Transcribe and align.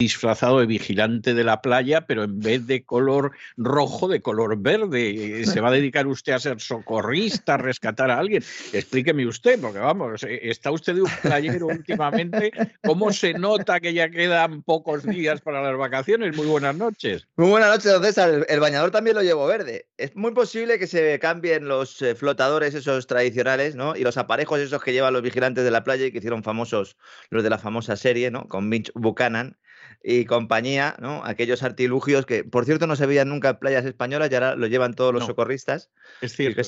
Disfrazado 0.00 0.60
de 0.60 0.66
vigilante 0.66 1.34
de 1.34 1.44
la 1.44 1.60
playa, 1.60 2.00
pero 2.06 2.24
en 2.24 2.40
vez 2.40 2.66
de 2.66 2.82
color 2.82 3.32
rojo, 3.58 4.08
de 4.08 4.22
color 4.22 4.58
verde. 4.58 5.44
¿Se 5.44 5.60
va 5.60 5.68
a 5.68 5.72
dedicar 5.72 6.06
usted 6.06 6.32
a 6.32 6.38
ser 6.38 6.58
socorrista, 6.58 7.54
a 7.54 7.56
rescatar 7.58 8.10
a 8.10 8.18
alguien? 8.18 8.42
Explíqueme 8.72 9.26
usted, 9.26 9.60
porque 9.60 9.78
vamos, 9.78 10.22
eh, 10.22 10.40
está 10.44 10.70
usted 10.70 10.94
de 10.94 11.02
un 11.02 11.10
playero 11.20 11.66
últimamente. 11.66 12.50
¿Cómo 12.82 13.12
se 13.12 13.34
nota 13.34 13.78
que 13.78 13.92
ya 13.92 14.08
quedan 14.08 14.62
pocos 14.62 15.04
días 15.04 15.42
para 15.42 15.62
las 15.62 15.76
vacaciones? 15.76 16.34
Muy 16.34 16.46
buenas 16.46 16.76
noches. 16.76 17.28
Muy 17.36 17.50
buenas 17.50 17.68
noches, 17.68 17.92
don 17.92 18.02
César. 18.02 18.46
El 18.48 18.60
bañador 18.60 18.90
también 18.90 19.16
lo 19.16 19.22
llevo 19.22 19.46
verde. 19.46 19.84
Es 19.98 20.16
muy 20.16 20.32
posible 20.32 20.78
que 20.78 20.86
se 20.86 21.18
cambien 21.18 21.68
los 21.68 22.00
eh, 22.00 22.14
flotadores 22.14 22.74
esos 22.74 23.06
tradicionales, 23.06 23.74
¿no? 23.74 23.94
Y 23.94 24.02
los 24.02 24.16
aparejos 24.16 24.60
esos 24.60 24.82
que 24.82 24.94
llevan 24.94 25.12
los 25.12 25.20
vigilantes 25.20 25.62
de 25.62 25.70
la 25.70 25.84
playa 25.84 26.06
y 26.06 26.10
que 26.10 26.18
hicieron 26.18 26.42
famosos 26.42 26.96
los 27.28 27.42
de 27.42 27.50
la 27.50 27.58
famosa 27.58 27.96
serie, 27.96 28.30
¿no? 28.30 28.48
Con 28.48 28.66
Mitch 28.70 28.90
Buchanan 28.94 29.58
y 30.02 30.24
compañía, 30.24 30.96
¿no? 30.98 31.22
Aquellos 31.24 31.62
artilugios 31.62 32.24
que, 32.24 32.44
por 32.44 32.64
cierto, 32.64 32.86
no 32.86 32.96
se 32.96 33.06
veían 33.06 33.28
nunca 33.28 33.50
en 33.50 33.58
playas 33.58 33.84
españolas 33.84 34.30
y 34.30 34.34
ahora 34.34 34.56
lo 34.56 34.66
llevan 34.66 34.94
todos 34.94 35.12
los 35.12 35.26
socorristas. 35.26 35.90
Es 36.20 36.34
cierto, 36.34 36.62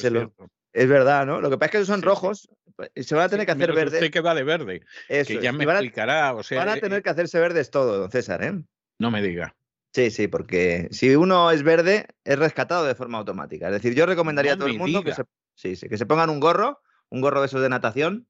es, 0.72 0.88
verdad, 0.88 1.26
¿no? 1.26 1.40
Lo 1.40 1.50
que 1.50 1.58
pasa 1.58 1.66
es 1.66 1.70
que 1.70 1.76
esos 1.78 1.88
son 1.88 2.02
rojos 2.02 2.48
pues, 2.76 2.90
y 2.94 3.02
se 3.02 3.14
van 3.14 3.24
a 3.24 3.28
tener 3.28 3.46
que 3.46 3.52
hacer 3.52 3.72
verdes. 3.72 3.94
Usted 3.94 4.10
que 4.10 4.20
va 4.20 4.34
de 4.34 4.42
verde, 4.42 4.82
que 5.08 5.38
ya 5.40 5.52
me 5.52 5.64
explicará. 5.64 6.34
O 6.34 6.42
sea, 6.42 6.58
van 6.58 6.68
a 6.68 6.76
eh, 6.76 6.80
tener 6.80 6.98
eh 6.98 7.02
que 7.02 7.10
hacerse 7.10 7.38
verdes 7.40 7.70
todo, 7.70 7.98
don 7.98 8.10
César, 8.10 8.42
¿eh? 8.42 8.62
No 8.98 9.10
me 9.10 9.22
diga. 9.22 9.54
Sí, 9.94 10.10
sí, 10.10 10.28
porque 10.28 10.88
si 10.90 11.14
uno 11.14 11.50
es 11.50 11.62
verde, 11.62 12.06
es 12.24 12.38
rescatado 12.38 12.84
de 12.84 12.94
forma 12.94 13.18
automática. 13.18 13.66
Es 13.66 13.74
decir, 13.74 13.94
yo 13.94 14.06
recomendaría 14.06 14.54
a 14.54 14.56
todo 14.56 14.68
el 14.68 14.78
mundo 14.78 15.02
que 15.04 15.12
se, 15.12 15.24
sí, 15.54 15.76
sí, 15.76 15.88
que 15.88 15.98
se 15.98 16.06
pongan 16.06 16.30
un 16.30 16.40
gorro, 16.40 16.80
un 17.10 17.20
gorro 17.20 17.40
de 17.40 17.46
esos 17.46 17.60
de 17.60 17.68
natación. 17.68 18.26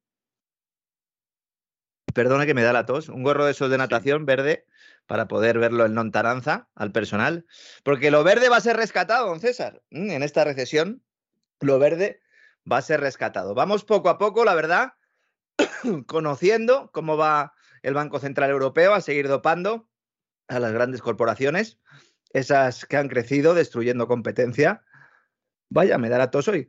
Perdona 2.15 2.47
que 2.47 2.55
me 2.55 2.63
da 2.63 2.73
la 2.73 2.85
tos, 2.85 3.09
un 3.09 3.23
gorro 3.23 3.45
de 3.45 3.53
esos 3.53 3.71
de 3.71 3.79
natación 3.79 4.27
verde 4.27 4.67
para 5.07 5.29
poder 5.29 5.59
verlo 5.59 5.85
en 5.85 5.95
lontananza 5.95 6.69
al 6.75 6.93
personal, 6.93 7.47
porque 7.83 8.11
lo 8.11 8.25
verde 8.25 8.49
va 8.49 8.57
a 8.57 8.63
ser 8.63 8.77
rescatado, 8.77 9.27
don 9.27 9.41
César, 9.41 9.83
en 9.91 10.23
esta 10.23 10.45
recesión. 10.45 11.03
Lo 11.61 11.79
verde 11.79 12.21
va 12.71 12.79
a 12.79 12.83
ser 12.83 13.01
rescatado. 13.01 13.55
Vamos 13.55 13.85
poco 13.85 14.09
a 14.09 14.19
poco, 14.19 14.45
la 14.45 14.55
verdad, 14.55 14.95
conociendo 16.07 16.91
cómo 16.93 17.17
va 17.17 17.53
el 17.83 17.95
Banco 17.95 18.19
Central 18.19 18.51
Europeo 18.51 18.95
a 18.95 19.01
seguir 19.01 19.29
dopando 19.29 19.89
a 20.49 20.59
las 20.59 20.73
grandes 20.73 21.03
corporaciones, 21.03 21.79
esas 22.33 22.85
que 22.87 22.97
han 22.97 23.09
crecido 23.09 23.55
destruyendo 23.55 24.07
competencia. 24.07 24.85
Vaya, 25.69 25.99
me 25.99 26.09
dará 26.09 26.31
tos 26.31 26.49
hoy. 26.49 26.69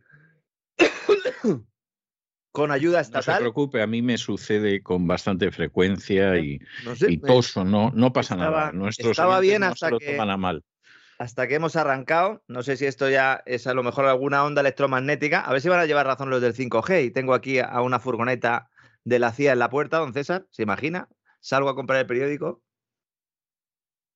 con 2.53 2.71
ayuda 2.71 3.01
estatal. 3.01 3.33
No 3.33 3.37
se 3.37 3.41
preocupe, 3.41 3.81
a 3.81 3.87
mí 3.87 4.03
me 4.03 4.17
sucede 4.17 4.83
con 4.83 5.07
bastante 5.07 5.51
frecuencia 5.51 6.37
y, 6.37 6.59
toso, 7.25 7.65
no, 7.65 7.91
no 7.95 8.13
pasa 8.13 8.35
nada. 8.35 8.71
Nuestros 8.71 9.11
estaba 9.11 9.39
bien 9.39 9.63
hasta 9.63 9.89
que, 9.97 10.15
mal. 10.37 10.63
Hasta 11.17 11.47
que 11.47 11.55
hemos 11.55 11.75
arrancado, 11.75 12.43
no 12.47 12.61
sé 12.61 12.77
si 12.77 12.85
esto 12.85 13.09
ya 13.09 13.41
es 13.47 13.65
a 13.65 13.73
lo 13.73 13.81
mejor 13.81 14.05
alguna 14.05 14.45
onda 14.45 14.61
electromagnética, 14.61 15.41
a 15.41 15.51
ver 15.51 15.61
si 15.61 15.69
van 15.69 15.79
a 15.79 15.87
llevar 15.87 16.05
razón 16.05 16.29
los 16.29 16.41
del 16.41 16.53
5G 16.53 17.05
y 17.05 17.11
tengo 17.11 17.33
aquí 17.33 17.57
a 17.57 17.81
una 17.81 17.99
furgoneta 17.99 18.69
de 19.03 19.17
la 19.17 19.31
CIA 19.31 19.53
en 19.53 19.59
la 19.59 19.71
puerta, 19.71 19.97
don 19.97 20.13
César, 20.13 20.45
¿se 20.51 20.61
imagina? 20.61 21.09
Salgo 21.39 21.69
a 21.69 21.75
comprar 21.75 21.99
el 21.99 22.05
periódico 22.05 22.61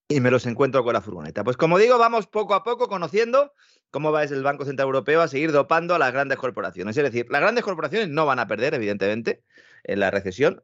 y 0.07 0.21
me 0.21 0.31
los 0.31 0.45
encuentro 0.45 0.83
con 0.83 0.93
la 0.93 1.01
furgoneta. 1.01 1.43
Pues 1.43 1.57
como 1.57 1.77
digo, 1.77 1.97
vamos 1.97 2.27
poco 2.27 2.53
a 2.53 2.63
poco 2.63 2.87
conociendo 2.87 3.53
cómo 3.91 4.11
va 4.11 4.23
el 4.23 4.43
Banco 4.43 4.65
Central 4.65 4.87
Europeo 4.87 5.21
a 5.21 5.27
seguir 5.27 5.51
dopando 5.51 5.95
a 5.95 5.99
las 5.99 6.13
grandes 6.13 6.37
corporaciones. 6.37 6.95
Es 6.97 7.03
decir, 7.03 7.27
las 7.29 7.41
grandes 7.41 7.63
corporaciones 7.63 8.09
no 8.09 8.25
van 8.25 8.39
a 8.39 8.47
perder, 8.47 8.73
evidentemente, 8.73 9.43
en 9.83 9.99
la 9.99 10.11
recesión. 10.11 10.63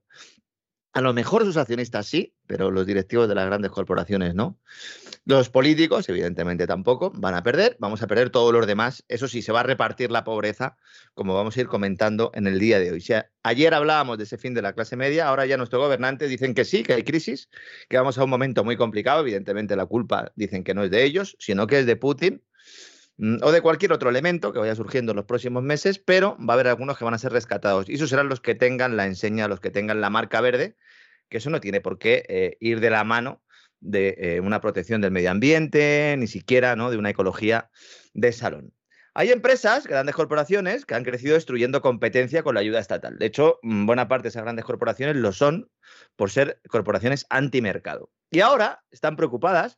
A 0.94 1.02
lo 1.02 1.14
mejor 1.14 1.44
sus 1.44 1.58
accionistas 1.58 2.06
sí, 2.08 2.36
pero 2.48 2.72
los 2.72 2.86
directivos 2.86 3.28
de 3.28 3.36
las 3.36 3.46
grandes 3.48 3.72
corporaciones 3.72 4.36
no. 4.36 4.58
Los 5.26 5.50
políticos, 5.50 6.10
evidentemente, 6.10 6.68
tampoco 6.68 7.12
van 7.16 7.34
a 7.34 7.44
perder. 7.44 7.78
Vamos 7.80 8.02
a 8.04 8.08
perder 8.08 8.30
todos 8.30 8.52
los 8.52 8.68
demás. 8.68 9.06
Eso 9.08 9.28
sí, 9.28 9.42
se 9.42 9.52
va 9.52 9.62
a 9.62 9.64
repartir 9.64 10.12
la 10.12 10.24
pobreza, 10.24 10.76
como 11.14 11.34
vamos 11.34 11.56
a 11.56 11.62
ir 11.62 11.68
comentando 11.68 12.32
en 12.34 12.46
el 12.48 12.60
día 12.60 12.80
de 12.80 12.92
hoy. 12.92 13.04
ayer 13.44 13.74
hablábamos 13.74 14.18
de 14.18 14.26
ese 14.26 14.38
fin 14.38 14.54
de 14.54 14.62
la 14.62 14.74
clase 14.74 14.98
media, 14.98 15.30
ahora 15.30 15.46
ya 15.46 15.56
nuestros 15.56 15.82
gobernantes 15.82 16.30
dicen 16.30 16.54
que 16.54 16.66
sí, 16.66 16.84
que 16.84 16.94
hay 16.94 17.04
crisis, 17.04 17.50
que 17.88 17.98
vamos 17.98 18.18
a 18.18 18.24
un 18.24 18.30
momento 18.30 18.64
muy 18.64 18.76
complicado. 18.76 19.22
Evidentemente, 19.22 19.76
la 19.76 19.86
culpa 19.86 20.32
dicen 20.36 20.64
que 20.64 20.74
no 20.74 20.84
es 20.84 20.92
de 20.92 21.04
ellos, 21.04 21.38
sino 21.40 21.68
que 21.68 21.80
es 21.80 21.86
de 21.86 21.96
Putin 21.96 22.44
Mm, 23.18 23.38
o 23.44 23.52
de 23.52 23.62
cualquier 23.62 23.94
otro 23.94 24.10
elemento 24.10 24.52
que 24.54 24.60
vaya 24.60 24.76
surgiendo 24.76 25.12
en 25.12 25.18
los 25.18 25.26
próximos 25.26 25.62
meses, 25.64 26.00
pero 26.00 26.36
va 26.40 26.54
a 26.54 26.56
haber 26.56 26.68
algunos 26.68 26.98
que 26.98 27.06
van 27.06 27.14
a 27.14 27.20
ser 27.20 27.32
rescatados. 27.32 27.88
Y 27.90 27.94
esos 27.96 28.10
serán 28.10 28.28
los 28.28 28.42
que 28.42 28.56
tengan 28.56 28.98
la 28.98 29.06
enseña, 29.06 29.48
los 29.48 29.60
que 29.60 29.70
tengan 29.70 30.02
la 30.02 30.10
marca 30.10 30.42
verde, 30.42 30.78
que 31.30 31.38
eso 31.38 31.50
no 31.50 31.60
tiene 31.60 31.82
por 31.82 32.00
qué 32.00 32.26
eh, 32.28 32.58
ir 32.60 32.80
de 32.80 32.90
la 32.90 33.04
mano 33.04 33.44
de 33.84 34.16
eh, 34.18 34.40
una 34.40 34.62
protección 34.62 35.02
del 35.02 35.12
medio 35.12 35.30
ambiente, 35.30 36.16
ni 36.18 36.28
siquiera 36.28 36.76
de 36.76 36.98
una 36.98 37.10
ecología 37.10 37.70
de 38.14 38.32
salón. 38.32 38.74
Hay 39.16 39.32
empresas, 39.32 39.86
grandes 39.86 40.16
corporaciones, 40.16 40.86
que 40.86 40.96
han 40.96 41.04
crecido 41.04 41.36
destruyendo 41.36 41.82
competencia 41.82 42.42
con 42.42 42.56
la 42.56 42.62
ayuda 42.62 42.80
estatal. 42.80 43.20
De 43.20 43.28
hecho, 43.28 43.60
mm, 43.62 43.86
buena 43.86 44.08
parte 44.08 44.24
de 44.24 44.30
esas 44.30 44.42
grandes 44.42 44.66
corporaciones 44.66 45.18
lo 45.18 45.32
son 45.32 45.70
por 46.16 46.32
ser 46.32 46.60
corporaciones 46.68 47.28
antimercado. 47.30 48.10
Y 48.32 48.40
ahora 48.40 48.84
están 48.90 49.16
preocupadas 49.16 49.78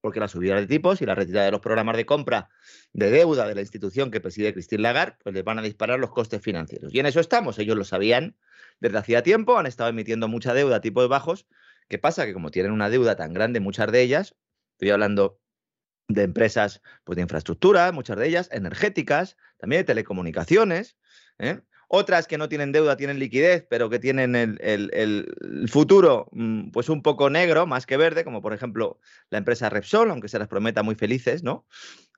porque 0.00 0.20
la 0.20 0.28
subida 0.28 0.56
de 0.56 0.66
tipos 0.66 1.02
y 1.02 1.06
la 1.06 1.14
retirada 1.14 1.46
de 1.46 1.52
los 1.52 1.60
programas 1.60 1.96
de 1.96 2.06
compra 2.06 2.48
de 2.92 3.10
deuda 3.10 3.46
de 3.46 3.54
la 3.54 3.60
institución 3.60 4.10
que 4.10 4.20
preside 4.20 4.52
Christine 4.52 4.82
Lagarde, 4.82 5.16
pues 5.22 5.34
les 5.34 5.44
van 5.44 5.58
a 5.58 5.62
disparar 5.62 5.98
los 5.98 6.10
costes 6.10 6.40
financieros. 6.40 6.94
Y 6.94 7.00
en 7.00 7.06
eso 7.06 7.20
estamos, 7.20 7.58
ellos 7.58 7.76
lo 7.76 7.84
sabían 7.84 8.36
desde 8.80 8.98
hacía 8.98 9.22
tiempo, 9.22 9.58
han 9.58 9.66
estado 9.66 9.90
emitiendo 9.90 10.28
mucha 10.28 10.54
deuda 10.54 10.76
a 10.76 10.80
tipos 10.80 11.08
bajos. 11.08 11.46
¿Qué 11.88 11.98
pasa? 11.98 12.26
Que 12.26 12.34
como 12.34 12.50
tienen 12.50 12.72
una 12.72 12.90
deuda 12.90 13.16
tan 13.16 13.32
grande, 13.32 13.60
muchas 13.60 13.90
de 13.90 14.02
ellas, 14.02 14.36
estoy 14.72 14.90
hablando 14.90 15.40
de 16.08 16.22
empresas 16.22 16.82
pues, 17.04 17.16
de 17.16 17.22
infraestructura, 17.22 17.92
muchas 17.92 18.16
de 18.18 18.26
ellas 18.28 18.48
energéticas, 18.52 19.36
también 19.58 19.80
de 19.80 19.84
telecomunicaciones, 19.84 20.96
¿eh? 21.38 21.60
Otras 21.90 22.26
que 22.26 22.36
no 22.36 22.50
tienen 22.50 22.70
deuda 22.70 22.98
tienen 22.98 23.18
liquidez, 23.18 23.66
pero 23.68 23.88
que 23.88 23.98
tienen 23.98 24.36
el, 24.36 25.68
futuro 25.70 26.28
mm, 26.32 26.70
pues 26.70 26.90
un 26.90 27.02
poco 27.02 27.30
negro, 27.30 27.66
más 27.66 27.86
que 27.86 27.96
verde, 27.96 28.24
como 28.24 28.42
por 28.42 28.52
ejemplo 28.52 29.00
la 29.30 29.38
empresa 29.38 29.70
Repsol, 29.70 30.10
aunque 30.10 30.28
se 30.28 30.38
las 30.38 30.48
prometa 30.48 30.82
muy 30.82 30.96
felices, 30.96 31.42
¿no? 31.42 31.66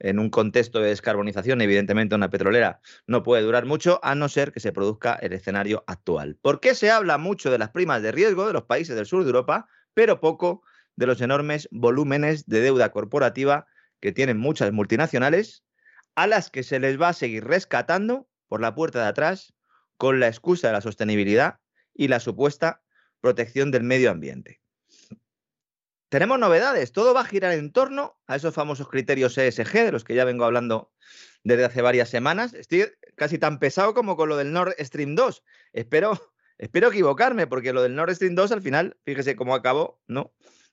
En 0.00 0.18
un 0.18 0.28
contexto 0.28 0.80
de 0.80 0.88
descarbonización, 0.88 1.60
evidentemente 1.60 2.16
una 2.16 2.30
petrolera 2.30 2.80
no 3.06 3.22
puede 3.22 3.44
durar 3.44 3.64
mucho, 3.64 4.00
a 4.02 4.16
no 4.16 4.28
ser 4.28 4.50
que 4.50 4.58
se 4.58 4.72
produzca 4.72 5.14
el 5.14 5.32
escenario 5.32 5.84
actual. 5.86 6.36
¿Por 6.42 6.58
qué 6.58 6.74
se 6.74 6.90
habla 6.90 7.16
mucho 7.16 7.52
de 7.52 7.58
las 7.58 7.70
primas 7.70 8.02
de 8.02 8.10
riesgo 8.10 8.48
de 8.48 8.52
los 8.52 8.64
países 8.64 8.96
del 8.96 9.06
sur 9.06 9.22
de 9.22 9.28
Europa, 9.28 9.68
pero 9.94 10.20
poco 10.20 10.64
de 10.96 11.06
los 11.06 11.20
enormes 11.20 11.68
volúmenes 11.70 12.46
de 12.46 12.60
deuda 12.60 12.90
corporativa 12.90 13.66
que 14.00 14.10
tienen 14.10 14.36
muchas 14.36 14.72
multinacionales, 14.72 15.62
a 16.16 16.26
las 16.26 16.50
que 16.50 16.64
se 16.64 16.80
les 16.80 17.00
va 17.00 17.10
a 17.10 17.12
seguir 17.12 17.44
rescatando 17.44 18.28
por 18.48 18.60
la 18.60 18.74
puerta 18.74 19.00
de 19.00 19.06
atrás 19.06 19.54
con 20.00 20.18
la 20.18 20.28
excusa 20.28 20.68
de 20.68 20.72
la 20.72 20.80
sostenibilidad 20.80 21.60
y 21.92 22.08
la 22.08 22.20
supuesta 22.20 22.82
protección 23.20 23.70
del 23.70 23.82
medio 23.82 24.10
ambiente. 24.10 24.62
Tenemos 26.08 26.38
novedades, 26.38 26.92
todo 26.92 27.12
va 27.12 27.20
a 27.20 27.26
girar 27.26 27.52
en 27.52 27.70
torno 27.70 28.18
a 28.26 28.36
esos 28.36 28.54
famosos 28.54 28.88
criterios 28.88 29.36
ESG 29.36 29.72
de 29.84 29.92
los 29.92 30.02
que 30.02 30.14
ya 30.14 30.24
vengo 30.24 30.46
hablando 30.46 30.90
desde 31.44 31.66
hace 31.66 31.82
varias 31.82 32.08
semanas. 32.08 32.54
Estoy 32.54 32.86
casi 33.14 33.36
tan 33.36 33.58
pesado 33.58 33.92
como 33.92 34.16
con 34.16 34.30
lo 34.30 34.38
del 34.38 34.54
Nord 34.54 34.72
Stream 34.78 35.14
2. 35.16 35.44
Espero, 35.74 36.18
espero 36.56 36.88
equivocarme, 36.88 37.46
porque 37.46 37.74
lo 37.74 37.82
del 37.82 37.94
Nord 37.94 38.14
Stream 38.14 38.34
2 38.34 38.52
al 38.52 38.62
final, 38.62 38.96
fíjese 39.04 39.36
cómo 39.36 39.54
acabó, 39.54 40.00
¿no? 40.06 40.32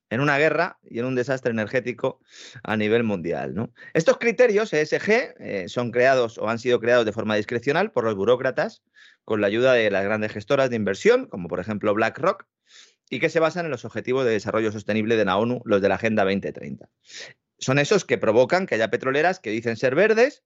En 0.09 0.21
una 0.21 0.37
guerra 0.37 0.79
y 0.83 0.99
en 0.99 1.05
un 1.05 1.15
desastre 1.15 1.51
energético 1.51 2.19
a 2.63 2.77
nivel 2.77 3.03
mundial. 3.03 3.71
Estos 3.93 4.17
criterios 4.17 4.71
ESG 4.73 5.35
eh, 5.39 5.65
son 5.67 5.91
creados 5.91 6.37
o 6.37 6.49
han 6.49 6.59
sido 6.59 6.79
creados 6.79 7.05
de 7.05 7.11
forma 7.11 7.35
discrecional 7.35 7.91
por 7.91 8.05
los 8.05 8.15
burócratas 8.15 8.83
con 9.25 9.41
la 9.41 9.47
ayuda 9.47 9.73
de 9.73 9.91
las 9.91 10.03
grandes 10.03 10.31
gestoras 10.31 10.69
de 10.69 10.77
inversión, 10.77 11.27
como 11.27 11.49
por 11.49 11.59
ejemplo 11.59 11.93
BlackRock, 11.93 12.45
y 13.09 13.19
que 13.19 13.29
se 13.29 13.39
basan 13.39 13.65
en 13.65 13.71
los 13.71 13.85
objetivos 13.85 14.25
de 14.25 14.31
desarrollo 14.31 14.71
sostenible 14.71 15.15
de 15.15 15.25
la 15.25 15.37
ONU, 15.37 15.61
los 15.65 15.81
de 15.81 15.89
la 15.89 15.95
Agenda 15.95 16.23
2030. 16.23 16.89
Son 17.59 17.79
esos 17.79 18.05
que 18.05 18.17
provocan 18.17 18.65
que 18.65 18.75
haya 18.75 18.89
petroleras 18.89 19.39
que 19.39 19.49
dicen 19.49 19.77
ser 19.77 19.95
verdes 19.95 20.43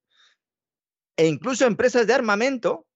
e 1.17 1.27
incluso 1.27 1.65
empresas 1.65 2.07
de 2.07 2.13
armamento 2.13 2.87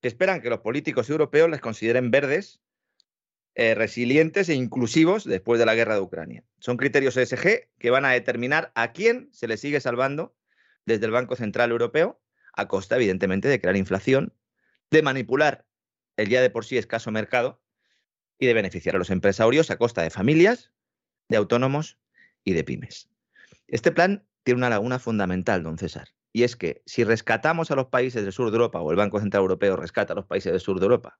que 0.00 0.08
esperan 0.08 0.40
que 0.40 0.50
los 0.50 0.60
políticos 0.60 1.08
europeos 1.08 1.48
les 1.48 1.60
consideren 1.60 2.10
verdes 2.10 2.60
eh, 3.58 3.74
resilientes 3.74 4.50
e 4.50 4.54
inclusivos 4.54 5.24
después 5.24 5.58
de 5.58 5.64
la 5.64 5.74
guerra 5.74 5.94
de 5.94 6.02
Ucrania. 6.02 6.44
Son 6.58 6.76
criterios 6.76 7.16
ESG 7.16 7.70
que 7.78 7.90
van 7.90 8.04
a 8.04 8.10
determinar 8.10 8.70
a 8.74 8.92
quién 8.92 9.30
se 9.32 9.48
le 9.48 9.56
sigue 9.56 9.80
salvando 9.80 10.36
desde 10.84 11.06
el 11.06 11.12
Banco 11.12 11.36
Central 11.36 11.70
Europeo, 11.70 12.20
a 12.52 12.68
costa, 12.68 12.96
evidentemente, 12.96 13.48
de 13.48 13.58
crear 13.58 13.78
inflación, 13.78 14.34
de 14.90 15.00
manipular 15.00 15.64
el 16.18 16.28
ya 16.28 16.42
de 16.42 16.50
por 16.50 16.66
sí 16.66 16.76
escaso 16.76 17.10
mercado 17.10 17.62
y 18.38 18.44
de 18.44 18.52
beneficiar 18.52 18.94
a 18.94 18.98
los 18.98 19.08
empresarios 19.08 19.70
a 19.70 19.78
costa 19.78 20.02
de 20.02 20.10
familias, 20.10 20.70
de 21.30 21.38
autónomos 21.38 21.98
y 22.44 22.52
de 22.52 22.62
pymes. 22.62 23.08
Este 23.68 23.90
plan 23.90 24.26
tiene 24.42 24.58
una 24.58 24.68
laguna 24.68 24.98
fundamental, 24.98 25.62
don 25.62 25.78
César, 25.78 26.08
y 26.30 26.42
es 26.42 26.56
que 26.56 26.82
si 26.84 27.04
rescatamos 27.04 27.70
a 27.70 27.74
los 27.74 27.86
países 27.86 28.22
del 28.22 28.34
sur 28.34 28.50
de 28.50 28.56
Europa 28.56 28.82
o 28.82 28.90
el 28.90 28.98
Banco 28.98 29.18
Central 29.18 29.40
Europeo 29.40 29.76
rescata 29.76 30.12
a 30.12 30.16
los 30.16 30.26
países 30.26 30.52
del 30.52 30.60
sur 30.60 30.78
de 30.78 30.84
Europa 30.84 31.18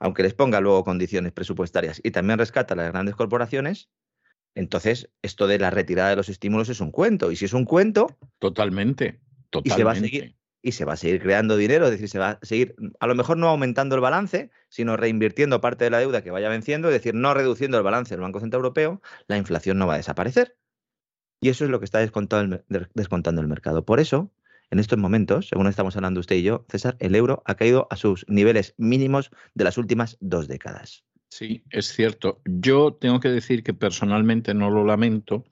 aunque 0.00 0.22
les 0.22 0.34
ponga 0.34 0.60
luego 0.60 0.82
condiciones 0.82 1.32
presupuestarias 1.32 2.00
y 2.02 2.10
también 2.10 2.38
rescata 2.38 2.74
a 2.74 2.76
las 2.76 2.90
grandes 2.90 3.14
corporaciones, 3.14 3.90
entonces 4.54 5.10
esto 5.22 5.46
de 5.46 5.58
la 5.58 5.70
retirada 5.70 6.10
de 6.10 6.16
los 6.16 6.28
estímulos 6.28 6.68
es 6.68 6.80
un 6.80 6.90
cuento. 6.90 7.30
Y 7.30 7.36
si 7.36 7.44
es 7.44 7.52
un 7.52 7.64
cuento. 7.64 8.18
Totalmente, 8.38 9.20
totalmente. 9.50 9.68
Y 9.68 9.70
se 9.76 9.84
va 9.84 9.92
a 9.92 9.94
seguir, 9.94 10.36
y 10.62 10.72
se 10.72 10.84
va 10.84 10.94
a 10.94 10.96
seguir 10.96 11.22
creando 11.22 11.56
dinero, 11.56 11.84
es 11.84 11.92
decir, 11.92 12.08
se 12.08 12.18
va 12.18 12.30
a 12.30 12.38
seguir, 12.42 12.74
a 12.98 13.06
lo 13.06 13.14
mejor 13.14 13.36
no 13.36 13.48
aumentando 13.48 13.94
el 13.94 14.00
balance, 14.00 14.50
sino 14.68 14.96
reinvirtiendo 14.96 15.60
parte 15.60 15.84
de 15.84 15.90
la 15.90 15.98
deuda 15.98 16.22
que 16.22 16.30
vaya 16.30 16.48
venciendo, 16.48 16.88
es 16.88 16.94
decir, 16.94 17.14
no 17.14 17.32
reduciendo 17.34 17.78
el 17.78 17.84
balance 17.84 18.14
del 18.14 18.22
Banco 18.22 18.40
Central 18.40 18.60
Europeo, 18.60 19.00
la 19.26 19.36
inflación 19.36 19.78
no 19.78 19.86
va 19.86 19.94
a 19.94 19.98
desaparecer. 19.98 20.56
Y 21.40 21.48
eso 21.48 21.64
es 21.64 21.70
lo 21.70 21.78
que 21.78 21.86
está 21.86 22.00
descontando 22.00 22.62
el 22.64 23.48
mercado. 23.48 23.84
Por 23.86 24.00
eso, 24.00 24.30
en 24.70 24.78
estos 24.78 24.98
momentos, 24.98 25.48
según 25.48 25.66
estamos 25.66 25.96
hablando 25.96 26.20
usted 26.20 26.36
y 26.36 26.42
yo, 26.42 26.64
César, 26.68 26.96
el 27.00 27.14
euro 27.14 27.42
ha 27.46 27.54
caído 27.54 27.86
a 27.90 27.96
sus 27.96 28.24
niveles 28.28 28.74
mínimos 28.76 29.30
de 29.54 29.64
las 29.64 29.78
últimas 29.78 30.16
dos 30.20 30.48
décadas. 30.48 31.04
Sí, 31.30 31.62
es 31.70 31.86
cierto. 31.86 32.42
Yo 32.44 32.94
tengo 32.94 33.20
que 33.20 33.28
decir 33.28 33.62
que 33.62 33.72
personalmente 33.72 34.52
no 34.52 34.68
lo 34.68 34.84
lamento 34.84 35.44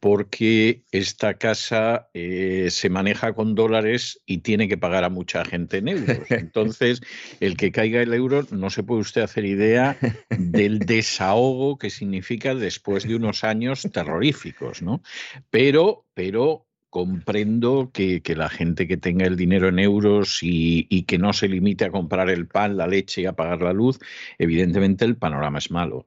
porque 0.00 0.84
esta 0.90 1.34
casa 1.34 2.08
eh, 2.14 2.68
se 2.70 2.88
maneja 2.88 3.34
con 3.34 3.54
dólares 3.54 4.22
y 4.24 4.38
tiene 4.38 4.68
que 4.68 4.78
pagar 4.78 5.04
a 5.04 5.10
mucha 5.10 5.44
gente 5.44 5.78
en 5.78 5.88
euros. 5.88 6.18
Entonces, 6.30 7.02
el 7.40 7.58
que 7.58 7.72
caiga 7.72 8.00
el 8.00 8.14
euro, 8.14 8.46
no 8.50 8.70
se 8.70 8.82
puede 8.82 9.02
usted 9.02 9.20
hacer 9.20 9.44
idea 9.44 9.98
del 10.30 10.78
desahogo 10.86 11.76
que 11.76 11.90
significa 11.90 12.54
después 12.54 13.06
de 13.06 13.16
unos 13.16 13.44
años 13.44 13.86
terroríficos, 13.92 14.80
¿no? 14.80 15.02
Pero, 15.50 16.06
pero 16.14 16.67
comprendo 16.90 17.90
que, 17.92 18.22
la 18.36 18.48
gente 18.48 18.88
que 18.88 18.96
tenga 18.96 19.26
el 19.26 19.36
dinero 19.36 19.68
en 19.68 19.78
euros 19.78 20.38
y, 20.42 21.02
que 21.04 21.18
no 21.18 21.32
se 21.32 21.48
limite 21.48 21.84
a 21.84 21.90
comprar 21.90 22.30
el 22.30 22.46
pan, 22.46 22.76
la 22.76 22.86
leche 22.86 23.22
y 23.22 23.26
a 23.26 23.34
pagar 23.34 23.62
la 23.62 23.72
luz, 23.72 23.98
evidentemente 24.38 25.04
el 25.04 25.16
panorama 25.16 25.58
es 25.58 25.70
malo. 25.70 26.04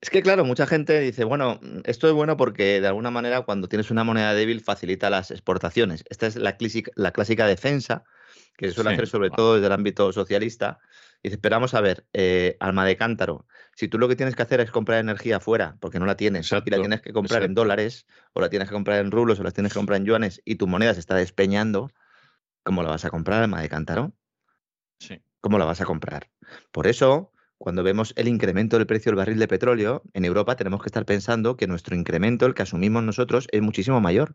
Es 0.00 0.10
que, 0.10 0.20
claro, 0.20 0.44
mucha 0.44 0.66
gente 0.66 0.98
dice, 1.00 1.22
bueno, 1.24 1.60
esto 1.84 2.08
es 2.08 2.12
bueno 2.12 2.36
porque 2.36 2.80
de 2.80 2.88
alguna 2.88 3.12
manera 3.12 3.42
cuando 3.42 3.68
tienes 3.68 3.90
una 3.90 4.02
moneda 4.02 4.34
débil 4.34 4.60
facilita 4.60 5.10
las 5.10 5.30
exportaciones. 5.30 6.04
Esta 6.10 6.26
es 6.26 6.34
la 6.36 6.56
clásica, 6.56 6.90
la 6.96 7.12
clásica 7.12 7.46
defensa 7.46 8.04
que 8.56 8.68
se 8.68 8.74
suele 8.74 8.90
hacer 8.90 9.06
sobre 9.06 9.30
todo 9.30 9.54
desde 9.54 9.66
el 9.68 9.72
ámbito 9.72 10.12
socialista. 10.12 10.80
Y 11.22 11.28
dice, 11.28 11.36
esperamos 11.36 11.74
a 11.74 11.80
ver, 11.80 12.04
eh, 12.12 12.56
alma 12.58 12.84
de 12.84 12.96
cántaro, 12.96 13.46
si 13.76 13.86
tú 13.86 13.98
lo 13.98 14.08
que 14.08 14.16
tienes 14.16 14.34
que 14.34 14.42
hacer 14.42 14.60
es 14.60 14.72
comprar 14.72 14.98
energía 14.98 15.38
fuera, 15.38 15.76
porque 15.78 16.00
no 16.00 16.06
la 16.06 16.16
tienes, 16.16 16.50
y 16.50 16.70
la 16.70 16.80
tienes 16.80 17.00
que 17.00 17.12
comprar 17.12 17.44
en 17.44 17.54
dólares, 17.54 18.06
o 18.32 18.40
la 18.40 18.50
tienes 18.50 18.68
que 18.68 18.74
comprar 18.74 18.98
en 18.98 19.12
rublos, 19.12 19.38
o 19.38 19.44
la 19.44 19.52
tienes 19.52 19.72
que 19.72 19.78
comprar 19.78 20.00
en 20.00 20.06
yuanes, 20.06 20.42
y 20.44 20.56
tu 20.56 20.66
moneda 20.66 20.94
se 20.94 21.00
está 21.00 21.14
despeñando, 21.14 21.92
¿cómo 22.64 22.82
la 22.82 22.90
vas 22.90 23.04
a 23.04 23.10
comprar, 23.10 23.42
alma 23.42 23.62
de 23.62 23.68
cántaro? 23.68 24.12
Sí. 24.98 25.22
¿Cómo 25.40 25.58
la 25.58 25.64
vas 25.64 25.80
a 25.80 25.84
comprar? 25.84 26.28
Por 26.72 26.88
eso, 26.88 27.32
cuando 27.56 27.84
vemos 27.84 28.12
el 28.16 28.26
incremento 28.26 28.76
del 28.76 28.88
precio 28.88 29.10
del 29.10 29.16
barril 29.16 29.38
de 29.38 29.46
petróleo, 29.46 30.02
en 30.14 30.24
Europa 30.24 30.56
tenemos 30.56 30.82
que 30.82 30.88
estar 30.88 31.04
pensando 31.04 31.56
que 31.56 31.68
nuestro 31.68 31.94
incremento, 31.94 32.46
el 32.46 32.54
que 32.54 32.62
asumimos 32.62 33.04
nosotros, 33.04 33.46
es 33.52 33.62
muchísimo 33.62 34.00
mayor. 34.00 34.34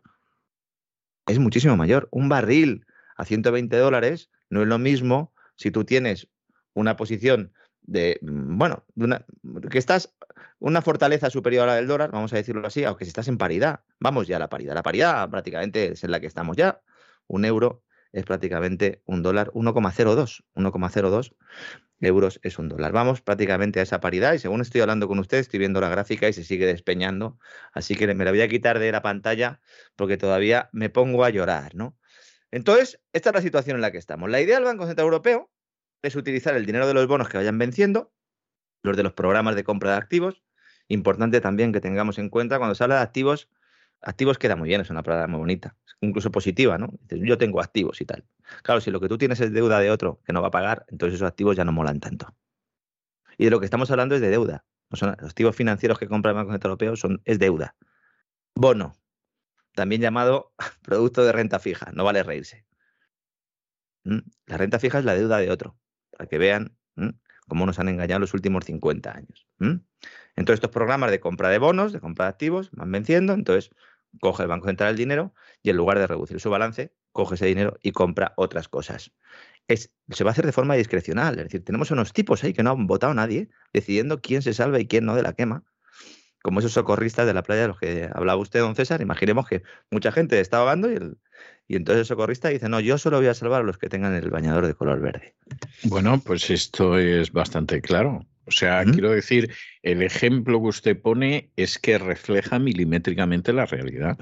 Es 1.26 1.38
muchísimo 1.38 1.76
mayor. 1.76 2.08
Un 2.10 2.30
barril 2.30 2.86
a 3.18 3.26
120 3.26 3.76
dólares 3.76 4.30
no 4.48 4.62
es 4.62 4.68
lo 4.68 4.78
mismo 4.78 5.34
si 5.56 5.70
tú 5.70 5.84
tienes 5.84 6.28
una 6.74 6.96
posición 6.96 7.52
de, 7.82 8.18
mm, 8.22 8.58
bueno, 8.58 8.84
que 9.70 9.78
estás 9.78 10.14
una 10.58 10.82
fortaleza 10.82 11.30
superior 11.30 11.64
a 11.64 11.66
la 11.66 11.76
del 11.76 11.86
dólar, 11.86 12.10
vamos 12.10 12.32
a 12.32 12.36
decirlo 12.36 12.66
así, 12.66 12.84
aunque 12.84 13.04
si 13.04 13.08
estás 13.08 13.28
en 13.28 13.38
paridad, 13.38 13.80
vamos 14.00 14.26
ya 14.26 14.36
a 14.36 14.38
la 14.38 14.48
paridad. 14.48 14.74
La 14.74 14.82
paridad 14.82 15.28
prácticamente 15.30 15.92
es 15.92 16.04
en 16.04 16.10
la 16.10 16.20
que 16.20 16.26
estamos 16.26 16.56
ya. 16.56 16.80
Un 17.26 17.44
euro 17.44 17.82
es 18.12 18.24
prácticamente 18.24 19.02
un 19.04 19.22
dólar 19.22 19.50
1,02. 19.52 20.44
1,02 20.54 21.34
euros 22.00 22.40
es 22.42 22.58
un 22.58 22.68
dólar. 22.68 22.92
Vamos 22.92 23.20
prácticamente 23.20 23.80
a 23.80 23.82
esa 23.82 24.00
paridad 24.00 24.32
y 24.32 24.38
según 24.38 24.60
estoy 24.60 24.80
hablando 24.80 25.08
con 25.08 25.18
ustedes, 25.18 25.46
estoy 25.46 25.58
viendo 25.58 25.80
la 25.80 25.88
gráfica 25.88 26.28
y 26.28 26.32
se 26.32 26.44
sigue 26.44 26.66
despeñando. 26.66 27.38
Así 27.72 27.94
que 27.96 28.12
me 28.14 28.24
la 28.24 28.30
voy 28.30 28.40
a 28.40 28.48
quitar 28.48 28.78
de 28.78 28.92
la 28.92 29.02
pantalla 29.02 29.60
porque 29.96 30.16
todavía 30.16 30.68
me 30.72 30.90
pongo 30.90 31.24
a 31.24 31.30
llorar, 31.30 31.74
¿no? 31.74 31.96
Entonces, 32.50 33.00
esta 33.12 33.30
es 33.30 33.34
la 33.34 33.42
situación 33.42 33.76
en 33.76 33.82
la 33.82 33.90
que 33.90 33.98
estamos. 33.98 34.30
La 34.30 34.40
idea 34.40 34.56
del 34.56 34.64
Banco 34.64 34.86
Central 34.86 35.06
Europeo 35.06 35.50
es 36.02 36.16
utilizar 36.16 36.56
el 36.56 36.66
dinero 36.66 36.86
de 36.86 36.94
los 36.94 37.06
bonos 37.06 37.28
que 37.28 37.38
vayan 37.38 37.58
venciendo, 37.58 38.12
los 38.82 38.96
de 38.96 39.02
los 39.02 39.12
programas 39.12 39.56
de 39.56 39.64
compra 39.64 39.92
de 39.92 39.96
activos. 39.96 40.42
Importante 40.88 41.40
también 41.40 41.72
que 41.72 41.80
tengamos 41.80 42.18
en 42.18 42.30
cuenta 42.30 42.58
cuando 42.58 42.74
se 42.74 42.84
habla 42.84 42.96
de 42.96 43.02
activos, 43.02 43.48
activos 44.00 44.38
queda 44.38 44.56
muy 44.56 44.68
bien, 44.68 44.80
es 44.80 44.90
una 44.90 45.02
palabra 45.02 45.26
muy 45.26 45.38
bonita, 45.38 45.76
incluso 46.00 46.30
positiva, 46.30 46.78
¿no? 46.78 46.90
Yo 47.08 47.36
tengo 47.38 47.60
activos 47.60 48.00
y 48.00 48.04
tal. 48.04 48.24
Claro, 48.62 48.80
si 48.80 48.90
lo 48.90 49.00
que 49.00 49.08
tú 49.08 49.18
tienes 49.18 49.40
es 49.40 49.52
deuda 49.52 49.80
de 49.80 49.90
otro 49.90 50.20
que 50.24 50.32
no 50.32 50.40
va 50.40 50.48
a 50.48 50.52
pagar, 50.52 50.86
entonces 50.88 51.16
esos 51.16 51.28
activos 51.28 51.56
ya 51.56 51.64
no 51.64 51.72
molan 51.72 52.00
tanto. 52.00 52.34
Y 53.36 53.44
de 53.44 53.50
lo 53.50 53.60
que 53.60 53.66
estamos 53.66 53.90
hablando 53.90 54.14
es 54.14 54.20
de 54.20 54.30
deuda. 54.30 54.64
los 54.90 55.02
activos 55.02 55.54
financieros 55.54 55.98
que 55.98 56.08
compra 56.08 56.30
el 56.30 56.36
Banco 56.36 56.52
Central 56.52 56.70
Europeo 56.70 56.96
son, 56.96 57.20
es 57.24 57.38
deuda. 57.38 57.76
Bono, 58.54 58.96
también 59.74 60.00
llamado 60.00 60.52
producto 60.82 61.24
de 61.24 61.32
renta 61.32 61.58
fija, 61.58 61.90
no 61.92 62.04
vale 62.04 62.22
reírse. 62.22 62.64
¿Mm? 64.04 64.18
La 64.46 64.56
renta 64.56 64.78
fija 64.78 64.98
es 64.98 65.04
la 65.04 65.14
deuda 65.14 65.38
de 65.38 65.50
otro, 65.50 65.76
para 66.18 66.28
que 66.28 66.36
vean 66.36 66.76
cómo 67.46 67.64
nos 67.64 67.78
han 67.78 67.88
engañado 67.88 68.20
los 68.20 68.34
últimos 68.34 68.64
50 68.66 69.16
años. 69.16 69.46
Entonces, 70.36 70.54
estos 70.56 70.70
programas 70.70 71.10
de 71.10 71.20
compra 71.20 71.48
de 71.48 71.58
bonos, 71.58 71.92
de 71.92 72.00
compra 72.00 72.26
de 72.26 72.30
activos, 72.30 72.70
van 72.72 72.92
venciendo, 72.92 73.32
entonces 73.32 73.70
coge 74.20 74.42
el 74.42 74.48
Banco 74.48 74.66
Central 74.66 74.90
el 74.90 74.96
dinero 74.96 75.32
y 75.62 75.70
en 75.70 75.76
lugar 75.76 75.98
de 75.98 76.06
reducir 76.06 76.40
su 76.40 76.50
balance, 76.50 76.92
coge 77.12 77.36
ese 77.36 77.46
dinero 77.46 77.78
y 77.82 77.92
compra 77.92 78.34
otras 78.36 78.68
cosas. 78.68 79.12
Es, 79.68 79.92
se 80.10 80.24
va 80.24 80.30
a 80.30 80.32
hacer 80.32 80.44
de 80.44 80.52
forma 80.52 80.74
discrecional, 80.74 81.38
es 81.38 81.44
decir, 81.44 81.64
tenemos 81.64 81.90
unos 81.90 82.12
tipos 82.12 82.42
ahí 82.42 82.52
que 82.52 82.62
no 82.62 82.70
han 82.72 82.86
votado 82.86 83.14
nadie, 83.14 83.48
decidiendo 83.72 84.20
quién 84.20 84.42
se 84.42 84.54
salva 84.54 84.80
y 84.80 84.86
quién 84.86 85.04
no 85.04 85.14
de 85.14 85.22
la 85.22 85.34
quema 85.34 85.64
como 86.48 86.60
esos 86.60 86.72
socorristas 86.72 87.26
de 87.26 87.34
la 87.34 87.42
playa 87.42 87.60
de 87.60 87.68
los 87.68 87.78
que 87.78 88.08
hablaba 88.10 88.40
usted, 88.40 88.60
don 88.60 88.74
César. 88.74 89.02
Imaginemos 89.02 89.46
que 89.46 89.62
mucha 89.90 90.12
gente 90.12 90.40
está 90.40 90.56
ahogando 90.56 90.90
y, 90.90 90.94
el, 90.94 91.18
y 91.66 91.76
entonces 91.76 92.00
el 92.00 92.06
socorrista 92.06 92.48
dice, 92.48 92.70
no, 92.70 92.80
yo 92.80 92.96
solo 92.96 93.18
voy 93.18 93.26
a 93.26 93.34
salvar 93.34 93.60
a 93.60 93.64
los 93.64 93.76
que 93.76 93.90
tengan 93.90 94.14
el 94.14 94.30
bañador 94.30 94.66
de 94.66 94.72
color 94.72 94.98
verde. 94.98 95.34
Bueno, 95.82 96.22
pues 96.24 96.48
esto 96.48 96.96
es 96.96 97.32
bastante 97.32 97.82
claro. 97.82 98.24
O 98.46 98.50
sea, 98.50 98.82
quiero 98.86 99.10
decir, 99.10 99.52
el 99.82 100.02
ejemplo 100.02 100.58
que 100.62 100.68
usted 100.68 100.98
pone 100.98 101.50
es 101.56 101.78
que 101.78 101.98
refleja 101.98 102.58
milimétricamente 102.58 103.52
la 103.52 103.66
realidad. 103.66 104.16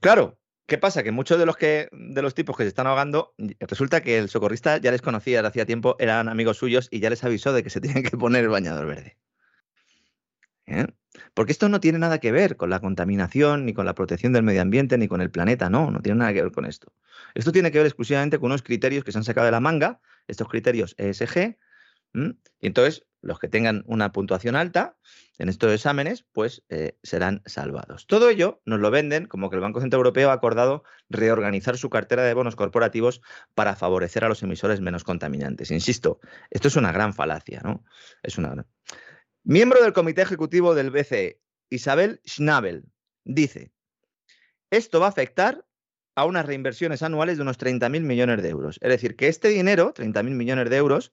Claro, 0.00 0.38
¿Qué 0.66 0.78
pasa? 0.78 1.02
Que 1.02 1.12
muchos 1.12 1.38
de 1.38 1.46
los 1.46 1.56
que 1.56 1.88
de 1.92 2.22
los 2.22 2.34
tipos 2.34 2.56
que 2.56 2.62
se 2.62 2.68
están 2.68 2.86
ahogando, 2.86 3.34
resulta 3.58 4.02
que 4.02 4.18
el 4.18 4.28
socorrista 4.28 4.76
ya 4.78 4.90
les 4.90 5.02
conocía 5.02 5.38
desde 5.38 5.48
hacía 5.48 5.66
tiempo, 5.66 5.96
eran 5.98 6.28
amigos 6.28 6.58
suyos 6.58 6.88
y 6.90 7.00
ya 7.00 7.10
les 7.10 7.24
avisó 7.24 7.52
de 7.52 7.62
que 7.62 7.70
se 7.70 7.80
tienen 7.82 8.02
que 8.02 8.16
poner 8.16 8.44
el 8.44 8.50
bañador 8.50 8.86
verde. 8.86 9.16
¿Eh? 10.66 10.86
Porque 11.34 11.52
esto 11.52 11.68
no 11.68 11.80
tiene 11.80 11.98
nada 11.98 12.18
que 12.18 12.32
ver 12.32 12.56
con 12.56 12.70
la 12.70 12.80
contaminación, 12.80 13.64
ni 13.64 13.72
con 13.72 13.86
la 13.86 13.94
protección 13.94 14.32
del 14.32 14.42
medio 14.42 14.62
ambiente, 14.62 14.98
ni 14.98 15.08
con 15.08 15.20
el 15.20 15.30
planeta, 15.30 15.70
no, 15.70 15.90
no 15.90 16.00
tiene 16.00 16.18
nada 16.18 16.32
que 16.32 16.42
ver 16.42 16.52
con 16.52 16.66
esto. 16.66 16.92
Esto 17.34 17.52
tiene 17.52 17.70
que 17.70 17.78
ver 17.78 17.86
exclusivamente 17.86 18.38
con 18.38 18.46
unos 18.46 18.62
criterios 18.62 19.04
que 19.04 19.12
se 19.12 19.18
han 19.18 19.24
sacado 19.24 19.46
de 19.46 19.52
la 19.52 19.60
manga, 19.60 20.00
estos 20.26 20.48
criterios 20.48 20.94
ESG, 20.98 21.56
y 22.14 22.66
entonces 22.66 23.06
los 23.22 23.38
que 23.38 23.48
tengan 23.48 23.84
una 23.86 24.12
puntuación 24.12 24.56
alta 24.56 24.96
en 25.38 25.48
estos 25.48 25.72
exámenes, 25.72 26.26
pues 26.32 26.62
eh, 26.68 26.98
serán 27.02 27.42
salvados. 27.46 28.06
Todo 28.06 28.28
ello 28.28 28.60
nos 28.64 28.80
lo 28.80 28.90
venden 28.90 29.26
como 29.26 29.48
que 29.48 29.56
el 29.56 29.62
Banco 29.62 29.80
Central 29.80 30.00
Europeo 30.00 30.30
ha 30.30 30.34
acordado 30.34 30.84
reorganizar 31.08 31.78
su 31.78 31.88
cartera 31.88 32.22
de 32.22 32.34
bonos 32.34 32.56
corporativos 32.56 33.22
para 33.54 33.76
favorecer 33.76 34.24
a 34.24 34.28
los 34.28 34.42
emisores 34.42 34.80
menos 34.80 35.04
contaminantes. 35.04 35.70
Insisto, 35.70 36.20
esto 36.50 36.68
es 36.68 36.76
una 36.76 36.92
gran 36.92 37.14
falacia, 37.14 37.60
¿no? 37.64 37.84
Es 38.22 38.38
una 38.38 38.66
Miembro 39.44 39.82
del 39.82 39.92
Comité 39.92 40.22
Ejecutivo 40.22 40.76
del 40.76 40.92
BCE, 40.92 41.40
Isabel 41.68 42.20
Schnabel, 42.24 42.84
dice, 43.24 43.72
esto 44.70 45.00
va 45.00 45.06
a 45.06 45.08
afectar 45.08 45.66
a 46.14 46.26
unas 46.26 46.46
reinversiones 46.46 47.02
anuales 47.02 47.38
de 47.38 47.42
unos 47.42 47.58
30.000 47.58 48.02
millones 48.02 48.40
de 48.40 48.48
euros. 48.50 48.78
Es 48.80 48.88
decir, 48.88 49.16
que 49.16 49.26
este 49.26 49.48
dinero, 49.48 49.94
30.000 49.94 50.30
millones 50.30 50.70
de 50.70 50.76
euros, 50.76 51.12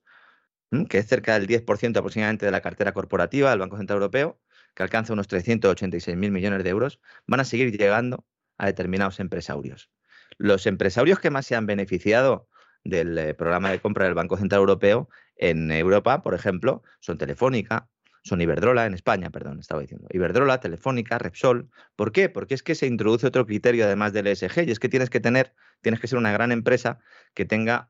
que 0.89 0.99
es 0.99 1.07
cerca 1.07 1.39
del 1.39 1.47
10% 1.47 1.97
aproximadamente 1.97 2.45
de 2.45 2.51
la 2.51 2.61
cartera 2.61 2.91
corporativa 2.91 3.49
del 3.49 3.59
Banco 3.59 3.77
Central 3.77 3.97
Europeo, 3.97 4.39
que 4.75 4.83
alcanza 4.83 5.13
unos 5.13 5.27
386.000 5.27 6.15
millones 6.29 6.63
de 6.63 6.69
euros, 6.69 7.01
van 7.25 7.39
a 7.39 7.45
seguir 7.45 7.75
llegando 7.75 8.27
a 8.59 8.67
determinados 8.67 9.19
empresarios. 9.19 9.89
Los 10.37 10.67
empresarios 10.67 11.17
que 11.17 11.31
más 11.31 11.47
se 11.47 11.55
han 11.55 11.65
beneficiado 11.65 12.47
del 12.83 13.17
eh, 13.17 13.33
programa 13.33 13.71
de 13.71 13.79
compra 13.79 14.05
del 14.05 14.13
Banco 14.13 14.37
Central 14.37 14.59
Europeo 14.59 15.09
en 15.35 15.71
Europa, 15.71 16.21
por 16.21 16.35
ejemplo, 16.35 16.83
son 16.99 17.17
Telefónica, 17.17 17.89
son 18.29 18.41
Iberdrola, 18.41 18.85
en 18.85 18.93
España, 18.93 19.29
perdón, 19.29 19.59
estaba 19.59 19.81
diciendo. 19.81 20.07
Iberdrola, 20.11 20.59
Telefónica, 20.59 21.17
Repsol. 21.17 21.69
¿Por 21.95 22.11
qué? 22.11 22.29
Porque 22.29 22.53
es 22.53 22.63
que 22.63 22.75
se 22.75 22.87
introduce 22.87 23.27
otro 23.27 23.45
criterio 23.45 23.85
además 23.85 24.13
del 24.13 24.27
ESG 24.27 24.67
y 24.67 24.71
es 24.71 24.79
que 24.79 24.89
tienes 24.89 25.09
que 25.09 25.19
tener, 25.19 25.53
tienes 25.81 25.99
que 25.99 26.07
ser 26.07 26.17
una 26.17 26.31
gran 26.31 26.51
empresa 26.51 26.99
que 27.33 27.45
tenga 27.45 27.87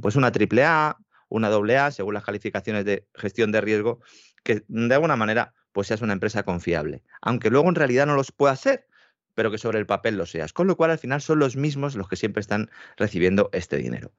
pues 0.00 0.16
una 0.16 0.32
triple 0.32 0.64
A, 0.64 0.96
una 1.28 1.48
doble 1.48 1.76
A, 1.78 1.90
según 1.90 2.14
las 2.14 2.24
calificaciones 2.24 2.84
de 2.84 3.06
gestión 3.14 3.50
de 3.50 3.60
riesgo, 3.60 4.00
que 4.44 4.64
de 4.68 4.94
alguna 4.94 5.16
manera 5.16 5.54
pues 5.72 5.88
seas 5.88 6.00
una 6.02 6.12
empresa 6.12 6.44
confiable. 6.44 7.02
Aunque 7.20 7.50
luego 7.50 7.68
en 7.68 7.74
realidad 7.74 8.06
no 8.06 8.14
los 8.14 8.32
pueda 8.32 8.54
ser, 8.56 8.86
pero 9.34 9.50
que 9.50 9.58
sobre 9.58 9.78
el 9.78 9.86
papel 9.86 10.16
lo 10.16 10.24
seas. 10.24 10.52
Con 10.52 10.66
lo 10.66 10.76
cual 10.76 10.90
al 10.90 10.98
final 10.98 11.20
son 11.20 11.38
los 11.38 11.56
mismos 11.56 11.96
los 11.96 12.08
que 12.08 12.16
siempre 12.16 12.40
están 12.40 12.70
recibiendo 12.96 13.50
este 13.52 13.76
dinero. 13.76 14.12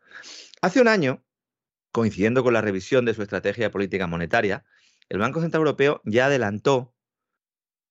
Hace 0.61 0.81
un 0.81 0.87
año, 0.87 1.23
coincidiendo 1.91 2.43
con 2.43 2.53
la 2.53 2.61
revisión 2.61 3.05
de 3.05 3.13
su 3.13 3.21
estrategia 3.21 3.71
política 3.71 4.07
monetaria, 4.07 4.65
el 5.09 5.19
Banco 5.19 5.41
Central 5.41 5.61
Europeo 5.61 6.01
ya 6.05 6.25
adelantó, 6.25 6.93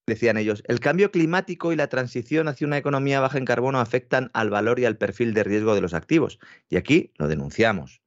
decían 0.07 0.37
ellos, 0.37 0.62
el 0.67 0.81
cambio 0.81 1.11
climático 1.11 1.73
y 1.73 1.76
la 1.76 1.88
transición 1.88 2.49
hacia 2.49 2.67
una 2.67 2.79
economía 2.79 3.21
baja 3.21 3.38
en 3.38 3.45
carbono 3.45 3.81
afectan 3.81 4.31
al 4.35 4.50
valor 4.50 4.79
y 4.79 4.85
al 4.85 4.99
perfil 4.99 5.35
de 5.35 5.45
riesgo 5.45 5.75
de 5.75 5.81
los 5.81 5.95
activos. 5.95 6.38
Y 6.69 6.76
aquí 6.76 7.12
lo 7.17 7.26
denunciamos, 7.26 8.03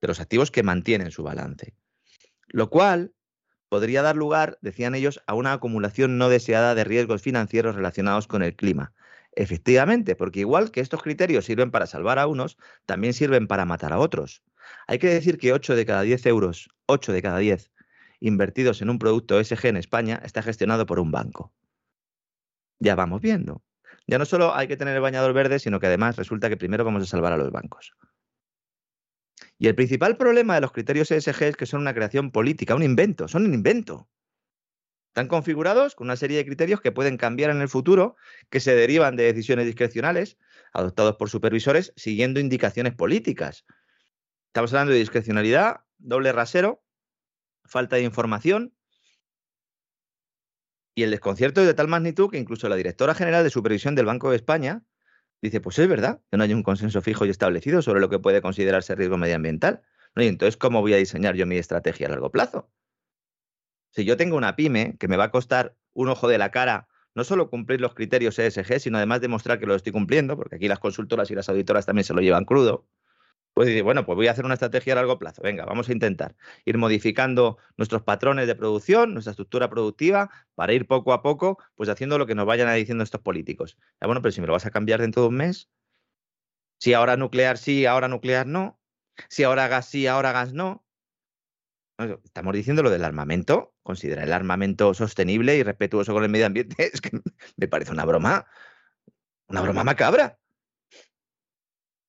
de 0.00 0.08
los 0.08 0.20
activos 0.20 0.50
que 0.50 0.62
mantienen 0.62 1.10
su 1.10 1.22
balance. 1.22 1.74
Lo 2.48 2.70
cual 2.70 3.12
podría 3.68 4.02
dar 4.02 4.16
lugar, 4.16 4.58
decían 4.60 4.94
ellos, 4.94 5.22
a 5.26 5.34
una 5.34 5.52
acumulación 5.52 6.18
no 6.18 6.28
deseada 6.28 6.74
de 6.74 6.84
riesgos 6.84 7.22
financieros 7.22 7.74
relacionados 7.74 8.26
con 8.28 8.42
el 8.42 8.54
clima. 8.54 8.94
Efectivamente, 9.32 10.14
porque 10.14 10.40
igual 10.40 10.70
que 10.70 10.80
estos 10.80 11.02
criterios 11.02 11.44
sirven 11.44 11.70
para 11.70 11.86
salvar 11.86 12.18
a 12.18 12.26
unos, 12.26 12.56
también 12.86 13.12
sirven 13.12 13.46
para 13.46 13.64
matar 13.64 13.92
a 13.92 13.98
otros. 13.98 14.42
Hay 14.86 14.98
que 14.98 15.08
decir 15.08 15.38
que 15.38 15.52
8 15.52 15.74
de 15.74 15.86
cada 15.86 16.02
10 16.02 16.26
euros, 16.26 16.68
8 16.86 17.12
de 17.12 17.22
cada 17.22 17.38
10 17.38 17.70
invertidos 18.20 18.80
en 18.82 18.90
un 18.90 18.98
producto 18.98 19.42
SG 19.42 19.66
en 19.66 19.76
España 19.76 20.20
está 20.24 20.42
gestionado 20.42 20.86
por 20.86 21.00
un 21.00 21.10
banco. 21.10 21.52
Ya 22.78 22.94
vamos 22.94 23.20
viendo. 23.20 23.62
Ya 24.06 24.18
no 24.18 24.24
solo 24.24 24.54
hay 24.54 24.68
que 24.68 24.76
tener 24.76 24.94
el 24.94 25.02
bañador 25.02 25.32
verde, 25.32 25.58
sino 25.58 25.80
que 25.80 25.86
además 25.86 26.16
resulta 26.16 26.48
que 26.48 26.56
primero 26.56 26.84
vamos 26.84 27.02
a 27.02 27.06
salvar 27.06 27.32
a 27.32 27.36
los 27.36 27.50
bancos. 27.50 27.92
Y 29.58 29.68
el 29.68 29.74
principal 29.74 30.16
problema 30.16 30.54
de 30.54 30.60
los 30.60 30.72
criterios 30.72 31.10
ESG 31.10 31.42
es 31.42 31.56
que 31.56 31.66
son 31.66 31.80
una 31.80 31.94
creación 31.94 32.30
política, 32.30 32.74
un 32.74 32.82
invento, 32.82 33.26
son 33.26 33.46
un 33.46 33.54
invento. 33.54 34.08
Están 35.08 35.28
configurados 35.28 35.94
con 35.94 36.08
una 36.08 36.16
serie 36.16 36.36
de 36.36 36.44
criterios 36.44 36.82
que 36.82 36.92
pueden 36.92 37.16
cambiar 37.16 37.50
en 37.50 37.62
el 37.62 37.70
futuro, 37.70 38.16
que 38.50 38.60
se 38.60 38.74
derivan 38.74 39.16
de 39.16 39.24
decisiones 39.24 39.64
discrecionales 39.64 40.36
adoptados 40.74 41.16
por 41.16 41.30
supervisores 41.30 41.94
siguiendo 41.96 42.38
indicaciones 42.38 42.94
políticas. 42.94 43.64
Estamos 44.56 44.72
hablando 44.72 44.94
de 44.94 45.00
discrecionalidad, 45.00 45.84
doble 45.98 46.32
rasero, 46.32 46.82
falta 47.66 47.96
de 47.96 48.04
información 48.04 48.74
Y 50.94 51.02
el 51.02 51.10
desconcierto 51.10 51.60
es 51.60 51.66
de 51.66 51.74
tal 51.74 51.88
magnitud 51.88 52.30
que 52.30 52.38
incluso 52.38 52.66
la 52.70 52.76
directora 52.76 53.14
general 53.14 53.44
de 53.44 53.50
supervisión 53.50 53.94
del 53.94 54.06
Banco 54.06 54.30
de 54.30 54.36
España 54.36 54.82
dice, 55.42 55.60
pues 55.60 55.78
es 55.78 55.86
verdad 55.86 56.22
que 56.30 56.38
no 56.38 56.44
hay 56.44 56.54
un 56.54 56.62
consenso 56.62 57.02
fijo 57.02 57.26
y 57.26 57.28
establecido 57.28 57.82
sobre 57.82 58.00
lo 58.00 58.08
que 58.08 58.18
puede 58.18 58.40
considerarse 58.40 58.94
riesgo 58.94 59.18
medioambiental. 59.18 59.82
Y 60.16 60.26
entonces, 60.26 60.56
¿cómo 60.56 60.80
voy 60.80 60.94
a 60.94 60.96
diseñar 60.96 61.34
yo 61.34 61.44
mi 61.44 61.58
estrategia 61.58 62.06
a 62.06 62.10
largo 62.12 62.30
plazo? 62.30 62.70
Si 63.90 64.06
yo 64.06 64.16
tengo 64.16 64.38
una 64.38 64.56
pyme 64.56 64.96
que 64.98 65.06
me 65.06 65.18
va 65.18 65.24
a 65.24 65.30
costar 65.30 65.76
un 65.92 66.08
ojo 66.08 66.28
de 66.28 66.38
la 66.38 66.50
cara 66.50 66.88
no 67.14 67.24
solo 67.24 67.50
cumplir 67.50 67.82
los 67.82 67.92
criterios 67.92 68.38
ESG, 68.38 68.80
sino 68.80 68.96
además 68.96 69.20
demostrar 69.20 69.58
que 69.58 69.66
lo 69.66 69.74
estoy 69.74 69.92
cumpliendo, 69.92 70.34
porque 70.34 70.56
aquí 70.56 70.66
las 70.66 70.78
consultoras 70.78 71.30
y 71.30 71.34
las 71.34 71.50
auditoras 71.50 71.84
también 71.84 72.04
se 72.04 72.14
lo 72.14 72.22
llevan 72.22 72.46
crudo, 72.46 72.86
pues 73.56 73.68
dice, 73.68 73.80
bueno, 73.80 74.04
pues 74.04 74.16
voy 74.16 74.28
a 74.28 74.32
hacer 74.32 74.44
una 74.44 74.52
estrategia 74.52 74.92
a 74.92 74.96
largo 74.96 75.18
plazo. 75.18 75.40
Venga, 75.40 75.64
vamos 75.64 75.88
a 75.88 75.92
intentar 75.92 76.36
ir 76.66 76.76
modificando 76.76 77.56
nuestros 77.78 78.02
patrones 78.02 78.46
de 78.46 78.54
producción, 78.54 79.14
nuestra 79.14 79.30
estructura 79.30 79.70
productiva, 79.70 80.28
para 80.54 80.74
ir 80.74 80.86
poco 80.86 81.14
a 81.14 81.22
poco, 81.22 81.56
pues 81.74 81.88
haciendo 81.88 82.18
lo 82.18 82.26
que 82.26 82.34
nos 82.34 82.44
vayan 82.44 82.74
diciendo 82.76 83.02
estos 83.02 83.22
políticos. 83.22 83.78
Ya, 83.98 84.08
bueno, 84.08 84.20
pero 84.20 84.32
si 84.32 84.42
me 84.42 84.46
lo 84.46 84.52
vas 84.52 84.66
a 84.66 84.70
cambiar 84.70 85.00
dentro 85.00 85.22
de 85.22 85.28
un 85.28 85.36
mes, 85.36 85.70
si 86.78 86.92
ahora 86.92 87.16
nuclear 87.16 87.56
sí, 87.56 87.86
ahora 87.86 88.08
nuclear 88.08 88.46
no, 88.46 88.78
si 89.30 89.44
ahora 89.44 89.68
gas 89.68 89.88
sí, 89.88 90.06
ahora 90.06 90.32
gas 90.32 90.52
no. 90.52 90.84
Estamos 92.24 92.52
diciendo 92.52 92.82
lo 92.82 92.90
del 92.90 93.04
armamento, 93.04 93.74
considera 93.82 94.22
el 94.22 94.34
armamento 94.34 94.92
sostenible 94.92 95.56
y 95.56 95.62
respetuoso 95.62 96.12
con 96.12 96.24
el 96.24 96.28
medio 96.28 96.44
ambiente. 96.44 96.76
Es 96.92 97.00
que 97.00 97.22
me 97.56 97.68
parece 97.68 97.90
una 97.90 98.04
broma, 98.04 98.44
una 99.48 99.62
broma 99.62 99.82
macabra. 99.82 100.38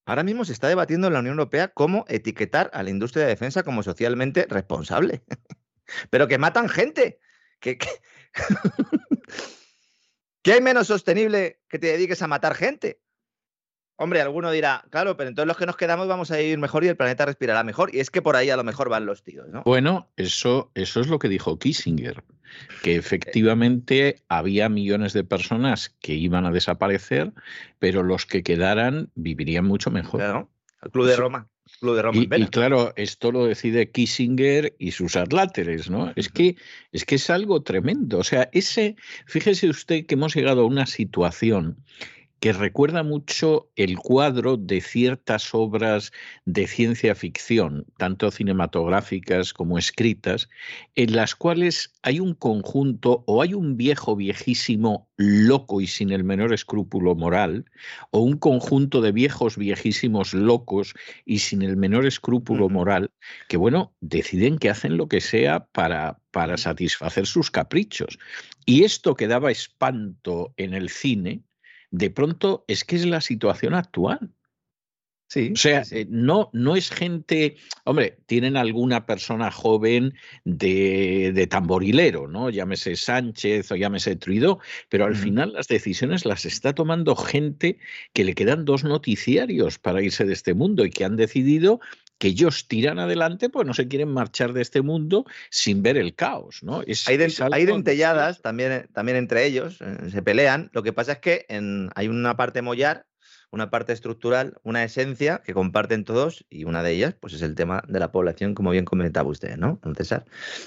Ahora 0.08 0.24
mismo 0.24 0.46
se 0.46 0.54
está 0.54 0.70
debatiendo 0.70 1.08
en 1.08 1.14
la 1.14 1.20
Unión 1.20 1.34
Europea 1.34 1.68
cómo 1.68 2.06
etiquetar 2.08 2.72
a 2.74 2.82
la 2.82 2.90
industria 2.90 3.26
de 3.26 3.30
defensa 3.32 3.64
como 3.64 3.84
socialmente 3.84 4.46
responsable. 4.50 5.22
Pero 6.10 6.30
que 6.30 6.38
matan 6.38 6.70
gente. 6.70 7.20
¿Qué 10.42 10.54
hay 10.54 10.62
menos 10.62 10.88
sostenible 10.88 11.62
que 11.68 11.78
te 11.78 11.88
dediques 11.88 12.22
a 12.22 12.28
matar 12.28 12.56
gente? 12.56 13.02
Hombre, 14.00 14.22
alguno 14.22 14.52
dirá, 14.52 14.86
claro, 14.92 15.18
pero 15.18 15.30
entonces 15.30 15.48
los 15.48 15.58
que 15.58 15.66
nos 15.66 15.76
quedamos 15.76 16.08
vamos 16.08 16.30
a 16.30 16.40
ir 16.40 16.60
mejor 16.60 16.84
y 16.84 16.88
el 16.88 16.96
planeta 16.96 17.26
respirará 17.26 17.64
mejor. 17.64 17.94
Y 17.96 18.00
es 18.00 18.12
que 18.12 18.22
por 18.22 18.36
ahí 18.36 18.52
a 18.52 18.56
lo 18.56 18.64
mejor 18.64 18.90
van 18.90 19.08
los 19.08 19.24
tíos, 19.24 19.48
¿no? 19.50 19.64
Bueno, 19.64 20.08
eso, 20.18 20.72
eso 20.76 21.02
es 21.02 21.08
lo 21.08 21.18
que 21.18 21.30
dijo 21.30 21.58
Kissinger, 21.58 22.24
que 22.84 22.96
efectivamente 22.96 24.22
había 24.30 24.70
millones 24.70 25.14
de 25.14 25.24
personas 25.24 25.96
que 26.00 26.14
iban 26.14 26.46
a 26.46 26.52
desaparecer, 26.52 27.34
pero 27.80 28.04
los 28.04 28.28
que 28.28 28.44
quedaran 28.44 29.10
vivirían 29.16 29.66
mucho 29.66 29.90
mejor. 29.90 30.20
Claro, 30.20 30.52
el 30.84 30.92
Club 30.92 31.08
de 31.08 31.16
Roma. 31.16 31.48
Club 31.80 31.96
de 31.96 32.02
Roma 32.04 32.18
y, 32.18 32.30
y, 32.44 32.48
claro, 32.48 32.94
esto 32.96 33.32
lo 33.32 33.46
decide 33.48 33.92
Kissinger 33.92 34.76
y 34.78 34.92
sus 34.92 35.16
atláteres, 35.16 35.90
¿no? 35.90 36.14
Es 36.16 36.30
que, 36.30 36.56
es 36.92 37.04
que 37.04 37.16
es 37.16 37.32
algo 37.32 37.64
tremendo. 37.64 38.20
O 38.20 38.24
sea, 38.24 38.48
ese, 38.54 38.96
fíjese 39.26 39.70
usted 39.70 40.06
que 40.06 40.14
hemos 40.14 40.36
llegado 40.36 40.62
a 40.62 40.66
una 40.66 40.86
situación 40.86 41.84
que 42.40 42.54
recuerda 42.54 43.04
mucho 43.04 43.72
el 43.76 43.98
cuadro 43.98 44.58
de 44.58 44.82
ciertas 44.82 45.54
obras 45.54 46.12
de 46.46 46.68
ciencia 46.68 47.16
ficción, 47.16 47.86
tanto 47.98 48.30
cinematográficas 48.30 49.54
como 49.54 49.78
escritas, 49.78 50.50
en 50.96 51.16
las 51.16 51.36
cuales 51.36 51.94
hay 52.04 52.20
un 52.20 52.36
conjunto 52.36 53.24
o 53.26 53.42
hay 53.42 53.54
un 53.54 53.76
viejo 53.76 54.16
viejísimo 54.16 55.10
loco 55.18 55.82
y 55.82 55.88
sin 55.88 56.12
el 56.12 56.24
menor 56.24 56.54
escrúpulo 56.54 57.16
moral, 57.16 57.66
o 58.12 58.20
un 58.20 58.38
conjunto 58.38 59.02
de 59.02 59.12
viejos 59.12 59.58
viejísimos 59.58 60.36
locos 60.36 60.94
y 61.26 61.40
sin 61.40 61.64
el 61.64 61.76
menor 61.76 62.06
escrúpulo 62.06 62.70
moral, 62.70 63.12
que 63.50 63.58
bueno, 63.58 63.96
deciden 64.00 64.60
que 64.60 64.70
hacen 64.70 64.96
lo 64.96 65.08
que 65.08 65.22
sea 65.22 65.66
para, 65.72 66.20
para 66.32 66.58
satisfacer 66.58 67.26
sus 67.26 67.50
caprichos. 67.50 68.20
Y 68.66 68.84
esto 68.84 69.16
que 69.16 69.28
daba 69.28 69.50
espanto 69.50 70.54
en 70.58 70.76
el 70.76 70.90
cine, 70.90 71.42
de 71.92 72.10
pronto 72.10 72.66
es 72.68 72.84
que 72.84 72.96
es 72.96 73.06
la 73.06 73.22
situación 73.22 73.74
actual. 73.74 74.32
Sí, 75.30 75.52
o 75.54 75.58
sea, 75.58 75.84
eh, 75.92 76.08
no, 76.10 76.50
no 76.54 76.78
es 76.78 76.90
gente, 76.90 77.58
hombre, 77.84 78.18
tienen 78.28 78.56
alguna 78.56 79.06
persona 79.06 79.52
joven 79.52 80.14
de, 80.46 81.34
de, 81.36 81.48
tamborilero, 81.48 82.30
¿no? 82.30 82.50
Llámese 82.50 82.96
Sánchez 82.96 83.70
o 83.74 83.76
llámese 83.76 84.16
Truidó, 84.16 84.60
pero 84.88 85.04
al 85.04 85.18
final 85.18 85.52
las 85.52 85.68
decisiones 85.68 86.26
las 86.26 86.46
está 86.46 86.74
tomando 86.74 87.14
gente 87.18 87.78
que 88.14 88.24
le 88.24 88.36
quedan 88.36 88.64
dos 88.64 88.86
noticiarios 88.86 89.80
para 89.80 90.02
irse 90.02 90.24
de 90.24 90.32
este 90.32 90.54
mundo 90.54 90.86
y 90.86 90.92
que 90.92 91.04
han 91.04 91.18
decidido 91.18 91.82
que 92.18 92.30
ellos 92.30 92.68
tiran 92.68 93.00
adelante, 93.00 93.50
pues 93.50 93.68
no 93.68 93.74
se 93.74 93.88
quieren 93.88 94.10
marchar 94.10 94.54
de 94.54 94.62
este 94.62 94.82
mundo 94.82 95.26
sin 95.50 95.84
ver 95.84 95.98
el 95.98 96.16
caos, 96.16 96.64
¿no? 96.64 96.82
hay, 96.82 97.66
dentelladas 97.66 98.42
también, 98.42 98.88
también 98.94 99.18
entre 99.18 99.46
ellos, 99.46 99.80
eh, 99.82 100.10
se 100.12 100.22
pelean. 100.22 100.70
Lo 100.74 100.84
que 100.84 100.94
pasa 100.94 101.14
es 101.14 101.20
que 101.20 101.46
en, 101.50 101.90
hay 101.96 102.08
una 102.08 102.36
parte 102.36 102.62
mollar, 102.62 103.06
una 103.52 103.70
parte 103.70 103.94
estructural, 103.94 104.58
una 104.64 104.84
esencia 104.84 105.42
que 105.46 105.54
comparten 105.54 106.04
todos 106.04 106.46
y 106.50 106.66
una 106.66 106.84
de 106.84 106.92
ellas, 106.92 107.16
pues 107.20 107.34
es 107.34 107.42
el 107.42 107.56
tema 107.56 107.84
de 107.88 108.00
la 108.00 108.12
población, 108.12 108.54
como 108.54 108.72
bien 108.72 108.86
comentaba 108.86 109.30
usted, 109.30 109.58
¿no, 109.58 109.80
César? 109.96 110.26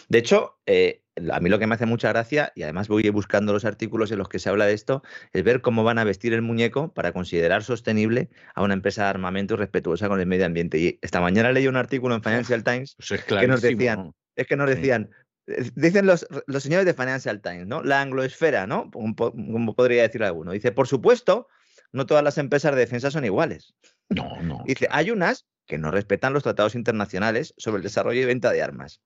De 0.08 0.18
hecho, 0.18 0.58
eh, 0.66 1.02
a 1.30 1.40
mí 1.40 1.50
lo 1.50 1.58
que 1.58 1.66
me 1.66 1.74
hace 1.74 1.86
mucha 1.86 2.08
gracia, 2.08 2.52
y 2.54 2.62
además 2.62 2.88
voy 2.88 3.08
buscando 3.10 3.52
los 3.52 3.64
artículos 3.64 4.10
en 4.12 4.18
los 4.18 4.28
que 4.28 4.38
se 4.38 4.48
habla 4.48 4.66
de 4.66 4.72
esto, 4.72 5.02
es 5.32 5.42
ver 5.44 5.60
cómo 5.60 5.84
van 5.84 5.98
a 5.98 6.04
vestir 6.04 6.32
el 6.32 6.42
muñeco 6.42 6.92
para 6.94 7.12
considerar 7.12 7.62
sostenible 7.62 8.30
a 8.54 8.62
una 8.62 8.74
empresa 8.74 9.02
de 9.02 9.10
armamento 9.10 9.56
respetuosa 9.56 10.08
con 10.08 10.20
el 10.20 10.26
medio 10.26 10.46
ambiente. 10.46 10.78
Y 10.78 10.98
esta 11.02 11.20
mañana 11.20 11.52
leí 11.52 11.66
un 11.66 11.76
artículo 11.76 12.14
en 12.14 12.22
Financial 12.22 12.64
Times 12.64 12.96
pues 12.96 13.24
que 13.24 13.46
nos 13.46 13.60
decían, 13.60 14.12
es 14.36 14.46
que 14.46 14.56
nos 14.56 14.68
decían, 14.68 15.10
eh, 15.46 15.70
dicen 15.74 16.06
los, 16.06 16.26
los, 16.46 16.62
señores 16.62 16.86
de 16.86 16.94
Financial 16.94 17.40
Times, 17.40 17.66
¿no? 17.66 17.82
La 17.82 18.00
angloesfera, 18.00 18.66
¿no? 18.66 18.90
Como, 18.90 19.74
podría 19.74 20.02
decir 20.02 20.22
alguno. 20.22 20.52
Dice, 20.52 20.72
por 20.72 20.86
supuesto, 20.86 21.48
no 21.92 22.06
todas 22.06 22.24
las 22.24 22.38
empresas 22.38 22.74
de 22.74 22.80
defensa 22.80 23.10
son 23.10 23.24
iguales. 23.24 23.74
No, 24.08 24.40
no. 24.42 24.62
Dice, 24.66 24.88
hay 24.90 25.10
unas 25.10 25.46
que 25.66 25.78
no 25.78 25.90
respetan 25.90 26.32
los 26.32 26.42
tratados 26.42 26.74
internacionales 26.74 27.54
sobre 27.56 27.78
el 27.78 27.82
desarrollo 27.82 28.20
y 28.20 28.24
venta 28.24 28.50
de 28.50 28.62
armas. 28.62 29.00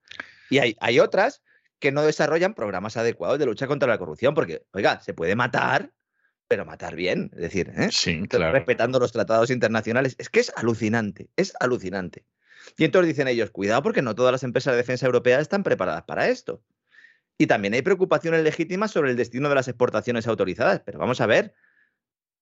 Y 0.51 0.59
hay, 0.59 0.77
hay 0.81 1.01
otras 1.01 1.43
que 1.79 1.93
no 1.93 2.03
desarrollan 2.03 2.55
programas 2.55 2.97
adecuados 2.97 3.39
de 3.39 3.47
lucha 3.47 3.67
contra 3.67 3.89
la 3.89 3.99
corrupción, 3.99 4.35
porque, 4.35 4.65
oiga, 4.73 5.01
se 5.01 5.13
puede 5.13 5.37
matar, 5.37 5.93
pero 6.49 6.65
matar 6.65 6.97
bien, 6.97 7.31
es 7.35 7.41
decir, 7.41 7.73
¿eh? 7.77 7.91
respetando 8.53 8.99
los 8.99 9.13
tratados 9.13 9.51
internacionales. 9.51 10.15
Es 10.19 10.31
que 10.31 10.41
es 10.41 10.53
alucinante, 10.57 11.29
es 11.37 11.53
alucinante. 11.61 12.25
Y 12.77 12.85
entonces 12.85 13.09
dicen 13.09 13.29
ellos, 13.29 13.51
cuidado 13.51 13.83
porque 13.83 14.03
no 14.03 14.15
todas 14.15 14.33
las 14.33 14.43
empresas 14.43 14.73
de 14.73 14.79
defensa 14.79 15.07
europeas 15.07 15.43
están 15.43 15.63
preparadas 15.63 16.05
para 16.05 16.29
esto. 16.29 16.63
Y 17.37 17.47
también 17.47 17.75
hay 17.75 17.83
preocupaciones 17.83 18.43
legítimas 18.43 18.91
sobre 18.91 19.11
el 19.11 19.17
destino 19.17 19.49
de 19.49 19.57
las 19.57 19.69
exportaciones 19.69 20.27
autorizadas. 20.27 20.81
Pero 20.85 20.99
vamos 20.99 21.21
a 21.21 21.27
ver, 21.27 21.55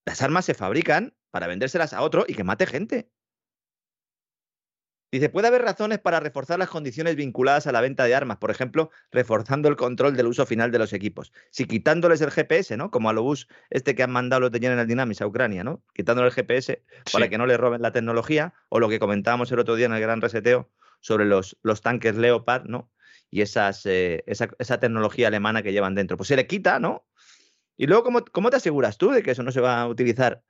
las 0.05 0.21
armas 0.21 0.45
se 0.45 0.53
fabrican 0.53 1.15
para 1.31 1.47
vendérselas 1.47 1.93
a 1.93 2.01
otro 2.01 2.25
y 2.27 2.35
que 2.35 2.43
mate 2.43 2.65
gente. 2.65 3.09
Dice, 5.13 5.29
puede 5.29 5.47
haber 5.47 5.61
razones 5.61 5.99
para 5.99 6.19
reforzar 6.19 6.57
las 6.57 6.69
condiciones 6.69 7.15
vinculadas 7.15 7.67
a 7.67 7.71
la 7.71 7.81
venta 7.81 8.05
de 8.05 8.15
armas, 8.15 8.37
por 8.37 8.49
ejemplo, 8.49 8.89
reforzando 9.11 9.69
el 9.69 9.75
control 9.75 10.15
del 10.15 10.25
uso 10.25 10.47
final 10.47 10.71
de 10.71 10.79
los 10.79 10.91
equipos. 10.91 11.31
Si 11.51 11.65
quitándoles 11.65 12.21
el 12.21 12.31
GPS, 12.31 12.75
¿no? 12.77 12.89
Como 12.89 13.11
a 13.11 13.13
los 13.13 13.23
bus 13.23 13.47
este 13.69 13.93
que 13.93 14.01
han 14.01 14.09
mandado 14.09 14.39
los 14.39 14.51
de 14.51 14.59
General 14.59 14.87
Dynamics 14.87 15.21
a 15.21 15.27
Ucrania, 15.27 15.63
¿no? 15.63 15.83
Quitándole 15.93 16.29
el 16.29 16.33
GPS 16.33 16.81
para 17.11 17.29
que 17.29 17.37
no 17.37 17.45
le 17.45 17.57
roben 17.57 17.83
la 17.83 17.91
tecnología, 17.91 18.55
o 18.69 18.79
lo 18.79 18.89
que 18.89 18.97
comentábamos 18.97 19.51
el 19.51 19.59
otro 19.59 19.75
día 19.75 19.85
en 19.85 19.93
el 19.93 20.01
gran 20.01 20.19
reseteo 20.19 20.71
sobre 20.99 21.25
los, 21.25 21.59
los 21.61 21.83
tanques 21.83 22.15
Leopard, 22.15 22.65
¿no? 22.65 22.91
Y 23.29 23.41
esas, 23.41 23.85
eh, 23.85 24.23
esa, 24.25 24.49
esa, 24.57 24.79
tecnología 24.79 25.27
alemana 25.27 25.61
que 25.61 25.73
llevan 25.73 25.93
dentro. 25.93 26.17
Pues 26.17 26.29
se 26.29 26.35
le 26.35 26.47
quita, 26.47 26.79
¿no? 26.79 27.05
Y 27.77 27.87
luego, 27.87 28.03
¿cómo, 28.03 28.23
cómo 28.25 28.49
te 28.49 28.57
aseguras 28.57 28.97
tú 28.97 29.11
de 29.11 29.23
que 29.23 29.31
eso 29.31 29.43
no 29.43 29.51
se 29.51 29.61
va 29.61 29.81
a 29.81 29.87
utilizar? 29.87 30.43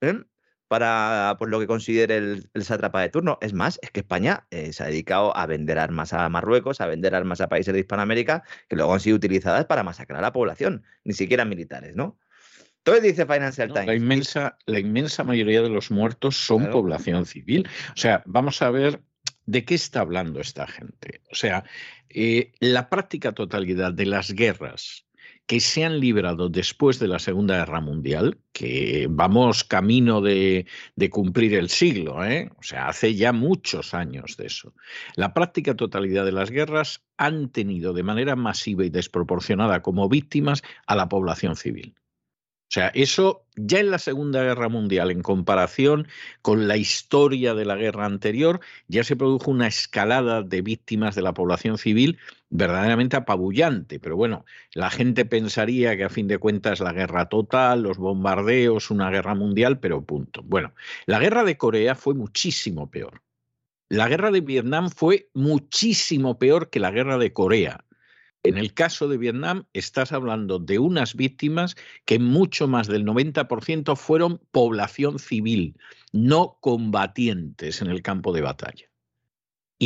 ¿Eh? 0.00 0.24
para 0.68 1.36
pues, 1.38 1.50
lo 1.50 1.60
que 1.60 1.66
considere 1.66 2.16
el, 2.16 2.50
el 2.52 2.64
sátrapa 2.64 3.00
de 3.00 3.08
turno. 3.08 3.38
Es 3.40 3.52
más, 3.52 3.78
es 3.82 3.90
que 3.90 4.00
España 4.00 4.46
eh, 4.50 4.72
se 4.72 4.82
ha 4.82 4.86
dedicado 4.86 5.36
a 5.36 5.46
vender 5.46 5.78
armas 5.78 6.12
a 6.12 6.28
Marruecos, 6.28 6.80
a 6.80 6.86
vender 6.86 7.14
armas 7.14 7.40
a 7.40 7.48
países 7.48 7.72
de 7.72 7.80
Hispanoamérica, 7.80 8.42
que 8.68 8.76
luego 8.76 8.92
han 8.92 9.00
sido 9.00 9.16
utilizadas 9.16 9.66
para 9.66 9.82
masacrar 9.82 10.18
a 10.18 10.22
la 10.22 10.32
población, 10.32 10.84
ni 11.04 11.14
siquiera 11.14 11.44
militares, 11.44 11.94
¿no? 11.94 12.18
Entonces 12.78 13.02
dice 13.04 13.24
Financial 13.24 13.72
Times. 13.72 13.86
La 13.86 13.94
inmensa, 13.94 14.58
la 14.66 14.78
inmensa 14.78 15.24
mayoría 15.24 15.62
de 15.62 15.70
los 15.70 15.90
muertos 15.90 16.36
son 16.36 16.70
población 16.70 17.24
civil. 17.24 17.68
O 17.94 17.96
sea, 17.96 18.22
vamos 18.26 18.60
a 18.60 18.70
ver 18.70 19.00
de 19.46 19.64
qué 19.64 19.74
está 19.74 20.00
hablando 20.00 20.40
esta 20.40 20.66
gente. 20.66 21.22
O 21.30 21.34
sea, 21.34 21.64
eh, 22.10 22.52
la 22.60 22.90
práctica 22.90 23.32
totalidad 23.32 23.92
de 23.92 24.06
las 24.06 24.32
guerras 24.32 25.06
que 25.46 25.60
se 25.60 25.84
han 25.84 26.00
librado 26.00 26.48
después 26.48 26.98
de 26.98 27.08
la 27.08 27.18
Segunda 27.18 27.58
Guerra 27.58 27.80
Mundial, 27.80 28.38
que 28.52 29.06
vamos 29.10 29.64
camino 29.64 30.22
de, 30.22 30.66
cumplir 31.10 31.54
el 31.54 31.68
siglo, 31.68 32.24
¿eh? 32.24 32.50
o 32.58 32.62
sea, 32.62 32.88
hace 32.88 33.14
ya 33.14 33.32
muchos 33.32 33.92
años 33.92 34.36
de 34.38 34.46
eso. 34.46 34.72
La 35.16 35.34
práctica 35.34 35.74
totalidad 35.74 36.24
de 36.24 36.32
las 36.32 36.50
guerras 36.50 37.02
han 37.18 37.50
tenido 37.50 37.92
de 37.92 38.02
manera 38.02 38.36
masiva 38.36 38.84
y 38.84 38.90
desproporcionada 38.90 39.82
como 39.82 40.08
víctimas 40.08 40.62
a 40.86 40.96
la 40.96 41.08
población 41.08 41.56
civil. 41.56 41.94
O 42.64 42.72
sea, 42.74 42.88
eso 42.88 43.46
ya 43.54 43.78
en 43.78 43.90
la 43.90 44.00
Segunda 44.00 44.42
Guerra 44.42 44.68
Mundial, 44.68 45.10
en 45.10 45.22
comparación 45.22 46.08
con 46.42 46.66
la 46.66 46.76
historia 46.76 47.54
de 47.54 47.64
la 47.64 47.76
guerra 47.76 48.06
anterior, 48.06 48.60
ya 48.88 49.04
se 49.04 49.14
produjo 49.14 49.50
una 49.50 49.68
escalada 49.68 50.42
de 50.42 50.62
víctimas 50.62 51.14
de 51.14 51.22
la 51.22 51.34
población 51.34 51.78
civil 51.78 52.18
verdaderamente 52.54 53.16
apabullante. 53.16 53.98
Pero 53.98 54.16
bueno, 54.16 54.44
la 54.74 54.88
gente 54.88 55.24
pensaría 55.24 55.96
que 55.96 56.04
a 56.04 56.08
fin 56.08 56.28
de 56.28 56.38
cuentas 56.38 56.80
la 56.80 56.92
guerra 56.92 57.28
total, 57.28 57.82
los 57.82 57.98
bombardeos, 57.98 58.90
una 58.90 59.10
guerra 59.10 59.34
mundial, 59.34 59.80
pero 59.80 60.04
punto. 60.04 60.42
Bueno, 60.42 60.72
la 61.06 61.18
guerra 61.18 61.42
de 61.42 61.56
Corea 61.56 61.96
fue 61.96 62.14
muchísimo 62.14 62.90
peor. 62.90 63.22
La 63.88 64.08
guerra 64.08 64.30
de 64.30 64.40
Vietnam 64.40 64.88
fue 64.88 65.30
muchísimo 65.34 66.38
peor 66.38 66.70
que 66.70 66.80
la 66.80 66.92
guerra 66.92 67.18
de 67.18 67.32
Corea. 67.32 67.84
En 68.44 68.56
el 68.56 68.72
caso 68.72 69.08
de 69.08 69.18
Vietnam, 69.18 69.66
estás 69.72 70.12
hablando 70.12 70.58
de 70.60 70.78
unas 70.78 71.16
víctimas 71.16 71.74
que 72.04 72.20
mucho 72.20 72.68
más 72.68 72.86
del 72.86 73.04
90% 73.04 73.96
fueron 73.96 74.40
población 74.52 75.18
civil, 75.18 75.76
no 76.12 76.58
combatientes 76.60 77.82
en 77.82 77.88
el 77.88 78.02
campo 78.02 78.32
de 78.32 78.42
batalla. 78.42 78.93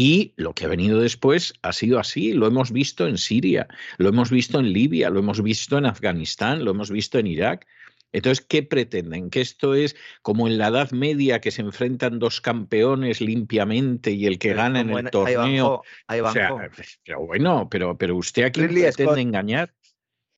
Y 0.01 0.33
lo 0.37 0.55
que 0.55 0.65
ha 0.65 0.69
venido 0.69 1.01
después 1.01 1.55
ha 1.63 1.73
sido 1.73 1.99
así, 1.99 2.33
lo 2.33 2.47
hemos 2.47 2.71
visto 2.71 3.09
en 3.09 3.19
Siria, 3.19 3.67
lo 3.97 4.11
hemos 4.11 4.31
visto 4.31 4.61
en 4.61 4.73
Libia, 4.73 5.11
lo 5.11 5.19
hemos 5.19 5.43
visto 5.43 5.77
en 5.77 5.87
Afganistán, 5.87 6.65
lo 6.65 6.71
hemos 6.71 6.89
visto 6.89 7.19
en 7.19 7.27
Irak. 7.27 7.67
Entonces, 8.13 8.47
¿qué 8.49 8.63
pretenden? 8.63 9.29
¿Que 9.29 9.41
esto 9.41 9.75
es 9.75 9.97
como 10.23 10.47
en 10.47 10.57
la 10.57 10.69
Edad 10.69 10.93
Media 10.93 11.41
que 11.41 11.51
se 11.51 11.63
enfrentan 11.63 12.21
dos 12.21 12.41
campeones 12.41 13.21
limpiamente 13.21 14.13
y 14.13 14.27
el 14.27 14.39
que 14.39 14.55
gana 14.55 14.83
en 14.83 14.91
el 14.91 15.11
torneo? 15.11 15.83
o 16.09 16.33
sea, 16.33 16.71
pero 17.05 17.27
bueno, 17.27 17.69
pero, 17.69 17.99
pero 17.99 18.15
usted 18.15 18.45
aquí 18.45 18.69
pretende 18.69 19.21
engañar. 19.21 19.75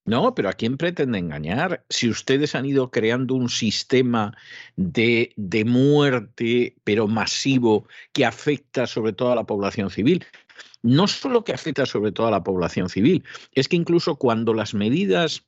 No, 0.07 0.35
pero 0.35 0.49
¿a 0.49 0.55
quién 0.55 0.77
pretende 0.77 1.19
engañar? 1.19 1.85
Si 1.89 2.09
ustedes 2.09 2.55
han 2.55 2.67
ido 2.67 2.91
creando 2.91 3.35
un 3.35 3.49
sistema 3.49 4.37
de, 4.77 5.33
de 5.37 5.65
muerte, 5.65 6.77
pero 6.85 7.07
masivo, 7.07 7.87
que 8.13 8.25
afecta 8.25 8.87
sobre 8.87 9.13
todo 9.13 9.33
a 9.33 9.37
la 9.37 9.45
población 9.45 9.91
civil, 9.91 10.25
no 10.83 11.07
solo 11.07 11.45
que 11.45 11.53
afecta 11.53 11.87
sobre 11.87 12.13
todo 12.13 12.29
a 12.29 12.31
la 12.31 12.43
población 12.43 12.89
civil, 12.89 13.25
es 13.53 13.69
que 13.69 13.77
incluso 13.77 14.17
cuando 14.17 14.55
las 14.55 14.75
medidas, 14.75 15.47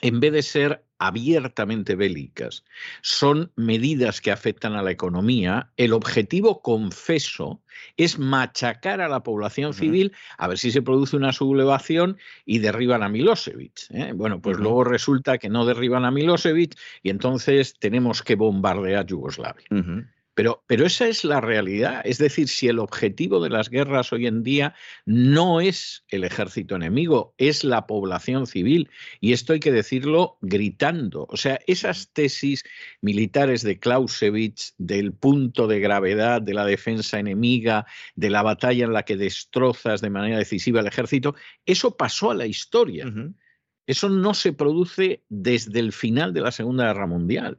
en 0.00 0.20
vez 0.20 0.32
de 0.32 0.42
ser 0.42 0.84
abiertamente 1.00 1.96
bélicas, 1.96 2.62
son 3.00 3.50
medidas 3.56 4.20
que 4.20 4.30
afectan 4.30 4.74
a 4.74 4.82
la 4.82 4.90
economía, 4.90 5.70
el 5.78 5.94
objetivo 5.94 6.60
confeso 6.60 7.62
es 7.96 8.18
machacar 8.18 9.00
a 9.00 9.08
la 9.08 9.22
población 9.22 9.72
civil 9.72 10.12
a 10.36 10.46
ver 10.46 10.58
si 10.58 10.70
se 10.70 10.82
produce 10.82 11.16
una 11.16 11.32
sublevación 11.32 12.18
y 12.44 12.58
derriban 12.58 13.02
a 13.02 13.08
Milosevic. 13.08 13.86
¿eh? 13.90 14.12
Bueno, 14.14 14.42
pues 14.42 14.58
luego 14.58 14.84
resulta 14.84 15.38
que 15.38 15.48
no 15.48 15.64
derriban 15.64 16.04
a 16.04 16.10
Milosevic 16.10 16.76
y 17.02 17.08
entonces 17.08 17.74
tenemos 17.78 18.22
que 18.22 18.36
bombardear 18.36 19.06
Yugoslavia. 19.06 19.64
Pero, 20.34 20.62
pero, 20.66 20.86
esa 20.86 21.08
es 21.08 21.24
la 21.24 21.40
realidad. 21.40 22.02
Es 22.04 22.18
decir, 22.18 22.48
si 22.48 22.68
el 22.68 22.78
objetivo 22.78 23.42
de 23.42 23.50
las 23.50 23.68
guerras 23.68 24.12
hoy 24.12 24.26
en 24.26 24.42
día 24.42 24.74
no 25.04 25.60
es 25.60 26.04
el 26.08 26.24
ejército 26.24 26.76
enemigo, 26.76 27.34
es 27.36 27.64
la 27.64 27.86
población 27.86 28.46
civil. 28.46 28.88
Y 29.20 29.32
esto 29.32 29.52
hay 29.52 29.60
que 29.60 29.72
decirlo 29.72 30.38
gritando. 30.40 31.26
O 31.28 31.36
sea, 31.36 31.58
esas 31.66 32.12
tesis 32.12 32.64
militares 33.00 33.62
de 33.62 33.78
Clausewitz, 33.78 34.74
del 34.78 35.12
punto 35.12 35.66
de 35.66 35.80
gravedad 35.80 36.40
de 36.40 36.54
la 36.54 36.64
defensa 36.64 37.18
enemiga, 37.18 37.86
de 38.14 38.30
la 38.30 38.42
batalla 38.42 38.84
en 38.84 38.92
la 38.92 39.02
que 39.02 39.16
destrozas 39.16 40.00
de 40.00 40.10
manera 40.10 40.38
decisiva 40.38 40.80
el 40.80 40.86
ejército, 40.86 41.34
eso 41.66 41.96
pasó 41.96 42.30
a 42.30 42.34
la 42.34 42.46
historia. 42.46 43.12
Eso 43.86 44.08
no 44.08 44.34
se 44.34 44.52
produce 44.52 45.24
desde 45.28 45.80
el 45.80 45.92
final 45.92 46.32
de 46.32 46.42
la 46.42 46.52
Segunda 46.52 46.86
Guerra 46.86 47.08
Mundial. 47.08 47.58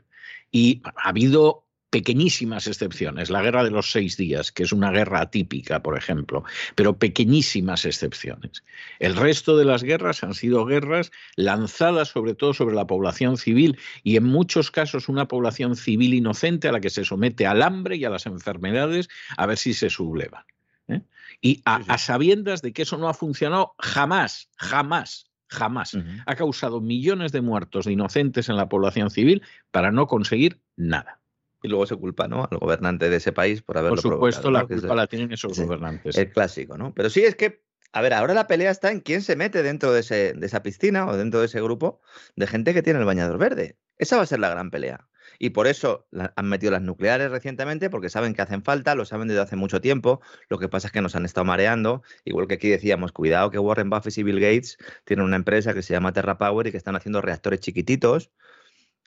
Y 0.50 0.82
ha 0.86 1.10
habido 1.10 1.68
pequeñísimas 1.92 2.68
excepciones, 2.68 3.30
la 3.30 3.42
guerra 3.42 3.66
de 3.66 3.70
los 3.70 3.92
seis 3.92 4.16
días, 4.16 4.52
que 4.52 4.64
es 4.64 4.72
una 4.72 4.92
guerra 4.92 5.20
atípica, 5.20 5.84
por 5.84 5.98
ejemplo, 5.98 6.44
pero 6.74 6.98
pequeñísimas 6.98 7.84
excepciones. 7.86 8.64
El 9.00 9.18
resto 9.18 9.58
de 9.58 9.66
las 9.66 9.84
guerras 9.84 10.24
han 10.24 10.34
sido 10.34 10.66
guerras 10.66 11.12
lanzadas 11.36 12.08
sobre 12.08 12.34
todo 12.34 12.54
sobre 12.54 12.76
la 12.76 12.88
población 12.88 13.38
civil 13.38 13.78
y 14.04 14.16
en 14.16 14.24
muchos 14.24 14.72
casos 14.72 15.10
una 15.10 15.28
población 15.28 15.76
civil 15.76 16.14
inocente 16.14 16.70
a 16.70 16.72
la 16.72 16.80
que 16.80 16.90
se 16.90 17.04
somete 17.04 17.46
al 17.46 17.62
hambre 17.62 17.98
y 17.98 18.06
a 18.06 18.10
las 18.10 18.26
enfermedades 18.26 19.10
a 19.36 19.46
ver 19.46 19.58
si 19.58 19.74
se 19.74 19.90
subleva. 19.90 20.46
¿eh? 20.88 21.02
Y 21.42 21.62
a, 21.66 21.98
sabiendas 21.98 22.62
de 22.62 22.72
que 22.72 22.84
eso 22.84 22.98
no 22.98 23.10
ha 23.10 23.14
funcionado 23.14 23.76
jamás, 23.80 24.50
jamás, 24.56 25.26
jamás. 25.50 25.98
Ha 26.26 26.36
causado 26.36 26.80
millones 26.80 27.34
de 27.34 27.42
muertos 27.42 27.84
de 27.84 27.92
inocentes 27.92 28.48
en 28.48 28.56
la 28.56 28.70
población 28.70 29.10
civil 29.10 29.42
para 29.72 29.92
no 29.92 30.08
conseguir 30.08 30.62
nada 30.78 31.21
y 31.62 31.68
luego 31.68 31.86
se 31.86 31.96
culpa 31.96 32.28
¿no? 32.28 32.48
al 32.50 32.58
gobernante 32.58 33.10
de 33.10 33.18
ese 33.18 33.32
país 33.32 33.62
por 33.62 33.78
haberlo 33.78 34.02
Por 34.02 34.14
supuesto, 34.14 34.52
la 34.52 34.66
culpa 34.66 34.96
la 34.96 35.08
tienen 35.08 35.32
esos 35.32 35.58
gobernantes. 35.60 36.18
El 36.18 36.32
clásico, 36.32 36.78
¿no? 36.78 36.94
Pero 36.94 37.10
sí 37.10 37.24
es 37.24 37.36
que, 37.36 37.64
a 37.92 38.02
ver, 38.02 38.14
ahora 38.14 38.34
la 38.34 38.48
pelea 38.48 38.72
está 38.72 38.92
en 38.92 39.02
quién 39.02 39.22
se 39.22 39.36
mete 39.36 39.64
dentro 39.64 39.94
de, 39.94 40.02
ese, 40.02 40.34
de 40.34 40.46
esa 40.46 40.64
piscina 40.64 41.08
o 41.08 41.18
dentro 41.18 41.40
de 41.40 41.46
ese 41.46 41.62
grupo 41.62 42.02
de 42.36 42.48
gente 42.48 42.74
que 42.74 42.82
tiene 42.82 43.00
el 43.00 43.06
bañador 43.06 43.38
verde. 43.38 43.78
Esa 43.98 44.18
va 44.18 44.24
a 44.24 44.28
ser 44.28 44.40
la 44.40 44.50
gran 44.50 44.72
pelea. 44.72 45.08
Y 45.38 45.52
por 45.52 45.68
eso 45.68 46.08
han 46.36 46.50
metido 46.50 46.72
las 46.72 46.82
nucleares 46.82 47.32
recientemente, 47.32 47.90
porque 47.90 48.10
saben 48.10 48.34
que 48.34 48.42
hacen 48.42 48.64
falta, 48.64 48.96
lo 48.96 49.06
saben 49.06 49.28
desde 49.28 49.42
hace 49.42 49.56
mucho 49.56 49.82
tiempo. 49.82 50.22
Lo 50.50 50.60
que 50.60 50.70
pasa 50.70 50.88
es 50.88 50.92
que 50.92 51.02
nos 51.02 51.16
han 51.16 51.26
estado 51.26 51.46
mareando. 51.46 52.04
Igual 52.26 52.48
que 52.48 52.56
aquí 52.56 52.70
decíamos, 52.70 53.12
cuidado 53.12 53.50
que 53.50 53.58
Warren 53.58 53.90
Buffett 53.90 54.18
y 54.18 54.24
Bill 54.24 54.40
Gates 54.40 54.78
tienen 55.04 55.26
una 55.26 55.36
empresa 55.36 55.74
que 55.74 55.82
se 55.82 55.94
llama 55.94 56.14
Terra 56.14 56.38
Power 56.38 56.68
y 56.68 56.72
que 56.72 56.78
están 56.78 56.96
haciendo 56.96 57.22
reactores 57.22 57.60
chiquititos 57.60 58.32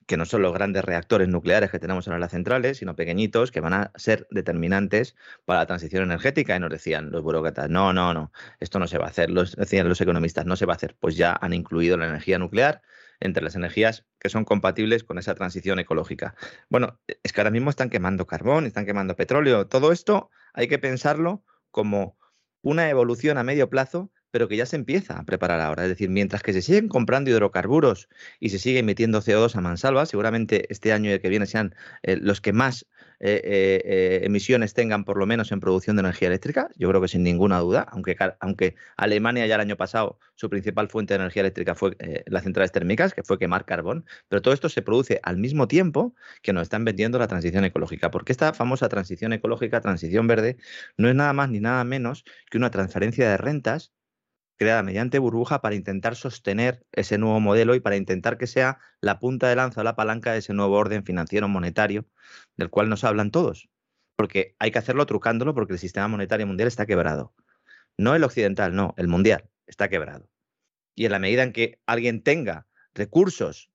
que 0.06 0.16
no 0.16 0.24
son 0.24 0.42
los 0.42 0.52
grandes 0.52 0.84
reactores 0.84 1.28
nucleares 1.28 1.70
que 1.70 1.78
tenemos 1.78 2.06
en 2.06 2.18
las 2.20 2.30
centrales, 2.30 2.78
sino 2.78 2.96
pequeñitos 2.96 3.50
que 3.50 3.60
van 3.60 3.72
a 3.72 3.92
ser 3.96 4.26
determinantes 4.30 5.16
para 5.44 5.60
la 5.60 5.66
transición 5.66 6.02
energética. 6.02 6.56
Y 6.56 6.60
nos 6.60 6.70
decían 6.70 7.10
los 7.10 7.22
burócratas, 7.22 7.70
no, 7.70 7.92
no, 7.92 8.14
no, 8.14 8.32
esto 8.60 8.78
no 8.78 8.86
se 8.86 8.98
va 8.98 9.06
a 9.06 9.08
hacer. 9.08 9.30
Los, 9.30 9.56
decían 9.56 9.88
los 9.88 10.00
economistas, 10.00 10.46
no 10.46 10.56
se 10.56 10.66
va 10.66 10.74
a 10.74 10.76
hacer. 10.76 10.96
Pues 10.98 11.16
ya 11.16 11.36
han 11.40 11.52
incluido 11.52 11.96
la 11.96 12.06
energía 12.06 12.38
nuclear 12.38 12.82
entre 13.20 13.42
las 13.42 13.54
energías 13.54 14.04
que 14.18 14.28
son 14.28 14.44
compatibles 14.44 15.04
con 15.04 15.18
esa 15.18 15.34
transición 15.34 15.78
ecológica. 15.78 16.34
Bueno, 16.68 17.00
es 17.22 17.32
que 17.32 17.40
ahora 17.40 17.50
mismo 17.50 17.70
están 17.70 17.90
quemando 17.90 18.26
carbón, 18.26 18.66
están 18.66 18.86
quemando 18.86 19.16
petróleo. 19.16 19.66
Todo 19.66 19.92
esto 19.92 20.30
hay 20.52 20.68
que 20.68 20.78
pensarlo 20.78 21.44
como 21.70 22.18
una 22.62 22.88
evolución 22.88 23.38
a 23.38 23.44
medio 23.44 23.68
plazo 23.68 24.10
pero 24.34 24.48
que 24.48 24.56
ya 24.56 24.66
se 24.66 24.74
empieza 24.74 25.16
a 25.16 25.24
preparar 25.24 25.60
ahora. 25.60 25.84
Es 25.84 25.90
decir, 25.90 26.10
mientras 26.10 26.42
que 26.42 26.52
se 26.52 26.60
siguen 26.60 26.88
comprando 26.88 27.30
hidrocarburos 27.30 28.08
y 28.40 28.48
se 28.48 28.58
sigue 28.58 28.80
emitiendo 28.80 29.20
CO2 29.20 29.54
a 29.54 29.60
mansalva, 29.60 30.06
seguramente 30.06 30.66
este 30.72 30.92
año 30.92 31.08
y 31.08 31.12
el 31.12 31.20
que 31.20 31.28
viene 31.28 31.46
sean 31.46 31.76
eh, 32.02 32.16
los 32.16 32.40
que 32.40 32.52
más 32.52 32.84
eh, 33.20 33.40
eh, 33.44 34.20
emisiones 34.24 34.74
tengan 34.74 35.04
por 35.04 35.18
lo 35.18 35.26
menos 35.26 35.52
en 35.52 35.60
producción 35.60 35.94
de 35.94 36.00
energía 36.00 36.26
eléctrica, 36.26 36.68
yo 36.74 36.88
creo 36.88 37.00
que 37.00 37.06
sin 37.06 37.22
ninguna 37.22 37.60
duda, 37.60 37.86
aunque, 37.92 38.16
aunque 38.40 38.74
Alemania 38.96 39.46
ya 39.46 39.54
el 39.54 39.60
año 39.60 39.76
pasado 39.76 40.18
su 40.34 40.50
principal 40.50 40.88
fuente 40.88 41.14
de 41.14 41.20
energía 41.20 41.42
eléctrica 41.42 41.76
fue 41.76 41.96
las 42.26 42.42
centrales 42.42 42.72
térmicas, 42.72 43.14
que 43.14 43.22
fue 43.22 43.38
quemar 43.38 43.64
carbón, 43.64 44.04
pero 44.28 44.42
todo 44.42 44.52
esto 44.52 44.68
se 44.68 44.82
produce 44.82 45.20
al 45.22 45.36
mismo 45.36 45.68
tiempo 45.68 46.16
que 46.42 46.52
nos 46.52 46.64
están 46.64 46.84
vendiendo 46.84 47.20
la 47.20 47.28
transición 47.28 47.64
ecológica, 47.64 48.10
porque 48.10 48.32
esta 48.32 48.52
famosa 48.52 48.88
transición 48.88 49.32
ecológica, 49.32 49.80
transición 49.80 50.26
verde, 50.26 50.56
no 50.96 51.08
es 51.08 51.14
nada 51.14 51.32
más 51.32 51.50
ni 51.50 51.60
nada 51.60 51.84
menos 51.84 52.24
que 52.50 52.58
una 52.58 52.72
transferencia 52.72 53.30
de 53.30 53.36
rentas 53.36 53.92
creada 54.56 54.82
mediante 54.82 55.18
burbuja 55.18 55.60
para 55.60 55.74
intentar 55.74 56.16
sostener 56.16 56.84
ese 56.92 57.18
nuevo 57.18 57.40
modelo 57.40 57.74
y 57.74 57.80
para 57.80 57.96
intentar 57.96 58.38
que 58.38 58.46
sea 58.46 58.78
la 59.00 59.18
punta 59.18 59.48
de 59.48 59.56
lanza 59.56 59.80
o 59.80 59.84
la 59.84 59.96
palanca 59.96 60.32
de 60.32 60.38
ese 60.38 60.54
nuevo 60.54 60.76
orden 60.76 61.04
financiero 61.04 61.48
monetario 61.48 62.06
del 62.56 62.70
cual 62.70 62.88
nos 62.88 63.04
hablan 63.04 63.30
todos. 63.30 63.68
Porque 64.16 64.54
hay 64.58 64.70
que 64.70 64.78
hacerlo 64.78 65.06
trucándolo 65.06 65.54
porque 65.54 65.72
el 65.72 65.78
sistema 65.78 66.08
monetario 66.08 66.46
mundial 66.46 66.68
está 66.68 66.86
quebrado. 66.86 67.34
No 67.96 68.14
el 68.14 68.24
occidental, 68.24 68.74
no, 68.74 68.94
el 68.96 69.08
mundial 69.08 69.50
está 69.66 69.88
quebrado. 69.88 70.28
Y 70.94 71.06
en 71.06 71.12
la 71.12 71.18
medida 71.18 71.42
en 71.42 71.52
que 71.52 71.80
alguien 71.86 72.22
tenga 72.22 72.66
recursos 72.94 73.70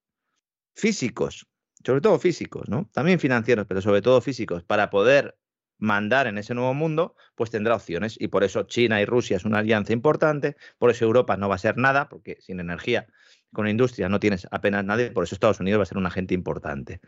físicos, 0.75 1.47
sobre 1.85 2.01
todo 2.01 2.19
físicos, 2.19 2.69
¿no? 2.69 2.89
También 2.93 3.19
financieros, 3.19 3.65
pero 3.67 3.81
sobre 3.81 4.01
todo 4.01 4.21
físicos, 4.21 4.63
para 4.63 4.89
poder 4.89 5.37
mandar 5.79 6.27
en 6.27 6.37
ese 6.37 6.53
nuevo 6.53 6.73
mundo, 6.73 7.15
pues 7.35 7.49
tendrá 7.49 7.75
opciones. 7.75 8.15
Y 8.19 8.27
por 8.27 8.43
eso 8.43 8.63
China 8.63 9.01
y 9.01 9.05
Rusia 9.05 9.37
es 9.37 9.45
una 9.45 9.59
alianza 9.59 9.93
importante, 9.93 10.55
por 10.77 10.91
eso 10.91 11.05
Europa 11.05 11.37
no 11.37 11.49
va 11.49 11.55
a 11.55 11.59
ser 11.59 11.77
nada, 11.77 12.09
porque 12.09 12.37
sin 12.41 12.59
energía, 12.59 13.07
con 13.51 13.67
industria 13.67 14.09
no 14.09 14.19
tienes 14.19 14.47
apenas 14.51 14.85
nadie, 14.85 15.11
por 15.11 15.23
eso 15.23 15.35
Estados 15.35 15.59
Unidos 15.59 15.79
va 15.79 15.83
a 15.83 15.87
ser 15.87 15.97
un 15.97 16.05
agente 16.05 16.33
importante. 16.33 16.99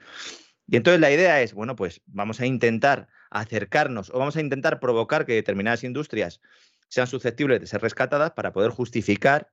Y 0.68 0.78
entonces 0.78 1.02
la 1.02 1.12
idea 1.12 1.42
es, 1.42 1.54
bueno, 1.54 1.76
pues 1.76 2.02
vamos 2.06 2.40
a 2.40 2.46
intentar 2.46 3.10
acercarnos 3.30 4.10
o 4.10 4.20
vamos 4.20 4.38
a 4.38 4.42
intentar 4.42 4.80
provocar 4.80 5.26
que 5.26 5.34
determinadas 5.34 5.84
industrias 5.84 6.42
sean 6.88 7.08
susceptibles 7.08 7.60
de 7.60 7.68
ser 7.68 7.82
rescatadas 7.82 8.32
para 8.32 8.54
poder 8.54 8.72
justificar 8.72 9.50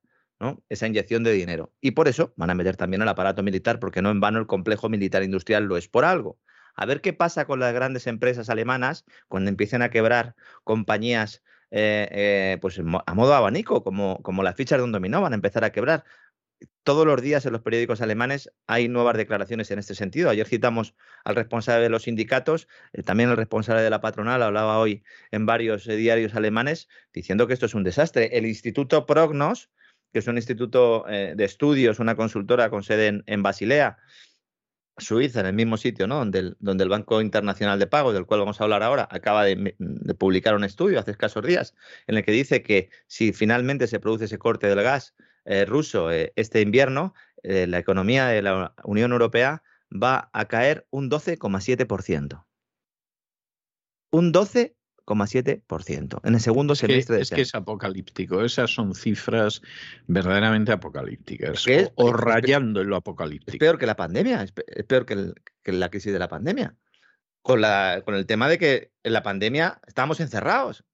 esa 0.69 0.87
inyección 0.87 1.25
de 1.25 1.33
dinero. 1.33 1.73
Y 1.81 1.91
por 1.93 2.07
eso 2.07 2.33
van 2.37 2.51
a 2.51 2.55
meter 2.55 2.77
también 2.77 3.03
el 3.03 3.09
aparato 3.09 3.43
militar, 3.43 3.81
porque 3.81 4.03
no 4.03 4.11
en 4.11 4.21
vano 4.21 4.39
el 4.39 4.47
complejo 4.47 4.89
militar 4.89 5.25
industrial 5.25 5.65
lo 5.65 5.77
es 5.77 5.89
por 5.89 6.05
algo 6.05 6.39
a 6.79 6.87
ver 6.87 7.01
qué 7.01 7.13
pasa 7.13 7.45
con 7.45 7.59
las 7.59 7.75
grandes 7.75 8.07
empresas 8.07 8.49
alemanas 8.49 9.05
cuando 9.27 9.51
empiecen 9.51 9.83
a 9.83 9.91
quebrar 9.91 10.37
compañías 10.63 11.43
eh, 11.71 12.09
eh, 12.13 12.59
pues 12.61 12.79
a 12.79 13.15
modo 13.15 13.35
abanico, 13.35 13.83
como, 13.83 14.23
como 14.23 14.43
las 14.45 14.55
fichas 14.55 14.79
de 14.79 14.85
un 14.85 14.93
dominó 14.93 15.21
van 15.21 15.33
a 15.33 15.37
empezar 15.37 15.65
a 15.65 15.73
quebrar. 15.73 16.05
todos 16.85 17.07
los 17.07 17.21
días 17.21 17.45
en 17.47 17.53
los 17.53 17.63
periódicos 17.63 18.01
alemanes 18.01 18.51
hay 18.67 18.89
nuevas 18.89 19.17
declaraciones 19.17 19.71
en 19.73 19.81
este 19.81 19.97
sentido. 19.97 20.31
Ayer 20.31 20.47
citamos 20.47 20.95
al 21.25 21.35
responsable 21.35 21.83
de 21.83 21.91
los 21.91 22.05
sindicatos, 22.05 22.69
eh, 22.93 23.03
también 23.03 23.31
el 23.31 23.37
responsable 23.37 23.83
de 23.83 23.91
la 23.91 24.01
patronal 24.01 24.43
hablaba 24.43 24.79
hoy 24.79 25.03
en 25.33 25.47
varios 25.47 25.85
diarios 25.85 26.37
alemanes 26.37 26.89
diciendo 27.13 27.49
que 27.49 27.55
esto 27.55 27.67
es 27.67 27.75
un 27.75 27.83
desastre. 27.83 28.39
El 28.39 28.47
Instituto 28.47 29.05
Prognos, 29.05 29.71
que 30.13 30.21
es 30.21 30.29
un 30.29 30.37
instituto 30.37 31.05
de 31.07 31.45
estudios, 31.45 31.99
una 31.99 32.17
consultora 32.17 32.71
con 32.71 32.83
sede 32.83 33.23
en, 33.27 33.43
Basilea, 33.43 33.99
Suiza, 34.99 35.41
en 35.41 35.47
el 35.47 35.53
mismo 35.55 35.77
sitio, 35.77 36.07
¿no? 36.07 36.17
Donde 36.19 36.39
el, 36.39 36.89
Banco 36.89 37.21
Internacional 37.21 37.79
de 37.79 37.87
Pagos, 37.87 38.15
del 38.15 38.27
cual 38.27 38.41
vamos 38.41 38.61
a 38.61 38.65
hablar 38.65 38.83
ahora, 38.83 39.09
acaba 39.11 39.45
de, 39.45 39.75
publicar 40.19 40.55
un 40.55 40.65
estudio 40.65 40.99
hace 40.99 41.13
escasos 41.13 41.45
días 41.45 41.75
en 42.07 42.17
el 42.17 42.25
que 42.25 42.33
dice 42.33 42.63
que 42.63 42.91
si 43.07 43.33
finalmente 43.33 43.87
se 43.87 44.01
produce 44.01 44.27
ese 44.27 44.39
corte 44.39 44.67
del 44.67 44.83
gas 44.83 45.15
eh, 45.45 45.65
ruso 45.65 46.11
eh, 46.11 46.33
este 46.37 46.61
invierno, 46.61 47.15
la 47.43 47.79
economía 47.79 48.27
de 48.27 48.43
la 48.43 48.75
Unión 48.83 49.13
Europea 49.13 49.63
va 49.91 50.29
a 50.33 50.47
caer 50.47 50.87
un 50.91 51.09
12,7%. 51.09 52.45
Un 54.11 54.33
12 54.33 54.78
7% 55.15 56.21
en 56.23 56.35
el 56.35 56.41
segundo 56.41 56.75
semestre 56.75 57.17
de 57.17 57.23
Es 57.23 57.31
que 57.31 57.41
es 57.41 57.55
apocalíptico, 57.55 58.45
esas 58.45 58.71
son 58.71 58.95
cifras 58.95 59.63
verdaderamente 60.07 60.73
apocalípticas, 60.73 61.65
o, 61.95 62.13
rayando 62.13 62.81
en 62.81 62.89
lo 62.89 62.97
apocalíptico. 62.97 63.53
Es 63.53 63.59
peor 63.59 63.79
que 63.79 63.87
la 63.87 63.97
pandemia, 63.97 64.43
es, 64.43 64.53
peor 64.85 65.07
que, 65.07 65.33
la 65.73 65.91
crisis 65.91 66.13
de 66.13 66.19
la 66.19 66.29
pandemia. 66.29 66.77
Con, 67.43 67.61
la, 67.61 68.03
con 68.05 68.15
el 68.15 68.27
tema 68.27 68.49
de 68.49 68.59
que 68.59 68.93
en 69.03 69.13
la 69.13 69.23
pandemia 69.23 69.81
estábamos 69.87 70.21
encerrados 70.21 70.85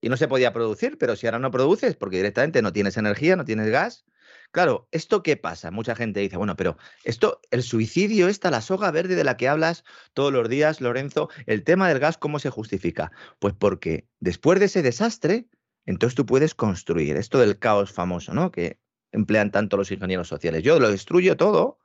y 0.00 0.08
no 0.08 0.16
se 0.16 0.28
podía 0.28 0.52
producir, 0.52 0.98
pero 0.98 1.16
si 1.16 1.26
ahora 1.26 1.38
no 1.38 1.50
produces 1.50 1.96
porque 1.96 2.16
directamente 2.16 2.62
no 2.62 2.72
tienes 2.72 2.96
energía, 2.96 3.36
no 3.36 3.44
tienes 3.44 3.68
gas, 3.70 4.04
Claro, 4.52 4.88
¿esto 4.90 5.22
qué 5.22 5.36
pasa? 5.36 5.70
Mucha 5.70 5.94
gente 5.94 6.18
dice, 6.18 6.36
bueno, 6.36 6.56
pero 6.56 6.76
esto, 7.04 7.40
el 7.52 7.62
suicidio, 7.62 8.26
esta, 8.26 8.50
la 8.50 8.60
soga 8.60 8.90
verde 8.90 9.14
de 9.14 9.22
la 9.22 9.36
que 9.36 9.48
hablas 9.48 9.84
todos 10.12 10.32
los 10.32 10.48
días, 10.48 10.80
Lorenzo, 10.80 11.28
el 11.46 11.62
tema 11.62 11.88
del 11.88 12.00
gas, 12.00 12.18
¿cómo 12.18 12.40
se 12.40 12.50
justifica? 12.50 13.12
Pues 13.38 13.54
porque 13.54 14.08
después 14.18 14.58
de 14.58 14.66
ese 14.66 14.82
desastre, 14.82 15.46
entonces 15.86 16.16
tú 16.16 16.26
puedes 16.26 16.56
construir 16.56 17.16
esto 17.16 17.38
del 17.38 17.60
caos 17.60 17.92
famoso, 17.92 18.34
¿no? 18.34 18.50
Que 18.50 18.80
emplean 19.12 19.52
tanto 19.52 19.76
los 19.76 19.92
ingenieros 19.92 20.26
sociales. 20.26 20.64
Yo 20.64 20.80
lo 20.80 20.90
destruyo 20.90 21.36
todo, 21.36 21.78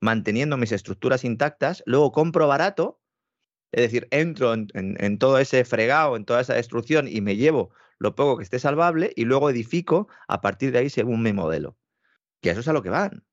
manteniendo 0.00 0.58
mis 0.58 0.72
estructuras 0.72 1.24
intactas, 1.24 1.82
luego 1.86 2.12
compro 2.12 2.46
barato, 2.46 3.00
es 3.72 3.82
decir, 3.82 4.08
entro 4.10 4.52
en, 4.52 4.68
en 4.74 5.18
todo 5.18 5.38
ese 5.38 5.64
fregado, 5.64 6.16
en 6.16 6.26
toda 6.26 6.42
esa 6.42 6.54
destrucción 6.54 7.08
y 7.08 7.22
me 7.22 7.36
llevo 7.36 7.70
lo 7.98 8.14
poco 8.14 8.36
que 8.36 8.44
esté 8.44 8.58
salvable 8.58 9.12
y 9.16 9.24
luego 9.24 9.48
edifico 9.48 10.08
a 10.28 10.42
partir 10.42 10.70
de 10.72 10.80
ahí 10.80 10.90
según 10.90 11.22
mi 11.22 11.32
modelo. 11.32 11.78
Que 12.44 12.50
eso 12.50 12.60
es 12.60 12.68
a 12.68 12.74
lo 12.74 12.82
que 12.82 12.90
van. 12.90 13.24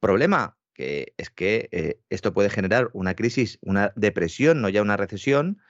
Problema 0.00 0.56
que 0.72 1.12
es 1.18 1.28
que 1.28 1.68
eh, 1.70 2.00
esto 2.08 2.32
puede 2.32 2.48
generar 2.48 2.88
una 2.94 3.14
crisis, 3.14 3.58
una 3.60 3.92
depresión, 3.94 4.62
no 4.62 4.70
ya 4.70 4.80
una 4.80 4.96
recesión, 4.96 5.60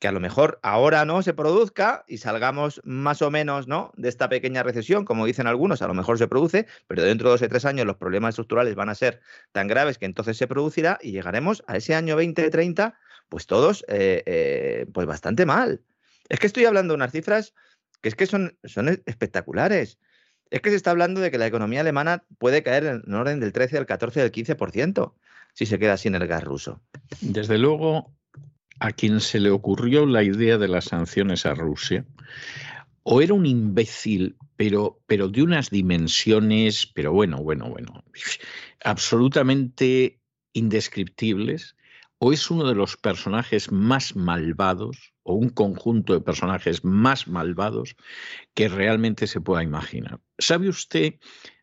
que 0.00 0.08
a 0.08 0.12
lo 0.12 0.18
mejor 0.18 0.58
ahora 0.64 1.04
no 1.04 1.22
se 1.22 1.34
produzca 1.34 2.04
y 2.08 2.18
salgamos 2.18 2.80
más 2.82 3.22
o 3.22 3.30
menos 3.30 3.68
¿no? 3.68 3.92
de 3.96 4.08
esta 4.08 4.28
pequeña 4.28 4.64
recesión, 4.64 5.04
como 5.04 5.24
dicen 5.24 5.46
algunos, 5.46 5.82
a 5.82 5.86
lo 5.86 5.94
mejor 5.94 6.18
se 6.18 6.26
produce, 6.26 6.66
pero 6.88 7.04
dentro 7.04 7.28
de 7.28 7.34
dos 7.34 7.42
o 7.42 7.48
tres 7.48 7.64
años 7.64 7.86
los 7.86 7.96
problemas 7.96 8.30
estructurales 8.30 8.74
van 8.74 8.88
a 8.88 8.96
ser 8.96 9.20
tan 9.52 9.68
graves 9.68 9.98
que 9.98 10.06
entonces 10.06 10.36
se 10.36 10.48
producirá 10.48 10.98
y 11.00 11.12
llegaremos 11.12 11.62
a 11.68 11.76
ese 11.76 11.94
año 11.94 12.16
2030, 12.16 12.98
pues 13.28 13.46
todos, 13.46 13.84
eh, 13.86 14.24
eh, 14.26 14.86
pues 14.92 15.06
bastante 15.06 15.46
mal. 15.46 15.84
Es 16.28 16.40
que 16.40 16.48
estoy 16.48 16.64
hablando 16.64 16.92
de 16.92 16.96
unas 16.96 17.12
cifras 17.12 17.54
que 18.00 18.08
es 18.08 18.16
que 18.16 18.26
son, 18.26 18.58
son 18.64 18.88
espectaculares. 19.06 19.98
Es 20.50 20.60
que 20.60 20.70
se 20.70 20.76
está 20.76 20.90
hablando 20.90 21.20
de 21.20 21.30
que 21.30 21.38
la 21.38 21.46
economía 21.46 21.80
alemana 21.80 22.24
puede 22.38 22.62
caer 22.62 23.02
en 23.04 23.14
orden 23.14 23.40
del 23.40 23.52
13, 23.52 23.76
del 23.76 23.86
14, 23.86 24.20
del 24.20 24.32
15% 24.32 25.12
si 25.54 25.66
se 25.66 25.78
queda 25.78 25.96
sin 25.96 26.14
el 26.14 26.26
gas 26.26 26.44
ruso. 26.44 26.80
Desde 27.20 27.58
luego, 27.58 28.12
a 28.78 28.92
quien 28.92 29.20
se 29.20 29.40
le 29.40 29.50
ocurrió 29.50 30.06
la 30.06 30.22
idea 30.22 30.58
de 30.58 30.68
las 30.68 30.86
sanciones 30.86 31.46
a 31.46 31.54
Rusia, 31.54 32.04
o 33.02 33.20
era 33.20 33.34
un 33.34 33.46
imbécil, 33.46 34.36
pero, 34.56 35.00
pero 35.06 35.28
de 35.28 35.42
unas 35.42 35.70
dimensiones, 35.70 36.86
pero 36.86 37.12
bueno, 37.12 37.42
bueno, 37.42 37.68
bueno, 37.68 38.04
absolutamente 38.84 40.20
indescriptibles, 40.52 41.76
o 42.18 42.32
es 42.32 42.50
uno 42.50 42.68
de 42.68 42.74
los 42.74 42.96
personajes 42.96 43.72
más 43.72 44.14
malvados 44.14 45.14
o 45.22 45.34
un 45.34 45.50
conjunto 45.50 46.12
de 46.12 46.20
personajes 46.20 46.84
más 46.84 47.28
malvados 47.28 47.96
que 48.54 48.68
realmente 48.68 49.26
se 49.26 49.40
pueda 49.40 49.62
imaginar. 49.62 50.20
¿Sabe 50.38 50.68
usted 50.68 51.14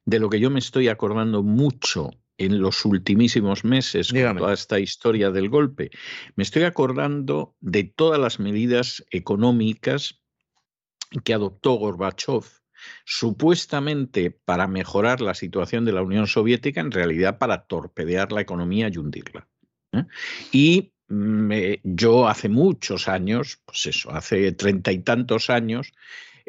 de 0.05 0.19
lo 0.19 0.29
que 0.29 0.39
yo 0.39 0.49
me 0.49 0.59
estoy 0.59 0.87
acordando 0.87 1.43
mucho 1.43 2.11
en 2.37 2.61
los 2.61 2.85
ultimísimos 2.85 3.63
meses 3.63 4.11
con 4.13 4.37
toda 4.37 4.53
esta 4.53 4.79
historia 4.79 5.31
del 5.31 5.49
golpe? 5.49 5.89
Me 6.35 6.43
estoy 6.43 6.63
acordando 6.63 7.55
de 7.59 7.83
todas 7.83 8.19
las 8.19 8.39
medidas 8.39 9.03
económicas 9.11 10.21
que 11.23 11.33
adoptó 11.33 11.73
Gorbachev 11.73 12.43
supuestamente 13.05 14.31
para 14.31 14.67
mejorar 14.67 15.21
la 15.21 15.33
situación 15.33 15.85
de 15.85 15.93
la 15.93 16.03
Unión 16.03 16.27
Soviética, 16.27 16.81
en 16.81 16.91
realidad 16.91 17.39
para 17.39 17.65
torpedear 17.65 18.31
la 18.31 18.41
economía 18.41 18.89
y 18.91 18.97
hundirla. 18.97 19.47
¿eh? 19.93 20.05
Y 20.51 20.93
yo 21.09 22.27
hace 22.27 22.49
muchos 22.49 23.07
años, 23.07 23.61
pues 23.65 23.85
eso, 23.85 24.11
hace 24.11 24.51
treinta 24.51 24.91
y 24.91 24.99
tantos 24.99 25.49
años, 25.49 25.93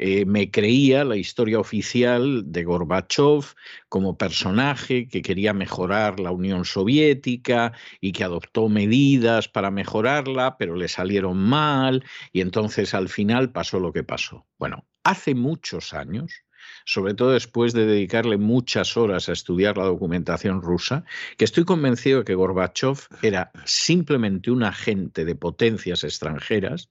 eh, 0.01 0.25
me 0.25 0.49
creía 0.49 1.03
la 1.03 1.17
historia 1.17 1.59
oficial 1.59 2.49
de 2.49 2.63
Gorbachev 2.63 3.53
como 3.89 4.17
personaje 4.17 5.09
que 5.09 5.21
quería 5.21 5.53
mejorar 5.53 6.21
la 6.21 6.31
Unión 6.31 6.63
Soviética 6.63 7.73
y 7.99 8.13
que 8.13 8.23
adoptó 8.23 8.69
medidas 8.69 9.49
para 9.49 9.71
mejorarla, 9.71 10.55
pero 10.57 10.77
le 10.77 10.87
salieron 10.87 11.37
mal 11.37 12.05
y 12.31 12.39
entonces 12.39 12.93
al 12.93 13.09
final 13.09 13.51
pasó 13.51 13.81
lo 13.81 13.91
que 13.91 14.05
pasó. 14.05 14.47
Bueno, 14.57 14.87
hace 15.03 15.35
muchos 15.35 15.93
años, 15.93 16.45
sobre 16.85 17.13
todo 17.13 17.31
después 17.31 17.73
de 17.73 17.85
dedicarle 17.85 18.37
muchas 18.37 18.97
horas 18.97 19.29
a 19.29 19.33
estudiar 19.33 19.77
la 19.77 19.85
documentación 19.85 20.61
rusa, 20.61 21.03
que 21.37 21.45
estoy 21.45 21.65
convencido 21.65 22.19
de 22.19 22.25
que 22.25 22.35
Gorbachev 22.35 22.97
era 23.21 23.51
simplemente 23.65 24.51
un 24.51 24.63
agente 24.63 25.25
de 25.25 25.35
potencias 25.35 26.03
extranjeras 26.03 26.89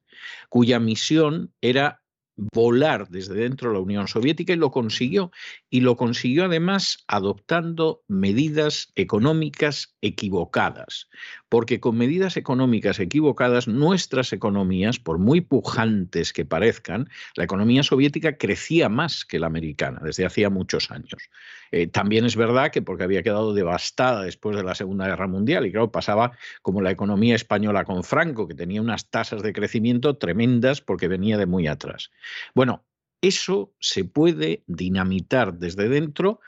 cuya 0.48 0.80
misión 0.80 1.52
era 1.60 2.02
volar 2.38 3.08
desde 3.08 3.34
dentro 3.34 3.68
de 3.68 3.74
la 3.74 3.80
Unión 3.80 4.08
Soviética 4.08 4.52
y 4.52 4.56
lo 4.56 4.70
consiguió. 4.70 5.30
Y 5.68 5.80
lo 5.80 5.96
consiguió 5.96 6.44
además 6.44 7.04
adoptando 7.08 8.02
medidas 8.08 8.92
económicas 8.94 9.94
equivocadas, 10.00 11.08
porque 11.48 11.80
con 11.80 11.98
medidas 11.98 12.36
económicas 12.36 13.00
equivocadas 13.00 13.68
nuestras 13.68 14.32
economías, 14.32 14.98
por 14.98 15.18
muy 15.18 15.40
pujantes 15.40 16.32
que 16.32 16.44
parezcan, 16.44 17.08
la 17.34 17.44
economía 17.44 17.82
soviética 17.82 18.38
crecía 18.38 18.88
más 18.88 19.24
que 19.24 19.38
la 19.38 19.48
americana 19.48 20.00
desde 20.02 20.24
hacía 20.24 20.48
muchos 20.48 20.90
años. 20.90 21.28
Eh, 21.70 21.86
también 21.86 22.24
es 22.24 22.36
verdad 22.36 22.70
que 22.70 22.82
porque 22.82 23.04
había 23.04 23.22
quedado 23.22 23.54
devastada 23.54 24.22
después 24.22 24.56
de 24.56 24.62
la 24.62 24.74
Segunda 24.74 25.06
Guerra 25.06 25.26
Mundial 25.26 25.66
y 25.66 25.72
claro, 25.72 25.90
pasaba 25.90 26.32
como 26.62 26.80
la 26.80 26.90
economía 26.90 27.34
española 27.34 27.84
con 27.84 28.04
Franco, 28.04 28.48
que 28.48 28.54
tenía 28.54 28.80
unas 28.80 29.10
tasas 29.10 29.42
de 29.42 29.52
crecimiento 29.52 30.16
tremendas 30.16 30.80
porque 30.80 31.08
venía 31.08 31.38
de 31.38 31.46
muy 31.46 31.66
atrás. 31.66 32.10
Bueno, 32.54 32.84
eso 33.20 33.74
se 33.80 34.04
puede 34.04 34.62
dinamitar 34.66 35.54
desde 35.54 35.88
dentro 35.88 36.40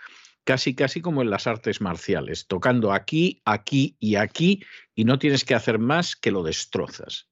casi 0.44 0.74
casi 0.74 1.00
como 1.00 1.22
en 1.22 1.30
las 1.30 1.46
artes 1.46 1.80
marciales, 1.80 2.46
tocando 2.46 2.92
aquí, 2.92 3.42
aquí 3.44 3.96
y 3.98 4.16
aquí 4.16 4.64
y 4.94 5.04
no 5.04 5.18
tienes 5.18 5.44
que 5.44 5.54
hacer 5.54 5.78
más 5.78 6.16
que 6.16 6.30
lo 6.30 6.42
destrozas. 6.42 7.28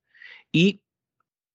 Y 0.52 0.82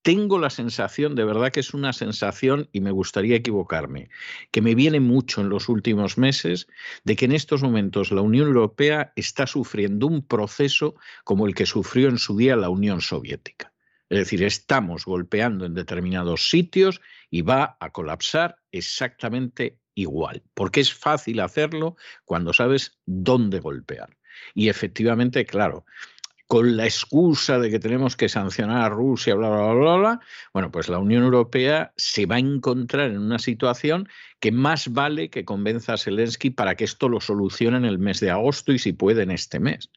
tengo 0.04 0.38
la 0.38 0.50
sensación, 0.50 1.16
de 1.16 1.24
verdad 1.24 1.52
que 1.52 1.62
es 1.62 1.74
una 1.74 1.94
sensación, 1.94 2.70
y 2.72 2.82
me 2.82 2.92
gustaría 2.92 3.38
equivocarme, 3.38 4.10
que 4.52 4.62
me 4.62 4.76
viene 4.76 5.00
mucho 5.00 5.42
en 5.42 5.50
los 5.50 5.70
últimos 5.70 6.18
meses, 6.18 6.68
de 7.06 7.16
que 7.16 7.26
en 7.26 7.32
estos 7.32 7.64
momentos 7.64 8.12
la 8.12 8.22
Unión 8.22 8.48
Europea 8.48 9.14
está 9.16 9.48
sufriendo 9.48 10.06
un 10.06 10.28
proceso 10.28 10.96
como 11.24 11.48
el 11.48 11.56
que 11.56 11.66
sufrió 11.66 12.10
en 12.10 12.18
su 12.18 12.38
día 12.38 12.56
la 12.56 12.70
Unión 12.70 13.02
Soviética. 13.02 13.74
Es 14.10 14.20
decir, 14.20 14.44
estamos 14.44 15.06
golpeando 15.06 15.66
en 15.66 15.74
determinados 15.74 16.50
sitios 16.50 17.02
y 17.32 17.42
va 17.42 17.78
a 17.80 17.92
colapsar 17.92 18.58
exactamente 18.72 19.80
igual, 19.96 20.44
porque 20.54 20.82
es 20.82 20.94
fácil 20.94 21.40
hacerlo 21.40 21.96
cuando 22.26 22.54
sabes 22.54 23.00
dónde 23.06 23.60
golpear. 23.60 24.18
Y 24.54 24.70
efectivamente, 24.70 25.46
claro, 25.46 25.86
con 26.54 26.78
la 26.78 26.86
excusa 26.86 27.58
de 27.58 27.72
que 27.72 27.80
tenemos 27.80 28.16
que 28.16 28.30
sancionar 28.30 28.84
a 28.84 28.90
Rusia, 28.90 29.34
bla, 29.34 29.50
bla, 29.50 29.74
bla, 29.74 29.96
bla, 29.96 30.20
bueno, 30.54 30.70
pues 30.70 30.88
la 30.88 31.00
Unión 31.00 31.24
Europea 31.24 31.94
se 31.98 32.28
va 32.28 32.36
a 32.36 32.40
encontrar 32.40 33.10
en 33.10 33.18
una 33.18 33.40
situación 33.40 34.08
que 34.40 34.52
más 34.52 34.94
vale 34.94 35.32
que 35.32 35.46
convenza 35.46 35.94
a 35.94 35.98
Zelensky 35.98 36.52
para 36.52 36.76
que 36.76 36.84
esto 36.84 37.10
lo 37.10 37.22
solucione 37.22 37.78
en 37.78 37.86
el 37.86 37.98
mes 37.98 38.20
de 38.20 38.30
agosto 38.30 38.72
y 38.72 38.78
si 38.78 38.94
puede 38.94 39.24
en 39.24 39.32
este 39.32 39.60
mes. 39.60 39.90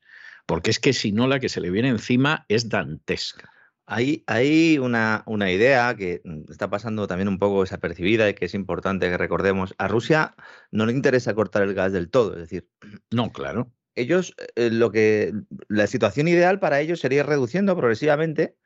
Porque 0.46 0.70
es 0.70 0.80
que 0.80 0.94
si 0.94 1.12
no, 1.12 1.26
la 1.26 1.40
que 1.40 1.50
se 1.50 1.60
le 1.60 1.68
viene 1.68 1.90
encima 1.90 2.46
es 2.48 2.70
dantesca. 2.70 3.52
Hay, 3.84 4.24
hay 4.26 4.78
una, 4.78 5.24
una, 5.26 5.52
idea 5.52 5.94
que 5.94 6.22
está 6.48 6.70
pasando 6.70 7.06
también 7.06 7.28
un 7.28 7.38
poco 7.38 7.60
desapercibida 7.60 8.30
y 8.30 8.34
que 8.34 8.46
es 8.46 8.54
importante 8.54 9.10
que 9.10 9.18
recordemos. 9.18 9.74
A 9.76 9.88
Rusia 9.88 10.34
no 10.70 10.86
le 10.86 10.94
interesa 10.94 11.34
cortar 11.34 11.64
el 11.64 11.74
gas 11.74 11.92
del 11.92 12.08
todo, 12.08 12.32
es 12.32 12.48
decir. 12.48 12.66
No, 13.10 13.30
claro. 13.30 13.70
Ellos, 13.96 14.34
eh, 14.56 14.70
lo 14.70 14.92
que. 14.92 15.32
La 15.68 15.86
situación 15.86 16.28
ideal 16.28 16.60
para 16.60 16.80
ellos 16.80 17.00
sería 17.00 17.22
reduciendo 17.22 17.76
progresivamente 17.76 18.56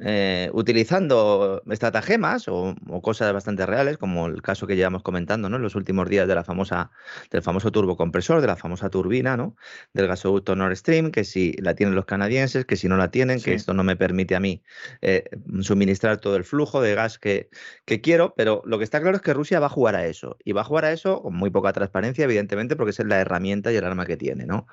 eh, 0.00 0.50
utilizando 0.52 1.62
estratagemas 1.68 2.46
o, 2.48 2.76
cosas 3.02 3.32
bastante 3.32 3.66
reales, 3.66 3.98
como 3.98 4.26
el 4.26 4.42
caso 4.42 4.66
que 4.66 4.76
llevamos 4.76 5.02
comentando 5.02 5.48
¿no? 5.48 5.56
en 5.56 5.62
los 5.62 5.74
últimos 5.74 6.08
días 6.08 6.28
de 6.28 6.34
la 6.34 6.44
famosa, 6.44 6.90
del 7.30 7.42
famoso 7.42 7.72
turbocompresor, 7.72 8.40
de 8.40 8.46
la 8.46 8.56
famosa 8.56 8.90
turbina, 8.90 9.36
¿no? 9.36 9.56
del 9.92 10.06
gasoducto 10.06 10.54
Nord 10.54 10.76
Stream, 10.76 11.10
que 11.10 11.24
si 11.24 11.52
la 11.54 11.74
tienen 11.74 11.94
los 11.94 12.04
canadienses, 12.04 12.64
que 12.64 12.76
si 12.76 12.88
no 12.88 12.96
la 12.96 13.10
tienen, 13.10 13.40
que 13.40 13.54
esto 13.54 13.74
no 13.74 13.82
me 13.82 13.96
permite 13.96 14.36
a 14.36 14.40
mí 14.40 14.62
eh, 15.00 15.24
suministrar 15.62 16.18
todo 16.18 16.36
el 16.36 16.44
flujo 16.44 16.80
de 16.80 16.94
gas 16.94 17.18
que, 17.18 17.48
que 17.84 18.00
quiero, 18.00 18.34
pero 18.36 18.62
lo 18.64 18.78
que 18.78 18.84
está 18.84 19.00
claro 19.00 19.16
es 19.16 19.22
que 19.22 19.34
Rusia 19.34 19.58
va 19.58 19.66
a 19.66 19.70
jugar 19.70 19.96
a 19.96 20.06
eso, 20.06 20.36
y 20.44 20.52
va 20.52 20.60
a 20.60 20.64
jugar 20.64 20.84
a 20.84 20.92
eso 20.92 21.22
con 21.22 21.34
muy 21.34 21.50
poca 21.50 21.72
transparencia, 21.72 22.24
evidentemente, 22.24 22.76
porque 22.76 22.90
es 22.90 22.98
la 23.04 23.20
herramienta 23.20 23.72
y 23.72 23.76
el 23.76 23.84
arma 23.84 24.06
que 24.06 24.16
tiene. 24.16 24.46
¿no? 24.46 24.66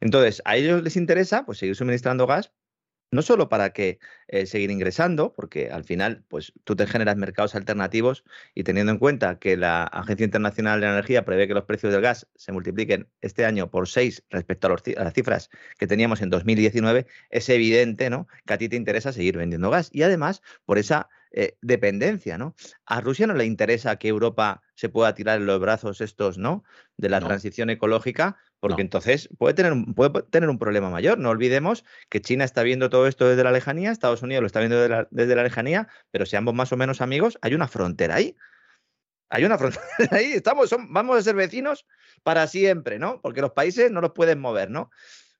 Entonces, 0.00 0.40
a 0.44 0.56
ellos 0.56 0.82
les 0.82 0.96
interesa 0.96 1.44
pues, 1.44 1.58
seguir 1.58 1.74
suministrando 1.74 2.26
gas 2.26 2.52
no 3.10 3.22
solo 3.22 3.48
para 3.48 3.70
que 3.72 3.98
eh, 4.28 4.46
seguir 4.46 4.70
ingresando, 4.70 5.32
porque 5.32 5.70
al 5.70 5.84
final, 5.84 6.24
pues 6.28 6.52
tú 6.64 6.76
te 6.76 6.86
generas 6.86 7.16
mercados 7.16 7.54
alternativos 7.54 8.24
y 8.54 8.64
teniendo 8.64 8.92
en 8.92 8.98
cuenta 8.98 9.38
que 9.38 9.56
la 9.56 9.84
Agencia 9.84 10.24
Internacional 10.24 10.80
de 10.80 10.88
Energía 10.88 11.24
prevé 11.24 11.48
que 11.48 11.54
los 11.54 11.64
precios 11.64 11.92
del 11.92 12.02
gas 12.02 12.26
se 12.34 12.52
multipliquen 12.52 13.08
este 13.20 13.44
año 13.44 13.70
por 13.70 13.88
seis 13.88 14.22
respecto 14.30 14.66
a, 14.66 14.70
las 14.70 15.14
cifras 15.14 15.50
que 15.78 15.86
teníamos 15.86 16.20
en 16.20 16.30
2019, 16.30 17.06
es 17.30 17.48
evidente, 17.48 18.10
¿no? 18.10 18.28
Que 18.46 18.54
a 18.54 18.58
ti 18.58 18.68
te 18.68 18.76
interesa 18.76 19.12
seguir 19.12 19.38
vendiendo 19.38 19.70
gas 19.70 19.88
y 19.92 20.02
además 20.02 20.42
por 20.66 20.78
esa 20.78 21.08
eh, 21.30 21.56
dependencia, 21.60 22.38
¿no? 22.38 22.54
A 22.86 23.00
Rusia 23.00 23.26
no 23.26 23.34
le 23.34 23.44
interesa 23.44 23.96
que 23.96 24.08
Europa 24.08 24.62
se 24.74 24.88
pueda 24.88 25.14
tirar 25.14 25.38
en 25.38 25.46
los 25.46 25.60
brazos 25.60 26.00
estos, 26.00 26.38
¿no? 26.38 26.64
De 26.96 27.08
la 27.08 27.20
transición 27.20 27.68
ecológica, 27.68 28.36
porque 28.60 28.82
entonces 28.82 29.28
puede 29.38 29.54
tener, 29.54 29.72
un, 29.72 29.94
puede 29.94 30.22
tener 30.30 30.48
un 30.48 30.58
problema 30.58 30.90
mayor. 30.90 31.18
No 31.18 31.30
olvidemos 31.30 31.84
que 32.08 32.20
China 32.20 32.44
está 32.44 32.62
viendo 32.62 32.90
todo 32.90 33.06
esto 33.06 33.28
desde 33.28 33.44
la 33.44 33.52
lejanía, 33.52 33.90
Estados 33.90 34.22
Unidos 34.22 34.42
lo 34.42 34.46
está 34.46 34.60
viendo 34.60 34.80
desde 35.10 35.34
la, 35.36 35.42
lejanía, 35.42 35.88
pero 36.10 36.26
si 36.26 36.36
ambos 36.36 36.54
más 36.54 36.72
o 36.72 36.76
menos 36.76 37.00
amigos, 37.00 37.38
hay 37.42 37.54
una 37.54 37.68
frontera 37.68 38.16
ahí. 38.16 38.36
Hay 39.30 39.44
una 39.44 39.58
frontera 39.58 40.08
ahí, 40.10 40.32
estamos, 40.32 40.74
vamos 40.88 41.18
a 41.18 41.22
ser 41.22 41.36
vecinos 41.36 41.86
para 42.22 42.46
siempre, 42.46 42.98
¿no? 42.98 43.20
Porque 43.20 43.40
los 43.40 43.52
países 43.52 43.90
no 43.90 44.00
los 44.00 44.12
pueden 44.12 44.40
mover, 44.40 44.70
¿no? 44.70 44.90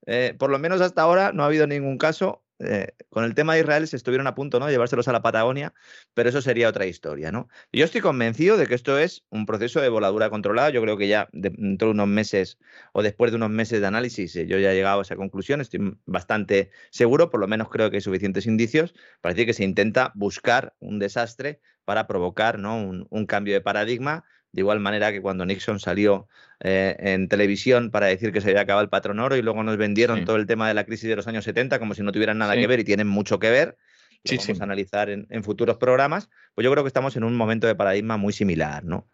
Eh, 0.07 0.35
por 0.39 0.51
lo 0.51 0.59
menos 0.59 0.81
hasta 0.81 1.03
ahora 1.03 1.33
no 1.33 1.43
ha 1.43 1.47
habido 1.47 1.67
ningún 1.67 1.99
caso 1.99 2.45
eh, 2.61 2.89
con 3.09 3.25
el 3.25 3.35
tema 3.35 3.55
de 3.55 3.61
Israel 3.61 3.87
se 3.87 3.97
estuvieron 3.97 4.27
a 4.27 4.35
punto 4.35 4.59
¿no? 4.59 4.67
de 4.67 4.73
llevárselos 4.73 5.07
a 5.09 5.13
la 5.13 5.23
Patagonia, 5.23 5.75
pero 6.15 6.29
eso 6.29 6.43
sería 6.43 6.69
otra 6.69 6.87
historia. 6.87 7.31
¿no? 7.31 7.49
Yo 7.73 7.85
estoy 7.85 8.01
convencido 8.01 8.57
de 8.57 8.67
que 8.67 8.75
esto 8.75 8.99
es 8.99 9.25
un 9.31 9.47
proceso 9.47 9.81
de 9.81 9.89
voladura 9.89 10.31
controlada. 10.31 10.71
Yo 10.71 10.83
creo 10.83 10.97
que 10.97 11.09
ya 11.09 11.29
dentro 11.33 11.89
de 11.89 11.93
unos 11.93 12.09
meses 12.09 12.59
o 12.93 13.03
después 13.03 13.31
de 13.31 13.37
unos 13.37 13.51
meses 13.51 13.81
de 13.81 13.87
análisis 13.87 14.35
eh, 14.37 14.47
yo 14.47 14.59
ya 14.59 14.73
he 14.73 14.75
llegado 14.75 14.99
a 14.99 15.03
esa 15.03 15.17
conclusión. 15.17 15.61
Estoy 15.61 15.97
bastante 16.07 16.71
seguro, 16.91 17.31
por 17.31 17.41
lo 17.41 17.49
menos 17.49 17.69
creo 17.69 17.91
que 17.91 17.97
hay 17.97 18.03
suficientes 18.03 18.47
indicios 18.47 18.95
para 19.21 19.35
decir 19.35 19.47
que 19.47 19.55
se 19.55 19.65
intenta 19.65 20.13
buscar 20.15 20.75
un 20.81 20.99
desastre 20.99 21.61
para 21.85 22.07
provocar 22.07 22.59
¿no? 22.59 23.07
un 23.09 23.27
cambio 23.27 23.55
de 23.55 23.61
paradigma 23.61 24.25
de 24.53 24.61
igual 24.61 24.81
manera 24.81 25.13
que 25.13 25.21
cuando 25.21 25.45
Nixon 25.45 25.79
salió 25.79 26.27
eh, 26.61 26.97
en 26.99 27.29
televisión 27.29 27.91
para 27.91 28.07
decir 28.07 28.33
que 28.33 28.41
se 28.41 28.51
había 28.51 28.63
acabado 28.63 28.83
el 28.83 28.89
patrón 28.89 29.21
oro 29.21 29.37
y 29.37 29.43
luego 29.43 29.63
nos 29.63 29.77
vendieron 29.77 30.25
todo 30.25 30.37
el 30.37 30.47
tema 30.47 30.69
de 30.69 30.75
la 30.75 30.85
crisis 30.85 31.09
de 31.09 31.17
los 31.17 31.27
años 31.27 31.45
70 31.45 31.79
como 31.79 31.95
si 31.95 32.03
no 32.03 32.13
tuvieran 32.13 32.39
nada 32.39 32.55
que 32.55 32.67
ver 32.67 32.81
y 32.81 32.85
tienen 32.85 33.09
mucho 33.09 33.39
que 33.39 33.51
ver. 33.51 33.77
Lo 34.25 34.37
vamos 34.37 34.61
a 34.61 34.65
analizar 34.65 35.11
en, 35.11 35.45
futuros 35.45 35.77
programas. 35.77 36.29
Pues 36.55 36.65
yo 36.65 36.73
creo 36.73 36.83
que 36.83 36.89
estamos 36.89 37.17
en 37.17 37.25
un 37.25 37.37
momento 37.37 37.67
de 37.67 37.75
paradigma 37.75 38.17
muy 38.17 38.33
similar, 38.33 38.85
¿no? 38.85 39.09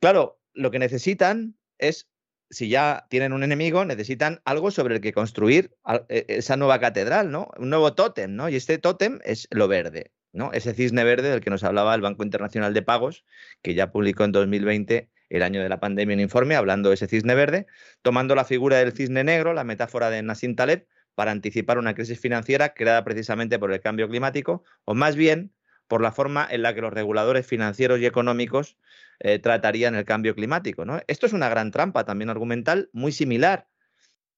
Claro, 0.00 0.40
lo 0.54 0.70
que 0.70 0.78
necesitan 0.78 1.56
es, 1.78 2.08
si 2.48 2.68
ya 2.68 3.06
tienen 3.10 3.32
un 3.32 3.42
enemigo, 3.42 3.84
necesitan 3.84 4.40
algo 4.44 4.70
sobre 4.70 4.96
el 4.96 5.00
que 5.00 5.12
construir 5.12 5.76
e, 6.08 6.24
esa 6.28 6.56
nueva 6.56 6.80
catedral, 6.80 7.30
¿no? 7.30 7.50
Un 7.58 7.68
nuevo 7.68 7.94
tótem, 7.94 8.34
¿no? 8.34 8.48
Y 8.48 8.56
este 8.56 8.78
tótem 8.78 9.18
es 9.24 9.46
lo 9.50 9.68
verde. 9.68 10.12
¿No? 10.32 10.52
Ese 10.52 10.74
cisne 10.74 11.04
verde 11.04 11.30
del 11.30 11.40
que 11.40 11.50
nos 11.50 11.64
hablaba 11.64 11.94
el 11.94 12.00
Banco 12.00 12.22
Internacional 12.22 12.74
de 12.74 12.82
Pagos, 12.82 13.24
que 13.62 13.74
ya 13.74 13.90
publicó 13.90 14.24
en 14.24 14.32
2020, 14.32 15.10
el 15.28 15.42
año 15.42 15.62
de 15.62 15.68
la 15.68 15.80
pandemia, 15.80 16.14
un 16.14 16.20
informe 16.20 16.56
hablando 16.56 16.88
de 16.88 16.96
ese 16.96 17.06
cisne 17.06 17.34
verde, 17.34 17.66
tomando 18.02 18.34
la 18.34 18.44
figura 18.44 18.78
del 18.78 18.92
cisne 18.92 19.24
negro, 19.24 19.54
la 19.54 19.64
metáfora 19.64 20.10
de 20.10 20.22
Nassim 20.22 20.56
Taleb, 20.56 20.86
para 21.14 21.30
anticipar 21.30 21.78
una 21.78 21.94
crisis 21.94 22.18
financiera 22.18 22.74
creada 22.74 23.04
precisamente 23.04 23.58
por 23.58 23.72
el 23.72 23.80
cambio 23.80 24.08
climático, 24.08 24.64
o 24.84 24.94
más 24.94 25.16
bien 25.16 25.52
por 25.86 26.02
la 26.02 26.12
forma 26.12 26.46
en 26.50 26.62
la 26.62 26.74
que 26.74 26.80
los 26.80 26.92
reguladores 26.92 27.46
financieros 27.46 28.00
y 28.00 28.06
económicos 28.06 28.76
eh, 29.18 29.38
tratarían 29.38 29.94
el 29.94 30.04
cambio 30.04 30.34
climático. 30.34 30.84
Esto 31.08 31.26
es 31.26 31.32
una 31.32 31.48
gran 31.48 31.72
trampa 31.72 32.04
también 32.04 32.30
argumental, 32.30 32.90
muy 32.92 33.12
similar 33.12 33.66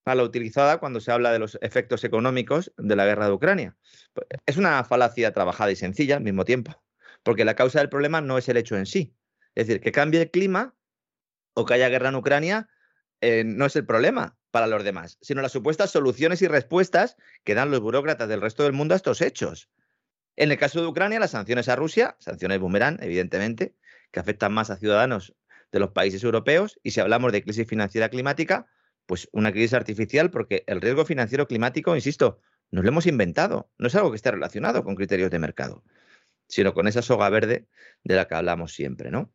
a 0.04 0.14
la 0.14 0.22
utilizada 0.22 0.78
cuando 0.78 1.00
se 1.00 1.12
habla 1.12 1.32
de 1.32 1.38
los 1.38 1.58
efectos 1.60 2.04
económicos 2.04 2.72
de 2.76 2.96
la 2.96 3.04
guerra 3.04 3.26
de 3.26 3.32
Ucrania. 3.32 3.76
Es 4.46 4.56
una 4.56 4.82
falacia 4.84 5.32
trabajada 5.32 5.70
y 5.70 5.76
sencilla 5.76 6.16
al 6.16 6.22
mismo 6.22 6.44
tiempo, 6.44 6.82
porque 7.22 7.44
la 7.44 7.54
causa 7.54 7.78
del 7.78 7.88
problema 7.88 8.20
no 8.20 8.38
es 8.38 8.48
el 8.48 8.56
hecho 8.56 8.76
en 8.76 8.86
sí. 8.86 9.14
Es 9.54 9.66
decir, 9.66 9.80
que 9.80 9.92
cambie 9.92 10.22
el 10.22 10.30
clima 10.30 10.74
o 11.54 11.64
que 11.64 11.74
haya 11.74 11.88
guerra 11.88 12.08
en 12.08 12.16
Ucrania 12.16 12.68
eh, 13.20 13.44
no 13.44 13.66
es 13.66 13.76
el 13.76 13.86
problema 13.86 14.36
para 14.50 14.66
los 14.66 14.84
demás, 14.84 15.18
sino 15.20 15.42
las 15.42 15.52
supuestas 15.52 15.90
soluciones 15.90 16.42
y 16.42 16.48
respuestas 16.48 17.16
que 17.44 17.54
dan 17.54 17.70
los 17.70 17.80
burócratas 17.80 18.28
del 18.28 18.40
resto 18.40 18.64
del 18.64 18.72
mundo 18.72 18.94
a 18.94 18.96
estos 18.96 19.20
hechos. 19.20 19.68
En 20.36 20.50
el 20.50 20.58
caso 20.58 20.80
de 20.80 20.86
Ucrania, 20.86 21.20
las 21.20 21.32
sanciones 21.32 21.68
a 21.68 21.76
Rusia, 21.76 22.16
sanciones 22.18 22.58
boomerang, 22.58 22.98
evidentemente, 23.02 23.76
que 24.10 24.20
afectan 24.20 24.52
más 24.52 24.70
a 24.70 24.76
ciudadanos 24.76 25.34
de 25.70 25.78
los 25.78 25.90
países 25.90 26.24
europeos, 26.24 26.78
y 26.82 26.90
si 26.90 27.00
hablamos 27.00 27.32
de 27.32 27.42
crisis 27.42 27.66
financiera 27.66 28.08
climática, 28.08 28.66
pues 29.12 29.28
una 29.32 29.52
crisis 29.52 29.74
artificial 29.74 30.30
porque 30.30 30.64
el 30.66 30.80
riesgo 30.80 31.04
financiero 31.04 31.46
climático, 31.46 31.94
insisto, 31.94 32.40
nos 32.70 32.82
lo 32.82 32.88
hemos 32.88 33.06
inventado, 33.06 33.70
no 33.76 33.88
es 33.88 33.94
algo 33.94 34.10
que 34.10 34.16
esté 34.16 34.30
relacionado 34.30 34.84
con 34.84 34.94
criterios 34.94 35.30
de 35.30 35.38
mercado, 35.38 35.84
sino 36.48 36.72
con 36.72 36.88
esa 36.88 37.02
soga 37.02 37.28
verde 37.28 37.66
de 38.04 38.14
la 38.14 38.26
que 38.26 38.36
hablamos 38.36 38.72
siempre, 38.72 39.10
¿no? 39.10 39.30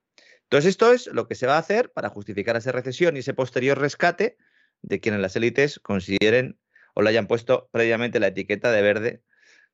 Entonces 0.46 0.70
esto 0.70 0.92
es 0.94 1.06
lo 1.14 1.28
que 1.28 1.36
se 1.36 1.46
va 1.46 1.58
a 1.58 1.60
hacer 1.60 1.92
para 1.92 2.10
justificar 2.10 2.58
esa 2.58 2.72
recesión 2.72 3.16
y 3.16 3.20
ese 3.20 3.36
posterior 3.36 3.78
rescate 3.78 4.40
de 4.82 5.00
quienes 5.00 5.22
las 5.22 5.36
élites 5.36 5.78
consideren 5.78 6.58
o 6.96 7.04
le 7.04 7.12
hayan 7.12 7.28
puesto 7.28 7.70
previamente 7.72 8.20
la 8.20 8.30
etiqueta 8.30 8.72
de 8.72 8.82
verde. 8.82 9.22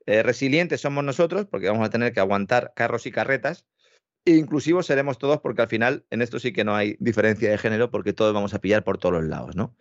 Eh, 0.05 0.21
resilientes 0.21 0.81
somos 0.81 1.05
nosotros 1.05 1.45
porque 1.49 1.69
vamos 1.69 1.87
a 1.87 1.89
tener 1.89 2.11
que 2.11 2.19
aguantar 2.19 2.73
carros 2.75 3.05
y 3.05 3.11
carretas 3.13 3.67
inclusivos 4.25 4.85
seremos 4.85 5.17
todos 5.17 5.39
porque 5.41 5.61
al 5.61 5.67
final 5.67 6.05
en 6.09 6.21
esto 6.21 6.39
sí 6.39 6.53
que 6.53 6.63
no 6.63 6.75
hay 6.75 6.95
diferencia 6.99 7.49
de 7.49 7.57
género 7.57 7.91
porque 7.91 8.13
todos 8.13 8.33
vamos 8.33 8.53
a 8.53 8.59
pillar 8.59 8.83
por 8.83 8.97
todos 8.97 9.15
los 9.15 9.25
lados, 9.25 9.55
¿no? 9.55 9.75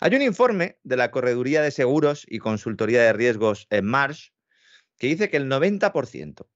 Hay 0.00 0.14
un 0.14 0.22
informe 0.22 0.78
de 0.82 0.96
la 0.96 1.10
Correduría 1.10 1.62
de 1.62 1.70
Seguros 1.70 2.26
y 2.28 2.38
Consultoría 2.38 3.02
de 3.02 3.12
Riesgos 3.12 3.66
en 3.70 3.86
Marsh 3.86 4.30
que 4.98 5.06
dice 5.06 5.30
que 5.30 5.36
el 5.36 5.48
90% 5.48 6.46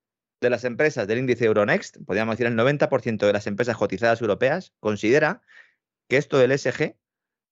de 0.40 0.50
las 0.50 0.64
empresas 0.64 1.06
del 1.06 1.18
índice 1.18 1.46
Euronext, 1.46 1.98
podríamos 2.04 2.34
decir 2.34 2.46
el 2.46 2.56
90% 2.56 3.26
de 3.26 3.32
las 3.32 3.46
empresas 3.46 3.76
cotizadas 3.76 4.20
europeas, 4.20 4.74
considera 4.80 5.42
que 6.08 6.16
esto 6.16 6.38
del 6.38 6.56
SG, 6.56 6.96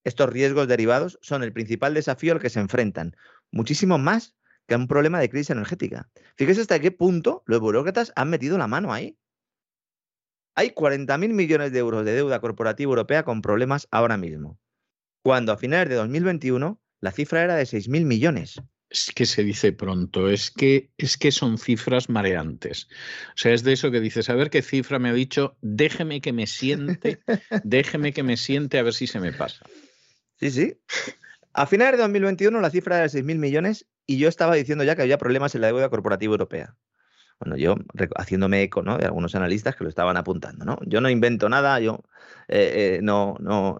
estos 0.04 0.30
riesgos 0.30 0.68
derivados, 0.68 1.18
son 1.22 1.42
el 1.42 1.52
principal 1.52 1.94
desafío 1.94 2.34
al 2.34 2.40
que 2.40 2.50
se 2.50 2.60
enfrentan, 2.60 3.16
muchísimo 3.50 3.98
más 3.98 4.34
que 4.66 4.76
un 4.76 4.88
problema 4.88 5.20
de 5.20 5.28
crisis 5.28 5.50
energética. 5.50 6.08
Fíjese 6.36 6.62
hasta 6.62 6.80
qué 6.80 6.90
punto 6.90 7.42
los 7.46 7.60
burócratas 7.60 8.12
han 8.16 8.30
metido 8.30 8.58
la 8.58 8.66
mano 8.66 8.92
ahí. 8.92 9.18
Hay 10.56 10.70
40.000 10.70 11.32
millones 11.32 11.72
de 11.72 11.78
euros 11.80 12.04
de 12.04 12.12
deuda 12.12 12.40
corporativa 12.40 12.88
europea 12.88 13.24
con 13.24 13.42
problemas 13.42 13.88
ahora 13.90 14.16
mismo, 14.16 14.60
cuando 15.22 15.52
a 15.52 15.56
finales 15.56 15.88
de 15.88 15.96
2021 15.96 16.80
la 17.00 17.10
cifra 17.10 17.42
era 17.42 17.56
de 17.56 17.64
6.000 17.64 18.04
millones. 18.04 18.60
Es 18.88 19.10
que 19.12 19.26
se 19.26 19.42
dice 19.42 19.72
pronto, 19.72 20.28
es 20.28 20.52
que, 20.52 20.92
es 20.96 21.18
que 21.18 21.32
son 21.32 21.58
cifras 21.58 22.08
mareantes. 22.08 22.86
O 23.30 23.36
sea, 23.36 23.52
es 23.52 23.64
de 23.64 23.72
eso 23.72 23.90
que 23.90 24.00
dices, 24.00 24.30
a 24.30 24.34
ver 24.34 24.50
qué 24.50 24.62
cifra 24.62 25.00
me 25.00 25.08
ha 25.08 25.12
dicho, 25.12 25.56
déjeme 25.60 26.20
que 26.20 26.32
me 26.32 26.46
siente, 26.46 27.18
déjeme 27.64 28.12
que 28.12 28.22
me 28.22 28.36
siente 28.36 28.78
a 28.78 28.84
ver 28.84 28.94
si 28.94 29.08
se 29.08 29.18
me 29.18 29.32
pasa. 29.32 29.66
Sí, 30.38 30.50
sí. 30.50 30.78
A 31.52 31.66
finales 31.66 31.98
de 31.98 32.02
2021 32.02 32.60
la 32.60 32.70
cifra 32.70 32.96
era 32.96 33.08
de 33.08 33.18
6.000 33.18 33.38
millones 33.38 33.86
y 34.06 34.18
yo 34.18 34.28
estaba 34.28 34.54
diciendo 34.54 34.84
ya 34.84 34.94
que 34.94 35.02
había 35.02 35.18
problemas 35.18 35.54
en 35.56 35.62
la 35.62 35.68
deuda 35.68 35.88
corporativa 35.88 36.32
europea. 36.32 36.76
Bueno, 37.40 37.56
yo 37.56 37.76
haciéndome 38.16 38.62
eco 38.62 38.82
de 38.82 39.04
algunos 39.04 39.34
analistas 39.34 39.76
que 39.76 39.84
lo 39.84 39.90
estaban 39.90 40.16
apuntando. 40.16 40.78
Yo 40.86 41.00
no 41.00 41.10
invento 41.10 41.48
nada, 41.48 41.78
yo 41.80 42.02
eh, 42.48 42.96
eh, 42.96 43.00
no, 43.02 43.36
no 43.40 43.78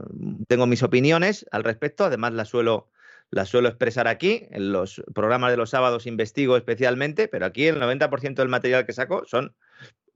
tengo 0.49 0.67
mis 0.67 0.83
opiniones 0.83 1.47
al 1.51 1.65
respecto, 1.65 2.05
además 2.05 2.33
las 2.33 2.49
suelo, 2.49 2.91
las 3.31 3.49
suelo 3.49 3.69
expresar 3.69 4.09
aquí, 4.09 4.47
en 4.51 4.73
los 4.73 5.03
programas 5.15 5.51
de 5.51 5.57
los 5.57 5.71
sábados 5.71 6.07
investigo 6.07 6.57
especialmente, 6.57 7.29
pero 7.29 7.47
aquí 7.47 7.67
el 7.67 7.81
90% 7.81 8.35
del 8.35 8.49
material 8.49 8.87
que 8.87 8.93
saco 8.93 9.25
son 9.25 9.55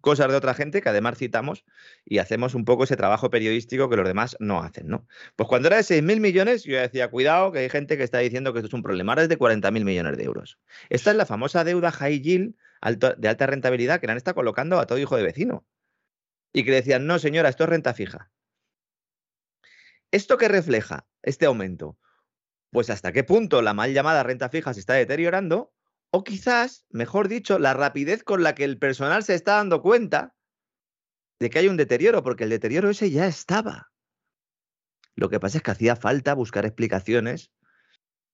cosas 0.00 0.28
de 0.28 0.36
otra 0.36 0.54
gente 0.54 0.80
que 0.80 0.88
además 0.88 1.18
citamos 1.18 1.64
y 2.04 2.18
hacemos 2.18 2.54
un 2.54 2.64
poco 2.64 2.84
ese 2.84 2.96
trabajo 2.96 3.30
periodístico 3.30 3.88
que 3.88 3.96
los 3.96 4.06
demás 4.06 4.36
no 4.40 4.62
hacen. 4.62 4.88
Pues 5.36 5.48
cuando 5.48 5.68
era 5.68 5.76
de 5.76 5.82
6.000 5.82 6.20
millones, 6.20 6.64
yo 6.64 6.78
decía, 6.78 7.08
cuidado, 7.08 7.52
que 7.52 7.60
hay 7.60 7.68
gente 7.68 7.96
que 7.96 8.04
está 8.04 8.18
diciendo 8.18 8.52
que 8.52 8.60
esto 8.60 8.68
es 8.68 8.74
un 8.74 8.82
problema. 8.82 9.12
Ahora 9.12 9.22
es 9.22 9.28
de 9.28 9.38
40.000 9.38 9.84
millones 9.84 10.16
de 10.16 10.24
euros. 10.24 10.58
Esta 10.88 11.10
es 11.10 11.16
la 11.16 11.26
famosa 11.26 11.64
deuda 11.64 11.90
high 11.90 12.20
yield 12.20 12.54
de 12.80 13.28
alta 13.28 13.46
rentabilidad 13.46 14.00
que 14.00 14.06
la 14.06 14.12
han 14.12 14.18
estado 14.18 14.36
colocando 14.36 14.78
a 14.78 14.86
todo 14.86 14.98
hijo 14.98 15.16
de 15.16 15.22
vecino. 15.22 15.66
Y 16.52 16.64
que 16.64 16.72
decían, 16.72 17.06
no, 17.06 17.18
señora, 17.18 17.48
esto 17.48 17.64
es 17.64 17.70
renta 17.70 17.94
fija. 17.94 18.30
¿Esto 20.10 20.38
qué 20.38 20.48
refleja 20.48 21.06
este 21.22 21.46
aumento? 21.46 21.98
Pues 22.70 22.90
hasta 22.90 23.12
qué 23.12 23.24
punto 23.24 23.62
la 23.62 23.74
mal 23.74 23.92
llamada 23.92 24.22
renta 24.22 24.48
fija 24.48 24.72
se 24.74 24.80
está 24.80 24.94
deteriorando 24.94 25.72
o 26.10 26.24
quizás, 26.24 26.86
mejor 26.88 27.28
dicho, 27.28 27.58
la 27.58 27.74
rapidez 27.74 28.24
con 28.24 28.42
la 28.42 28.54
que 28.54 28.64
el 28.64 28.78
personal 28.78 29.24
se 29.24 29.34
está 29.34 29.56
dando 29.56 29.82
cuenta 29.82 30.34
de 31.38 31.50
que 31.50 31.58
hay 31.58 31.68
un 31.68 31.76
deterioro, 31.76 32.22
porque 32.22 32.44
el 32.44 32.50
deterioro 32.50 32.90
ese 32.90 33.10
ya 33.10 33.26
estaba. 33.26 33.92
Lo 35.14 35.28
que 35.28 35.40
pasa 35.40 35.58
es 35.58 35.62
que 35.62 35.70
hacía 35.70 35.96
falta 35.96 36.34
buscar 36.34 36.64
explicaciones 36.64 37.52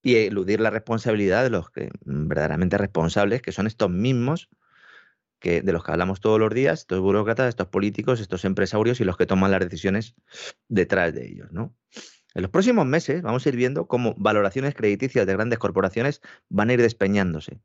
y 0.04 0.16
eludir 0.16 0.60
la 0.60 0.70
responsabilidad 0.70 1.42
de 1.42 1.50
los 1.50 1.70
que 1.70 1.90
mm, 2.04 2.28
verdaderamente 2.28 2.78
responsables, 2.78 3.42
que 3.42 3.52
son 3.52 3.66
estos 3.66 3.90
mismos 3.90 4.50
que, 5.40 5.62
de 5.62 5.72
los 5.72 5.82
que 5.82 5.92
hablamos 5.92 6.20
todos 6.20 6.38
los 6.38 6.52
días, 6.52 6.80
estos 6.80 7.00
burócratas, 7.00 7.48
estos 7.48 7.68
políticos, 7.68 8.20
estos 8.20 8.44
empresarios 8.44 9.00
y 9.00 9.04
los 9.04 9.16
que 9.16 9.26
toman 9.26 9.50
las 9.50 9.60
decisiones 9.60 10.14
detrás 10.68 11.14
de 11.14 11.26
ellos, 11.26 11.50
¿no? 11.50 11.74
En 12.34 12.42
los 12.42 12.50
próximos 12.50 12.84
meses 12.84 13.22
vamos 13.22 13.46
a 13.46 13.48
ir 13.48 13.56
viendo 13.56 13.86
cómo 13.86 14.14
valoraciones 14.18 14.74
crediticias 14.74 15.26
de 15.26 15.32
grandes 15.32 15.58
corporaciones 15.58 16.20
van 16.50 16.68
a 16.68 16.74
ir 16.74 16.82
despeñándose. 16.82 17.60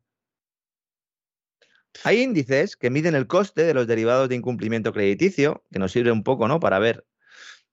Hay 2.05 2.21
índices 2.21 2.77
que 2.77 2.89
miden 2.89 3.15
el 3.15 3.27
coste 3.27 3.63
de 3.63 3.73
los 3.73 3.85
derivados 3.85 4.29
de 4.29 4.35
incumplimiento 4.35 4.93
crediticio, 4.93 5.65
que 5.71 5.79
nos 5.79 5.91
sirve 5.91 6.11
un 6.11 6.23
poco, 6.23 6.47
¿no? 6.47 6.61
Para 6.61 6.79
ver 6.79 7.05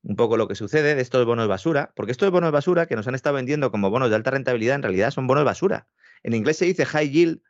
un 0.06 0.14
poco 0.14 0.36
lo 0.36 0.46
que 0.46 0.54
sucede 0.54 0.94
de 0.94 1.02
estos 1.02 1.26
bonos 1.26 1.48
basura, 1.48 1.92
porque 1.96 2.12
estos 2.12 2.30
bonos 2.30 2.52
basura 2.52 2.86
que 2.86 2.94
nos 2.94 3.08
han 3.08 3.16
estado 3.16 3.34
vendiendo 3.34 3.72
como 3.72 3.90
bonos 3.90 4.08
de 4.08 4.14
alta 4.14 4.30
rentabilidad 4.30 4.76
en 4.76 4.82
realidad 4.84 5.10
son 5.10 5.26
bonos 5.26 5.44
basura. 5.44 5.88
En 6.22 6.32
inglés 6.32 6.58
se 6.58 6.64
dice 6.64 6.86
high 6.86 7.10
yield, 7.10 7.42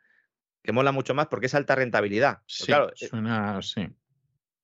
que 0.63 0.71
mola 0.71 0.91
mucho 0.91 1.13
más 1.13 1.27
porque 1.27 1.45
es 1.45 1.53
alta 1.53 1.75
rentabilidad. 1.75 2.39
Pues 2.39 2.55
sí, 2.55 2.65
claro, 2.65 2.89
eh, 2.89 3.07
suena 3.07 3.57
así. 3.59 3.87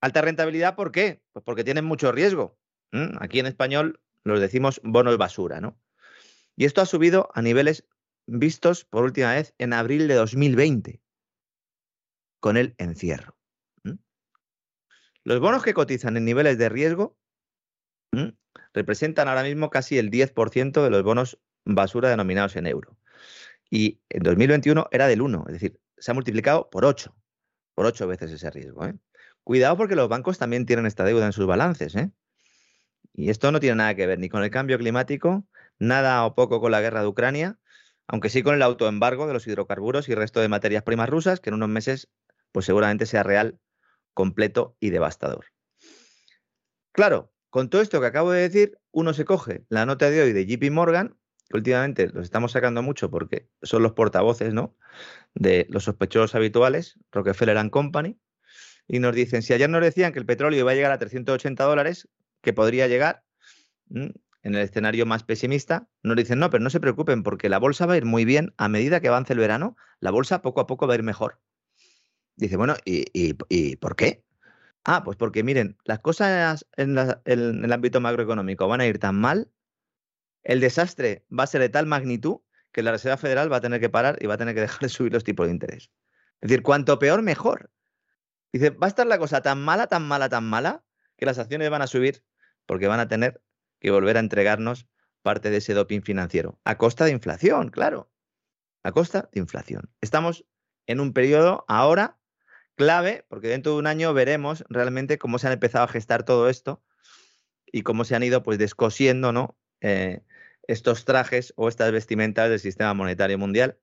Alta 0.01 0.23
rentabilidad, 0.23 0.75
¿por 0.75 0.91
qué? 0.91 1.21
Pues 1.33 1.45
porque 1.45 1.63
tienen 1.63 1.85
mucho 1.85 2.11
riesgo. 2.11 2.57
Aquí 3.19 3.39
en 3.39 3.45
español 3.45 4.01
los 4.23 4.39
decimos 4.39 4.81
bonos 4.83 5.17
basura, 5.17 5.61
¿no? 5.61 5.79
Y 6.55 6.65
esto 6.65 6.81
ha 6.81 6.87
subido 6.87 7.29
a 7.35 7.43
niveles 7.43 7.87
vistos 8.25 8.85
por 8.85 9.03
última 9.03 9.33
vez 9.33 9.53
en 9.59 9.71
abril 9.71 10.07
de 10.07 10.15
2020, 10.15 10.99
con 12.39 12.57
el 12.57 12.73
encierro. 12.79 13.37
Los 15.23 15.39
bonos 15.39 15.63
que 15.63 15.75
cotizan 15.75 16.17
en 16.17 16.25
niveles 16.25 16.57
de 16.57 16.69
riesgo 16.69 17.17
representan 18.73 19.27
ahora 19.27 19.43
mismo 19.43 19.69
casi 19.69 19.97
el 19.97 20.09
10% 20.09 20.83
de 20.83 20.89
los 20.89 21.03
bonos 21.03 21.39
basura 21.65 22.09
denominados 22.09 22.55
en 22.55 22.67
euro. 22.67 22.97
Y 23.69 24.01
en 24.09 24.23
2021 24.23 24.87
era 24.91 25.07
del 25.07 25.21
1, 25.21 25.45
es 25.47 25.53
decir, 25.53 25.79
se 25.97 26.11
ha 26.11 26.13
multiplicado 26.13 26.69
por 26.69 26.85
8, 26.85 27.15
por 27.73 27.85
8 27.85 28.07
veces 28.07 28.31
ese 28.31 28.49
riesgo. 28.51 28.85
¿eh? 28.85 28.95
Cuidado 29.43 29.77
porque 29.77 29.95
los 29.95 30.09
bancos 30.09 30.37
también 30.37 30.65
tienen 30.65 30.85
esta 30.85 31.03
deuda 31.03 31.25
en 31.25 31.33
sus 31.33 31.47
balances. 31.47 31.95
¿eh? 31.95 32.11
Y 33.13 33.29
esto 33.29 33.51
no 33.51 33.59
tiene 33.59 33.77
nada 33.77 33.95
que 33.95 34.05
ver 34.05 34.19
ni 34.19 34.29
con 34.29 34.43
el 34.43 34.51
cambio 34.51 34.77
climático, 34.77 35.47
nada 35.79 36.25
o 36.25 36.35
poco 36.35 36.61
con 36.61 36.71
la 36.71 36.81
guerra 36.81 37.01
de 37.01 37.07
Ucrania, 37.07 37.59
aunque 38.07 38.29
sí 38.29 38.43
con 38.43 38.55
el 38.55 38.61
autoembargo 38.61 39.27
de 39.27 39.33
los 39.33 39.47
hidrocarburos 39.47 40.09
y 40.09 40.15
resto 40.15 40.39
de 40.39 40.49
materias 40.49 40.83
primas 40.83 41.09
rusas, 41.09 41.39
que 41.39 41.49
en 41.49 41.55
unos 41.55 41.69
meses 41.69 42.09
pues 42.51 42.65
seguramente 42.65 43.05
sea 43.05 43.23
real, 43.23 43.59
completo 44.13 44.77
y 44.79 44.91
devastador. 44.91 45.47
Claro, 46.91 47.32
con 47.53 47.69
todo 47.69 47.83
esto 47.83 48.01
que 48.01 48.07
acabo 48.07 48.31
de 48.31 48.41
decir, 48.41 48.79
uno 48.89 49.13
se 49.13 49.25
coge 49.25 49.63
la 49.69 49.85
nota 49.85 50.09
de 50.09 50.23
hoy 50.23 50.33
de 50.33 50.47
JP 50.47 50.71
Morgan, 50.71 51.19
que 51.47 51.57
últimamente 51.57 52.07
los 52.07 52.23
estamos 52.23 52.53
sacando 52.53 52.81
mucho 52.81 53.11
porque 53.11 53.47
son 53.61 53.83
los 53.83 53.91
portavoces 53.91 54.55
¿no? 54.55 54.75
de 55.35 55.67
los 55.69 55.83
sospechosos 55.83 56.33
habituales, 56.33 56.97
Rockefeller 57.11 57.69
Company, 57.69 58.19
y 58.87 58.97
nos 58.97 59.13
dicen, 59.13 59.43
si 59.43 59.53
ayer 59.53 59.69
nos 59.69 59.83
decían 59.83 60.13
que 60.13 60.17
el 60.17 60.25
petróleo 60.25 60.61
iba 60.61 60.71
a 60.71 60.73
llegar 60.73 60.91
a 60.91 60.97
380 60.97 61.63
dólares, 61.63 62.09
que 62.41 62.53
podría 62.53 62.87
llegar 62.87 63.23
en 63.91 64.15
el 64.41 64.57
escenario 64.57 65.05
más 65.05 65.21
pesimista, 65.21 65.87
nos 66.01 66.17
dicen, 66.17 66.39
no, 66.39 66.49
pero 66.49 66.63
no 66.63 66.71
se 66.71 66.79
preocupen 66.79 67.21
porque 67.21 67.49
la 67.49 67.59
bolsa 67.59 67.85
va 67.85 67.93
a 67.93 67.97
ir 67.97 68.05
muy 68.05 68.25
bien 68.25 68.55
a 68.57 68.67
medida 68.67 68.99
que 68.99 69.09
avance 69.09 69.33
el 69.33 69.37
verano, 69.37 69.77
la 69.99 70.09
bolsa 70.09 70.41
poco 70.41 70.59
a 70.59 70.65
poco 70.65 70.87
va 70.87 70.95
a 70.95 70.97
ir 70.97 71.03
mejor. 71.03 71.39
Dice, 72.35 72.57
bueno, 72.57 72.73
¿y, 72.83 73.05
y 73.13 73.75
por 73.75 73.95
qué? 73.95 74.22
Ah, 74.85 75.03
pues 75.03 75.17
porque 75.17 75.43
miren, 75.43 75.77
las 75.85 75.99
cosas 75.99 76.65
en, 76.75 76.97
el 77.25 77.71
ámbito 77.71 78.01
macroeconómico 78.01 78.67
van 78.67 78.81
a 78.81 78.85
ir 78.85 78.99
tan 78.99 79.15
mal, 79.15 79.49
el 80.43 80.59
desastre 80.59 81.25
va 81.31 81.43
a 81.43 81.47
ser 81.47 81.61
de 81.61 81.69
tal 81.69 81.85
magnitud 81.85 82.41
que 82.73 82.83
la 82.83 82.91
Reserva 82.91 83.17
Federal 83.17 83.51
va 83.51 83.57
a 83.57 83.61
tener 83.61 83.79
que 83.79 83.89
parar 83.89 84.17
y 84.21 84.27
va 84.27 84.33
a 84.33 84.37
tener 84.37 84.55
que 84.55 84.61
dejar 84.61 84.81
de 84.81 84.89
subir 84.89 85.13
los 85.13 85.23
tipos 85.23 85.45
de 85.47 85.53
interés. 85.53 85.91
Es 86.41 86.49
decir, 86.49 86.63
cuanto 86.63 86.99
peor, 86.99 87.21
mejor. 87.21 87.71
Dice, 88.51 88.71
va 88.71 88.87
a 88.87 88.89
estar 88.89 89.07
la 89.07 89.17
cosa 89.17 89.41
tan 89.41 89.63
mala, 89.63 89.87
tan 89.87 90.05
mala, 90.05 90.27
tan 90.27 90.43
mala, 90.43 90.83
que 91.15 91.25
las 91.25 91.39
acciones 91.39 91.69
van 91.69 91.81
a 91.81 91.87
subir 91.87 92.23
porque 92.65 92.87
van 92.87 92.99
a 92.99 93.07
tener 93.07 93.41
que 93.79 93.91
volver 93.91 94.17
a 94.17 94.19
entregarnos 94.19 94.87
parte 95.21 95.49
de 95.49 95.57
ese 95.57 95.73
doping 95.73 96.01
financiero. 96.01 96.59
A 96.65 96.77
costa 96.77 97.05
de 97.05 97.11
inflación, 97.11 97.69
claro. 97.69 98.11
A 98.83 98.91
costa 98.91 99.29
de 99.31 99.39
inflación. 99.39 99.89
Estamos 100.01 100.45
en 100.87 100.99
un 100.99 101.13
periodo 101.13 101.63
ahora 101.67 102.19
clave, 102.75 103.25
porque 103.27 103.47
dentro 103.47 103.73
de 103.73 103.79
un 103.79 103.87
año 103.87 104.13
veremos 104.13 104.63
realmente 104.69 105.17
cómo 105.17 105.39
se 105.39 105.47
han 105.47 105.53
empezado 105.53 105.85
a 105.85 105.87
gestar 105.87 106.23
todo 106.23 106.49
esto 106.49 106.83
y 107.71 107.81
cómo 107.81 108.05
se 108.05 108.15
han 108.15 108.23
ido 108.23 108.43
pues 108.43 108.57
descosiendo 108.57 109.31
¿no? 109.31 109.57
Eh, 109.81 110.21
estos 110.67 111.05
trajes 111.05 111.53
o 111.57 111.67
estas 111.67 111.91
vestimentas 111.91 112.49
del 112.49 112.59
sistema 112.59 112.93
monetario 112.93 113.37
mundial. 113.37 113.77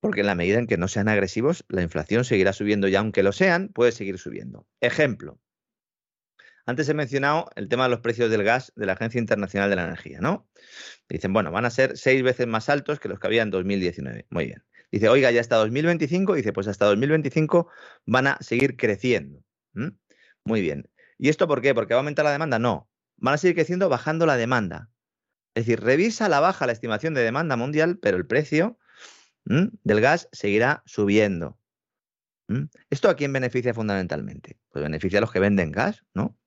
Porque 0.00 0.20
en 0.20 0.26
la 0.26 0.34
medida 0.34 0.58
en 0.58 0.66
que 0.66 0.76
no 0.76 0.88
sean 0.88 1.08
agresivos, 1.08 1.64
la 1.68 1.82
inflación 1.82 2.24
seguirá 2.24 2.52
subiendo 2.52 2.86
y 2.86 2.94
aunque 2.96 3.22
lo 3.22 3.32
sean, 3.32 3.68
puede 3.68 3.92
seguir 3.92 4.18
subiendo. 4.18 4.66
Ejemplo. 4.80 5.40
Antes 6.66 6.88
he 6.88 6.94
mencionado 6.94 7.48
el 7.54 7.68
tema 7.68 7.84
de 7.84 7.90
los 7.90 8.00
precios 8.00 8.28
del 8.28 8.42
gas 8.42 8.72
de 8.74 8.86
la 8.86 8.94
Agencia 8.94 9.20
Internacional 9.20 9.70
de 9.70 9.76
la 9.76 9.84
Energía, 9.84 10.20
¿no? 10.20 10.48
Dicen, 11.08 11.32
bueno, 11.32 11.52
van 11.52 11.64
a 11.64 11.70
ser 11.70 11.96
seis 11.96 12.22
veces 12.24 12.48
más 12.48 12.68
altos 12.68 12.98
que 12.98 13.08
los 13.08 13.20
que 13.20 13.26
había 13.28 13.42
en 13.42 13.50
2019. 13.50 14.26
Muy 14.30 14.46
bien. 14.46 14.64
Dice, 14.92 15.08
oiga, 15.08 15.30
ya 15.30 15.40
hasta 15.40 15.56
2025, 15.56 16.34
dice, 16.34 16.52
pues 16.52 16.68
hasta 16.68 16.86
2025 16.86 17.68
van 18.06 18.26
a 18.28 18.38
seguir 18.40 18.76
creciendo. 18.76 19.42
Muy 20.44 20.60
bien. 20.60 20.88
¿Y 21.18 21.28
esto 21.28 21.48
por 21.48 21.60
qué? 21.60 21.74
¿Porque 21.74 21.94
va 21.94 21.98
a 21.98 22.02
aumentar 22.02 22.24
la 22.24 22.32
demanda? 22.32 22.58
No. 22.58 22.88
Van 23.16 23.34
a 23.34 23.38
seguir 23.38 23.56
creciendo 23.56 23.88
bajando 23.88 24.26
la 24.26 24.36
demanda. 24.36 24.90
Es 25.54 25.66
decir, 25.66 25.80
revisa 25.80 26.28
la 26.28 26.40
baja 26.40 26.66
la 26.66 26.72
estimación 26.72 27.14
de 27.14 27.22
demanda 27.22 27.56
mundial, 27.56 27.98
pero 27.98 28.16
el 28.16 28.26
precio 28.26 28.78
del 29.44 30.00
gas 30.00 30.28
seguirá 30.32 30.82
subiendo. 30.86 31.58
¿Esto 32.90 33.08
a 33.08 33.16
quién 33.16 33.32
beneficia 33.32 33.74
fundamentalmente? 33.74 34.58
Pues 34.70 34.84
beneficia 34.84 35.18
a 35.18 35.20
los 35.20 35.32
que 35.32 35.40
venden 35.40 35.72
gas, 35.72 36.04
¿no? 36.14 36.38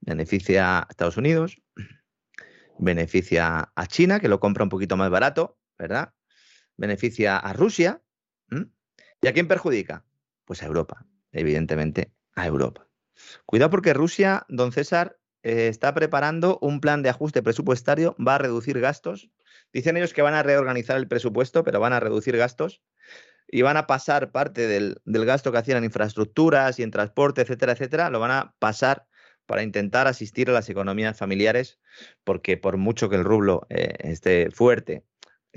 Beneficia 0.00 0.78
a 0.80 0.86
Estados 0.88 1.16
Unidos, 1.16 1.60
beneficia 2.78 3.72
a 3.74 3.86
China, 3.86 4.18
que 4.20 4.28
lo 4.28 4.40
compra 4.40 4.64
un 4.64 4.70
poquito 4.70 4.96
más 4.96 5.10
barato, 5.10 5.58
¿verdad? 5.78 6.12
Beneficia 6.78 7.36
a 7.36 7.52
Rusia. 7.52 8.02
¿Y 9.20 9.26
a 9.26 9.32
quién 9.32 9.48
perjudica? 9.48 10.04
Pues 10.44 10.62
a 10.62 10.66
Europa, 10.66 11.04
evidentemente 11.32 12.12
a 12.34 12.46
Europa. 12.46 12.88
Cuidado 13.44 13.70
porque 13.70 13.92
Rusia, 13.92 14.46
don 14.48 14.72
César, 14.72 15.18
eh, 15.42 15.68
está 15.68 15.92
preparando 15.92 16.58
un 16.62 16.80
plan 16.80 17.02
de 17.02 17.10
ajuste 17.10 17.42
presupuestario, 17.42 18.16
va 18.24 18.36
a 18.36 18.38
reducir 18.38 18.80
gastos. 18.80 19.30
Dicen 19.72 19.96
ellos 19.96 20.14
que 20.14 20.22
van 20.22 20.34
a 20.34 20.42
reorganizar 20.42 20.96
el 20.96 21.08
presupuesto, 21.08 21.64
pero 21.64 21.80
van 21.80 21.92
a 21.92 22.00
reducir 22.00 22.36
gastos 22.36 22.80
y 23.48 23.62
van 23.62 23.76
a 23.76 23.86
pasar 23.86 24.30
parte 24.30 24.66
del, 24.66 25.00
gasto 25.04 25.50
que 25.50 25.58
hacían 25.58 25.78
en 25.78 25.84
infraestructuras 25.84 26.78
y 26.78 26.82
en 26.82 26.90
transporte, 26.90 27.42
etcétera, 27.42 27.72
etcétera, 27.72 28.10
lo 28.10 28.20
van 28.20 28.30
a 28.30 28.54
pasar 28.58 29.06
para 29.46 29.62
intentar 29.62 30.06
asistir 30.06 30.50
a 30.50 30.52
las 30.52 30.68
economías 30.68 31.16
familiares, 31.16 31.80
porque 32.24 32.58
por 32.58 32.76
mucho 32.76 33.08
que 33.08 33.16
el 33.16 33.24
rublo 33.24 33.66
eh, 33.70 33.94
esté 34.00 34.50
fuerte 34.50 35.04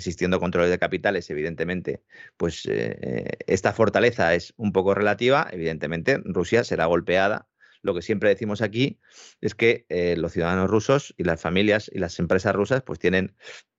existiendo 0.01 0.39
controles 0.39 0.71
de 0.71 0.79
capitales, 0.79 1.29
evidentemente, 1.29 2.03
pues 2.37 2.65
eh, 2.65 2.97
eh, 3.01 3.37
esta 3.47 3.71
fortaleza 3.71 4.33
es 4.33 4.53
un 4.57 4.71
poco 4.71 4.93
relativa. 4.95 5.47
Evidentemente, 5.51 6.19
Rusia 6.25 6.63
será 6.63 6.85
golpeada. 6.87 7.47
Lo 7.83 7.93
que 7.93 8.01
siempre 8.01 8.29
decimos 8.29 8.61
aquí 8.61 8.99
es 9.41 9.55
que 9.55 9.85
eh, 9.89 10.15
los 10.17 10.33
ciudadanos 10.33 10.69
rusos 10.69 11.13
y 11.17 11.23
las 11.23 11.41
familias 11.41 11.89
y 11.93 11.99
las 11.99 12.19
empresas 12.19 12.55
rusas 12.55 12.83
pues 12.83 12.99
tienen 12.99 13.35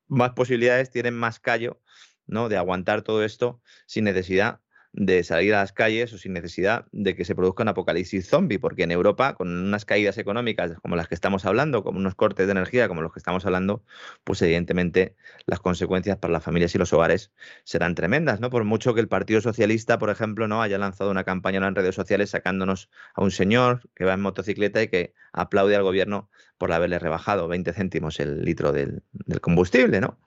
más 0.08 0.30
posibilidades, 0.30 0.90
tienen 0.90 1.14
más 1.14 1.40
callo 1.40 1.80
¿no? 2.26 2.48
de 2.48 2.56
aguantar 2.56 3.02
todo 3.02 3.24
esto 3.24 3.60
sin 3.86 4.04
necesidad 4.04 4.60
de 4.92 5.24
salir 5.24 5.54
a 5.54 5.60
las 5.60 5.72
calles 5.72 6.12
o 6.12 6.18
sin 6.18 6.34
necesidad 6.34 6.86
de 6.92 7.16
que 7.16 7.24
se 7.24 7.34
produzca 7.34 7.62
un 7.62 7.68
apocalipsis 7.68 8.28
zombie, 8.28 8.58
porque 8.58 8.82
en 8.82 8.90
Europa, 8.90 9.34
con 9.34 9.48
unas 9.48 9.84
caídas 9.84 10.18
económicas 10.18 10.72
como 10.82 10.96
las 10.96 11.08
que 11.08 11.14
estamos 11.14 11.46
hablando, 11.46 11.82
como 11.82 11.98
unos 11.98 12.14
cortes 12.14 12.46
de 12.46 12.52
energía 12.52 12.88
como 12.88 13.00
los 13.00 13.12
que 13.12 13.18
estamos 13.18 13.46
hablando, 13.46 13.82
pues 14.24 14.42
evidentemente 14.42 15.16
las 15.46 15.60
consecuencias 15.60 16.18
para 16.18 16.32
las 16.32 16.44
familias 16.44 16.74
y 16.74 16.78
los 16.78 16.92
hogares 16.92 17.32
serán 17.64 17.94
tremendas, 17.94 18.40
¿no? 18.40 18.50
Por 18.50 18.64
mucho 18.64 18.94
que 18.94 19.00
el 19.00 19.08
Partido 19.08 19.40
Socialista, 19.40 19.98
por 19.98 20.10
ejemplo, 20.10 20.46
no 20.46 20.62
haya 20.62 20.78
lanzado 20.78 21.10
una 21.10 21.24
campaña 21.24 21.66
en 21.66 21.74
redes 21.74 21.94
sociales 21.94 22.30
sacándonos 22.30 22.90
a 23.14 23.22
un 23.22 23.30
señor 23.30 23.88
que 23.94 24.04
va 24.04 24.14
en 24.14 24.20
motocicleta 24.20 24.82
y 24.82 24.88
que 24.88 25.14
aplaude 25.32 25.76
al 25.76 25.82
gobierno 25.82 26.30
por 26.58 26.72
haberle 26.72 26.98
rebajado 26.98 27.48
20 27.48 27.72
céntimos 27.72 28.20
el 28.20 28.44
litro 28.44 28.72
del, 28.72 29.02
combustible, 29.40 30.00
¿no? 30.00 30.18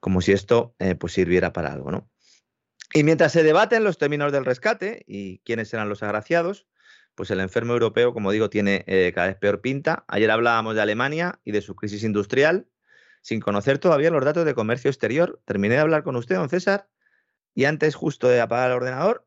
Como 0.00 0.20
si 0.20 0.32
esto 0.32 0.74
eh, 0.78 0.94
pues 0.94 1.12
sirviera 1.12 1.52
para 1.52 1.72
algo, 1.72 1.90
¿no? 1.90 2.08
Y 2.92 3.04
mientras 3.04 3.32
se 3.32 3.42
debaten 3.42 3.84
los 3.84 3.98
términos 3.98 4.32
del 4.32 4.44
rescate 4.44 5.04
y 5.06 5.40
quiénes 5.40 5.68
serán 5.68 5.88
los 5.88 6.02
agraciados, 6.02 6.66
pues 7.14 7.30
el 7.30 7.40
enfermo 7.40 7.72
europeo, 7.72 8.14
como 8.14 8.30
digo, 8.32 8.48
tiene 8.48 8.84
eh, 8.86 9.12
cada 9.14 9.26
vez 9.26 9.36
peor 9.36 9.60
pinta. 9.60 10.04
Ayer 10.08 10.30
hablábamos 10.30 10.74
de 10.74 10.82
Alemania 10.82 11.40
y 11.44 11.52
de 11.52 11.60
su 11.60 11.74
crisis 11.74 12.04
industrial, 12.04 12.68
sin 13.20 13.40
conocer 13.40 13.78
todavía 13.78 14.10
los 14.10 14.24
datos 14.24 14.44
de 14.44 14.54
comercio 14.54 14.88
exterior. 14.88 15.40
Terminé 15.44 15.74
de 15.74 15.80
hablar 15.80 16.02
con 16.02 16.16
usted, 16.16 16.36
don 16.36 16.48
César, 16.48 16.88
y 17.54 17.64
antes 17.64 17.94
justo 17.94 18.28
de 18.28 18.40
apagar 18.40 18.70
el 18.70 18.76
ordenador, 18.76 19.26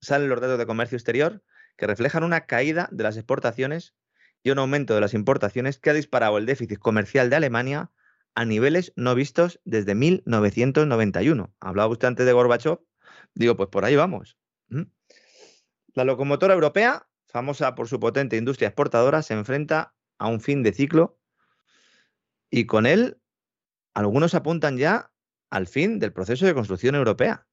salen 0.00 0.28
los 0.28 0.40
datos 0.40 0.58
de 0.58 0.66
comercio 0.66 0.96
exterior 0.96 1.42
que 1.76 1.86
reflejan 1.86 2.24
una 2.24 2.46
caída 2.46 2.88
de 2.90 3.04
las 3.04 3.16
exportaciones 3.16 3.94
y 4.42 4.50
un 4.50 4.58
aumento 4.58 4.94
de 4.94 5.00
las 5.00 5.14
importaciones 5.14 5.78
que 5.78 5.90
ha 5.90 5.94
disparado 5.94 6.38
el 6.38 6.46
déficit 6.46 6.78
comercial 6.78 7.30
de 7.30 7.36
Alemania 7.36 7.90
a 8.34 8.44
niveles 8.44 8.92
no 8.96 9.14
vistos 9.14 9.60
desde 9.64 9.94
1991. 9.94 11.54
Hablaba 11.60 11.92
usted 11.92 12.08
antes 12.08 12.26
de 12.26 12.32
Gorbachev, 12.32 12.80
digo, 13.34 13.56
pues 13.56 13.68
por 13.68 13.84
ahí 13.84 13.96
vamos. 13.96 14.36
La 15.94 16.04
locomotora 16.04 16.54
europea, 16.54 17.06
famosa 17.26 17.74
por 17.74 17.88
su 17.88 18.00
potente 18.00 18.36
industria 18.36 18.68
exportadora, 18.68 19.22
se 19.22 19.34
enfrenta 19.34 19.94
a 20.18 20.28
un 20.28 20.40
fin 20.40 20.62
de 20.62 20.72
ciclo 20.72 21.18
y 22.50 22.66
con 22.66 22.86
él 22.86 23.18
algunos 23.94 24.34
apuntan 24.34 24.78
ya 24.78 25.12
al 25.50 25.66
fin 25.66 25.98
del 25.98 26.12
proceso 26.12 26.46
de 26.46 26.54
construcción 26.54 26.94
europea. 26.94 27.46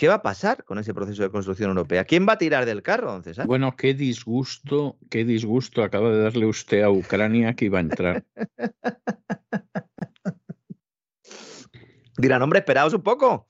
¿Qué 0.00 0.08
va 0.08 0.14
a 0.14 0.22
pasar 0.22 0.64
con 0.64 0.78
ese 0.78 0.94
proceso 0.94 1.22
de 1.22 1.28
construcción 1.28 1.68
europea? 1.68 2.06
¿Quién 2.06 2.26
va 2.26 2.32
a 2.32 2.38
tirar 2.38 2.64
del 2.64 2.80
carro, 2.80 3.22
César? 3.22 3.46
Bueno, 3.46 3.76
qué 3.76 3.92
disgusto, 3.92 4.96
qué 5.10 5.26
disgusto 5.26 5.82
acaba 5.82 6.08
de 6.08 6.22
darle 6.22 6.46
usted 6.46 6.80
a 6.80 6.88
Ucrania 6.88 7.52
que 7.52 7.66
iba 7.66 7.76
a 7.76 7.82
entrar. 7.82 8.24
Dirán, 12.16 12.40
hombre, 12.40 12.60
esperaos 12.60 12.94
un 12.94 13.02
poco. 13.02 13.46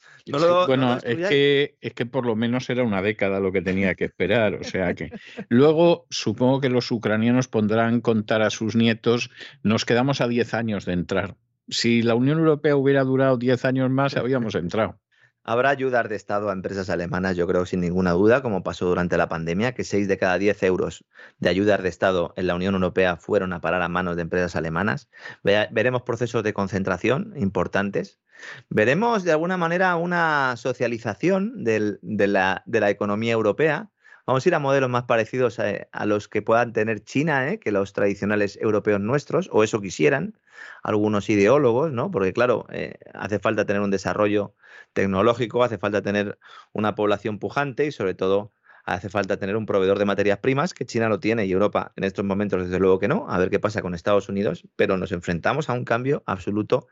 bueno, 0.66 0.96
es, 0.96 1.28
que, 1.28 1.76
es 1.80 1.94
que 1.94 2.06
por 2.06 2.26
lo 2.26 2.34
menos 2.34 2.68
era 2.68 2.82
una 2.82 3.00
década 3.00 3.38
lo 3.38 3.52
que 3.52 3.62
tenía 3.62 3.94
que 3.94 4.06
esperar. 4.06 4.54
O 4.54 4.64
sea 4.64 4.92
que 4.94 5.12
luego 5.48 6.08
supongo 6.10 6.60
que 6.60 6.68
los 6.68 6.90
ucranianos 6.90 7.46
pondrán 7.46 8.00
contar 8.00 8.42
a 8.42 8.50
sus 8.50 8.74
nietos, 8.74 9.30
nos 9.62 9.84
quedamos 9.84 10.20
a 10.20 10.26
10 10.26 10.52
años 10.54 10.84
de 10.84 10.94
entrar. 10.94 11.36
Si 11.68 12.02
la 12.02 12.16
Unión 12.16 12.40
Europea 12.40 12.74
hubiera 12.74 13.04
durado 13.04 13.36
10 13.36 13.64
años 13.66 13.88
más, 13.88 14.16
habíamos 14.16 14.56
entrado. 14.56 14.98
Habrá 15.50 15.70
ayudas 15.70 16.08
de 16.08 16.14
Estado 16.14 16.48
a 16.48 16.52
empresas 16.52 16.90
alemanas, 16.90 17.36
yo 17.36 17.44
creo, 17.48 17.66
sin 17.66 17.80
ninguna 17.80 18.12
duda, 18.12 18.40
como 18.40 18.62
pasó 18.62 18.86
durante 18.86 19.16
la 19.16 19.28
pandemia, 19.28 19.74
que 19.74 19.82
6 19.82 20.06
de 20.06 20.16
cada 20.16 20.38
10 20.38 20.62
euros 20.62 21.04
de 21.40 21.48
ayudas 21.48 21.82
de 21.82 21.88
Estado 21.88 22.32
en 22.36 22.46
la 22.46 22.54
Unión 22.54 22.74
Europea 22.74 23.16
fueron 23.16 23.52
a 23.52 23.60
parar 23.60 23.82
a 23.82 23.88
manos 23.88 24.14
de 24.14 24.22
empresas 24.22 24.54
alemanas. 24.54 25.10
Veremos 25.42 26.02
procesos 26.02 26.44
de 26.44 26.52
concentración 26.52 27.34
importantes. 27.36 28.20
Veremos, 28.68 29.24
de 29.24 29.32
alguna 29.32 29.56
manera, 29.56 29.96
una 29.96 30.54
socialización 30.56 31.64
de, 31.64 31.98
la, 32.28 32.62
economía 32.88 33.32
europea. 33.32 33.90
Vamos 34.28 34.46
a 34.46 34.48
ir 34.48 34.54
a 34.54 34.60
modelos 34.60 34.88
más 34.88 35.02
parecidos 35.02 35.58
a, 35.58 36.06
los 36.06 36.28
que 36.28 36.42
puedan 36.42 36.72
tener 36.72 37.02
China, 37.02 37.50
¿eh? 37.50 37.58
que 37.58 37.72
los 37.72 37.92
tradicionales 37.92 38.56
europeos 38.62 39.00
nuestros, 39.00 39.48
o 39.50 39.64
eso 39.64 39.80
quisieran 39.80 40.38
algunos 40.84 41.28
ideólogos, 41.28 41.90
¿no? 41.90 42.12
Porque, 42.12 42.32
claro, 42.32 42.66
eh, 42.70 42.98
hace 43.14 43.40
falta 43.40 43.64
tener 43.64 43.82
un 43.82 43.90
desarrollo 43.90 44.54
tecnológico, 44.92 45.64
hace 45.64 45.78
falta 45.78 46.02
tener 46.02 46.38
una 46.72 46.94
población 46.94 47.38
pujante 47.38 47.86
y 47.86 47.92
sobre 47.92 48.14
todo 48.14 48.52
hace 48.84 49.08
falta 49.08 49.36
tener 49.36 49.56
un 49.56 49.66
proveedor 49.66 49.98
de 49.98 50.04
materias 50.04 50.38
primas, 50.38 50.74
que 50.74 50.86
China 50.86 51.08
lo 51.08 51.20
tiene 51.20 51.46
y 51.46 51.52
Europa 51.52 51.92
en 51.96 52.04
estos 52.04 52.24
momentos 52.24 52.64
desde 52.64 52.78
luego 52.78 52.98
que 52.98 53.08
no, 53.08 53.26
a 53.28 53.38
ver 53.38 53.50
qué 53.50 53.60
pasa 53.60 53.82
con 53.82 53.94
Estados 53.94 54.28
Unidos, 54.28 54.66
pero 54.76 54.96
nos 54.96 55.12
enfrentamos 55.12 55.68
a 55.68 55.74
un 55.74 55.84
cambio 55.84 56.22
absoluto 56.26 56.88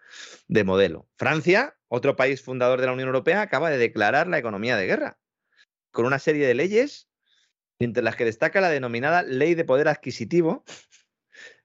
de 0.47 0.65
modelo. 0.65 1.09
Francia, 1.17 1.77
otro 1.89 2.17
país 2.17 2.43
fundador 2.43 2.81
de 2.81 2.87
la 2.87 2.93
Unión 2.93 3.09
Europea, 3.09 3.41
acaba 3.43 3.71
de 3.71 3.79
declarar 3.79 4.29
la 4.29 4.39
economía 4.39 4.77
de 4.77 4.87
guerra, 4.87 5.19
con 5.91 6.07
una 6.07 6.19
serie 6.19 6.47
de 6.47 6.55
leyes, 6.55 7.09
entre 7.79 8.03
las 8.03 8.17
que 8.17 8.25
destaca 8.25 8.61
la 8.61 8.71
denominada 8.71 9.23
ley 9.23 9.55
de 9.55 9.65
poder 9.65 9.89
adquisitivo. 9.89 10.65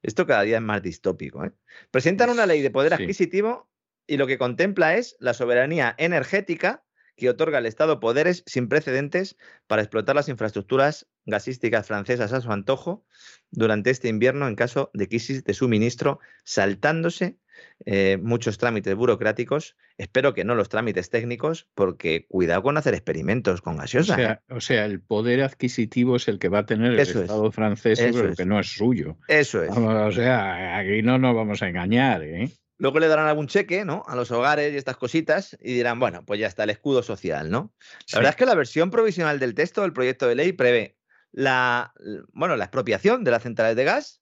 Esto 0.01 0.25
cada 0.25 0.43
día 0.43 0.57
es 0.57 0.63
más 0.63 0.81
distópico. 0.81 1.43
¿eh? 1.43 1.51
Presentan 1.91 2.29
una 2.29 2.45
ley 2.45 2.61
de 2.61 2.71
poder 2.71 2.93
adquisitivo 2.93 3.69
y 4.07 4.17
lo 4.17 4.27
que 4.27 4.37
contempla 4.37 4.97
es 4.97 5.15
la 5.19 5.33
soberanía 5.33 5.95
energética 5.97 6.83
que 7.15 7.29
otorga 7.29 7.59
al 7.59 7.65
Estado 7.65 7.99
poderes 7.99 8.43
sin 8.45 8.67
precedentes 8.67 9.37
para 9.67 9.81
explotar 9.81 10.15
las 10.15 10.29
infraestructuras 10.29 11.07
gasísticas 11.25 11.87
francesas 11.87 12.33
a 12.33 12.41
su 12.41 12.51
antojo 12.51 13.05
durante 13.51 13.91
este 13.91 14.09
invierno 14.09 14.47
en 14.47 14.55
caso 14.55 14.89
de 14.93 15.07
crisis 15.07 15.43
de 15.43 15.53
suministro, 15.53 16.19
saltándose 16.43 17.37
eh, 17.85 18.17
muchos 18.21 18.57
trámites 18.57 18.95
burocráticos. 18.95 19.77
Espero 19.97 20.33
que 20.33 20.43
no 20.43 20.55
los 20.55 20.69
trámites 20.69 21.11
técnicos, 21.11 21.67
porque 21.75 22.25
cuidado 22.27 22.63
con 22.63 22.77
hacer 22.77 22.95
experimentos 22.95 23.61
con 23.61 23.77
gaseosa. 23.77 24.41
O 24.49 24.59
sea, 24.59 24.83
¿eh? 24.83 24.85
el 24.85 25.01
poder 25.01 25.43
adquisitivo 25.43 26.15
es 26.15 26.27
el 26.27 26.39
que 26.39 26.49
va 26.49 26.59
a 26.59 26.65
tener 26.65 26.93
el 26.93 26.99
Estado 26.99 27.51
francés, 27.51 27.99
pero 28.11 28.33
que 28.33 28.45
no 28.45 28.59
es 28.59 28.73
suyo. 28.73 29.17
Eso 29.27 29.61
es. 29.63 29.69
o 29.69 30.11
sea, 30.11 30.77
aquí 30.79 31.03
no 31.03 31.19
nos 31.19 31.35
vamos 31.35 31.61
a 31.61 31.69
engañar. 31.69 32.23
¿eh? 32.23 32.49
Luego 32.77 32.99
le 32.99 33.07
darán 33.07 33.27
algún 33.27 33.47
cheque, 33.47 33.85
¿no? 33.85 34.03
A 34.07 34.15
los 34.15 34.31
hogares 34.31 34.73
y 34.73 34.77
estas 34.77 34.97
cositas 34.97 35.57
y 35.61 35.73
dirán, 35.73 35.99
bueno, 35.99 36.25
pues 36.25 36.39
ya 36.39 36.47
está 36.47 36.63
el 36.63 36.71
escudo 36.71 37.03
social, 37.03 37.49
¿no? 37.49 37.73
La 38.11 38.19
verdad 38.19 38.31
es 38.31 38.35
que 38.35 38.45
la 38.45 38.55
versión 38.55 38.89
provisional 38.89 39.39
del 39.39 39.53
texto 39.53 39.81
del 39.83 39.93
proyecto 39.93 40.27
de 40.27 40.35
ley 40.35 40.53
prevé 40.53 40.97
la, 41.31 41.93
bueno, 42.33 42.55
la 42.55 42.65
expropiación 42.65 43.23
de 43.23 43.31
las 43.31 43.43
centrales 43.43 43.75
de 43.75 43.83
gas, 43.83 44.21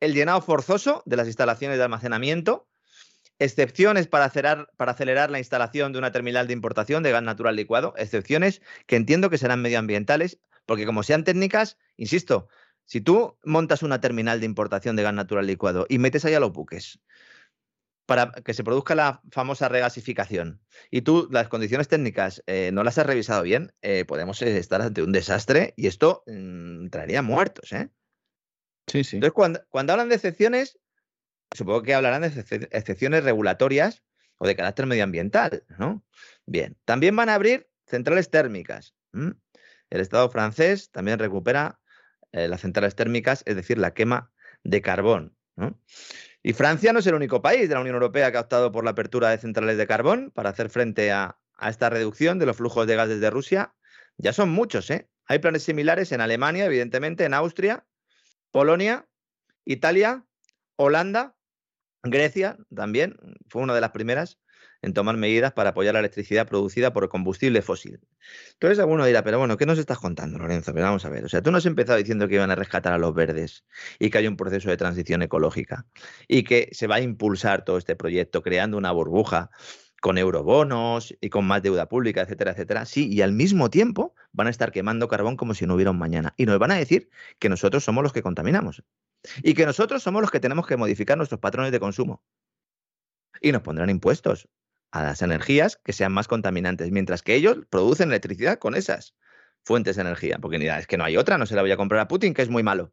el 0.00 0.14
llenado 0.14 0.40
forzoso 0.40 1.02
de 1.06 1.16
las 1.16 1.26
instalaciones 1.26 1.78
de 1.78 1.84
almacenamiento, 1.84 2.68
excepciones 3.38 4.08
para 4.08 4.26
acelerar, 4.26 4.70
para 4.76 4.92
acelerar 4.92 5.30
la 5.30 5.38
instalación 5.38 5.92
de 5.92 5.98
una 5.98 6.12
terminal 6.12 6.46
de 6.46 6.52
importación 6.52 7.02
de 7.02 7.12
gas 7.12 7.22
natural 7.22 7.56
licuado, 7.56 7.94
excepciones 7.96 8.62
que 8.86 8.96
entiendo 8.96 9.30
que 9.30 9.38
serán 9.38 9.62
medioambientales, 9.62 10.38
porque 10.64 10.86
como 10.86 11.02
sean 11.02 11.24
técnicas, 11.24 11.78
insisto, 11.96 12.48
si 12.84 13.00
tú 13.00 13.38
montas 13.44 13.82
una 13.82 14.00
terminal 14.00 14.40
de 14.40 14.46
importación 14.46 14.96
de 14.96 15.02
gas 15.02 15.14
natural 15.14 15.46
licuado 15.46 15.86
y 15.88 15.98
metes 15.98 16.24
ahí 16.24 16.34
a 16.34 16.40
los 16.40 16.52
buques, 16.52 17.00
para 18.06 18.30
que 18.30 18.54
se 18.54 18.64
produzca 18.64 18.94
la 18.94 19.20
famosa 19.30 19.68
regasificación 19.68 20.62
y 20.90 21.02
tú 21.02 21.28
las 21.30 21.48
condiciones 21.48 21.88
técnicas 21.88 22.42
eh, 22.46 22.70
no 22.72 22.84
las 22.84 22.98
has 22.98 23.06
revisado 23.06 23.42
bien, 23.42 23.72
eh, 23.82 24.04
podemos 24.04 24.40
eh, 24.42 24.56
estar 24.56 24.80
ante 24.80 25.02
un 25.02 25.12
desastre 25.12 25.74
y 25.76 25.88
esto 25.88 26.22
mm, 26.26 26.88
traería 26.88 27.22
muertos. 27.22 27.72
¿eh? 27.72 27.90
Sí, 28.86 29.02
sí. 29.02 29.16
Entonces, 29.16 29.34
cuando, 29.34 29.60
cuando, 29.68 29.92
hablan 29.92 30.08
de 30.08 30.14
excepciones, 30.14 30.78
supongo 31.52 31.82
que 31.82 31.94
hablarán 31.94 32.22
de 32.22 32.28
excepciones 32.70 33.24
regulatorias 33.24 34.04
o 34.38 34.46
de 34.46 34.54
carácter 34.54 34.86
medioambiental, 34.86 35.64
¿no? 35.78 36.04
Bien, 36.46 36.76
también 36.84 37.16
van 37.16 37.28
a 37.28 37.34
abrir 37.34 37.68
centrales 37.86 38.30
térmicas. 38.30 38.94
El 39.12 40.00
Estado 40.00 40.28
francés 40.28 40.90
también 40.90 41.18
recupera 41.18 41.80
las 42.32 42.60
centrales 42.60 42.94
térmicas, 42.94 43.42
es 43.46 43.56
decir, 43.56 43.78
la 43.78 43.94
quema 43.94 44.30
de 44.62 44.82
carbón. 44.82 45.36
¿no? 45.56 45.80
Y 46.46 46.52
Francia 46.52 46.92
no 46.92 47.00
es 47.00 47.06
el 47.08 47.16
único 47.16 47.42
país 47.42 47.68
de 47.68 47.74
la 47.74 47.80
Unión 47.80 47.96
Europea 47.96 48.30
que 48.30 48.38
ha 48.38 48.42
optado 48.42 48.70
por 48.70 48.84
la 48.84 48.92
apertura 48.92 49.30
de 49.30 49.38
centrales 49.38 49.76
de 49.78 49.86
carbón 49.88 50.30
para 50.32 50.50
hacer 50.50 50.70
frente 50.70 51.10
a, 51.10 51.40
esta 51.60 51.90
reducción 51.90 52.38
de 52.38 52.46
los 52.46 52.56
flujos 52.56 52.86
de 52.86 52.94
gas 52.94 53.08
desde 53.08 53.30
Rusia. 53.30 53.74
Ya 54.16 54.32
son 54.32 54.50
muchos, 54.50 54.88
¿eh? 54.90 55.08
Hay 55.24 55.40
planes 55.40 55.64
similares 55.64 56.12
en 56.12 56.20
Alemania, 56.20 56.66
evidentemente, 56.66 57.24
en 57.24 57.34
Austria, 57.34 57.84
Polonia, 58.52 59.08
Italia, 59.64 60.24
Holanda, 60.76 61.34
Grecia 62.04 62.56
también, 62.72 63.16
fue 63.48 63.62
una 63.62 63.74
de 63.74 63.80
las 63.80 63.90
primeras 63.90 64.38
en 64.82 64.92
tomar 64.92 65.16
medidas 65.16 65.52
para 65.52 65.70
apoyar 65.70 65.94
la 65.94 66.00
electricidad 66.00 66.46
producida 66.46 66.92
por 66.92 67.08
combustible 67.08 67.62
fósil. 67.62 68.00
Entonces 68.52 68.78
alguno 68.78 69.04
dirá, 69.04 69.22
pero 69.22 69.38
bueno, 69.38 69.56
¿qué 69.56 69.66
nos 69.66 69.78
estás 69.78 69.98
contando, 69.98 70.38
Lorenzo? 70.38 70.72
Pero 70.72 70.86
vamos 70.86 71.04
a 71.04 71.08
ver, 71.08 71.24
o 71.24 71.28
sea, 71.28 71.42
tú 71.42 71.50
nos 71.50 71.62
has 71.62 71.66
empezado 71.66 71.98
diciendo 71.98 72.28
que 72.28 72.36
iban 72.36 72.50
a 72.50 72.54
rescatar 72.54 72.92
a 72.92 72.98
los 72.98 73.14
verdes 73.14 73.64
y 73.98 74.10
que 74.10 74.18
hay 74.18 74.26
un 74.26 74.36
proceso 74.36 74.70
de 74.70 74.76
transición 74.76 75.22
ecológica 75.22 75.86
y 76.28 76.42
que 76.44 76.68
se 76.72 76.86
va 76.86 76.96
a 76.96 77.00
impulsar 77.00 77.64
todo 77.64 77.78
este 77.78 77.96
proyecto 77.96 78.42
creando 78.42 78.76
una 78.78 78.92
burbuja 78.92 79.50
con 80.00 80.18
eurobonos 80.18 81.16
y 81.20 81.30
con 81.30 81.46
más 81.46 81.62
deuda 81.62 81.88
pública, 81.88 82.22
etcétera, 82.22 82.52
etcétera. 82.52 82.84
Sí, 82.84 83.08
y 83.12 83.22
al 83.22 83.32
mismo 83.32 83.70
tiempo 83.70 84.14
van 84.32 84.46
a 84.46 84.50
estar 84.50 84.70
quemando 84.70 85.08
carbón 85.08 85.36
como 85.36 85.54
si 85.54 85.66
no 85.66 85.74
hubiera 85.74 85.90
un 85.90 85.98
mañana. 85.98 86.34
Y 86.36 86.46
nos 86.46 86.58
van 86.58 86.70
a 86.70 86.76
decir 86.76 87.10
que 87.38 87.48
nosotros 87.48 87.82
somos 87.84 88.04
los 88.04 88.12
que 88.12 88.22
contaminamos. 88.22 88.84
Y 89.42 89.54
que 89.54 89.66
nosotros 89.66 90.02
somos 90.02 90.22
los 90.22 90.30
que 90.30 90.40
tenemos 90.40 90.66
que 90.66 90.76
modificar 90.76 91.16
nuestros 91.16 91.40
patrones 91.40 91.72
de 91.72 91.80
consumo. 91.80 92.22
Y 93.40 93.52
nos 93.52 93.62
pondrán 93.62 93.90
impuestos 93.90 94.48
a 94.96 95.02
las 95.02 95.20
energías 95.20 95.76
que 95.76 95.92
sean 95.92 96.12
más 96.12 96.26
contaminantes, 96.26 96.90
mientras 96.90 97.22
que 97.22 97.34
ellos 97.34 97.58
producen 97.68 98.08
electricidad 98.08 98.58
con 98.58 98.74
esas 98.74 99.14
fuentes 99.62 99.96
de 99.96 100.02
energía, 100.02 100.38
porque 100.38 100.58
ni 100.58 100.66
es 100.68 100.86
que 100.86 100.96
no 100.96 101.04
hay 101.04 101.16
otra, 101.18 101.36
no 101.36 101.44
se 101.44 101.54
la 101.54 101.62
voy 101.62 101.70
a 101.70 101.76
comprar 101.76 102.00
a 102.00 102.08
Putin, 102.08 102.32
que 102.32 102.42
es 102.42 102.48
muy 102.48 102.62
malo. 102.62 102.92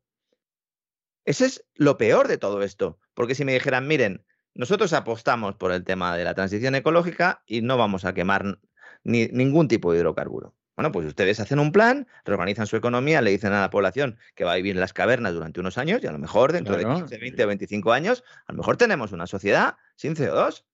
Ese 1.24 1.46
es 1.46 1.66
lo 1.76 1.98
peor 1.98 2.28
de 2.28 2.38
todo 2.38 2.62
esto, 2.62 3.00
porque 3.14 3.36
si 3.36 3.46
me 3.46 3.54
dijeran, 3.54 3.88
miren, 3.88 4.26
nosotros 4.54 4.92
apostamos 4.92 5.56
por 5.56 5.72
el 5.72 5.86
tema 5.86 6.18
de 6.18 6.26
la 6.26 6.34
transición 6.34 6.76
ecológica 6.76 7.42
y 7.46 7.62
no 7.62 7.78
vamos 7.78 8.04
a 8.04 8.14
quemar 8.14 8.60
ni, 9.04 9.28
ningún 9.28 9.70
tipo 9.70 9.94
de 9.94 10.00
hidrocarburo. 10.00 10.56
Bueno, 10.76 10.92
pues 10.92 11.06
ustedes 11.06 11.40
hacen 11.40 11.60
un 11.60 11.72
plan, 11.72 12.08
reorganizan 12.26 12.68
su 12.68 12.76
economía, 12.76 13.22
le 13.22 13.32
dicen 13.32 13.54
a 13.54 13.62
la 13.62 13.70
población 13.70 14.18
que 14.36 14.44
va 14.44 14.54
a 14.54 14.56
vivir 14.56 14.76
en 14.76 14.82
las 14.82 14.92
cavernas 14.92 15.34
durante 15.34 15.60
unos 15.62 15.78
años 15.78 16.04
y 16.04 16.08
a 16.08 16.12
lo 16.12 16.18
mejor 16.18 16.52
dentro 16.52 16.76
de 16.76 16.84
15, 16.84 17.18
20 17.18 17.44
o 17.44 17.48
25 17.48 17.94
años, 17.94 18.24
a 18.48 18.52
lo 18.52 18.58
mejor 18.58 18.76
tenemos 18.76 19.12
una 19.12 19.28
sociedad 19.28 19.78
sin 19.96 20.16
CO2. 20.16 20.66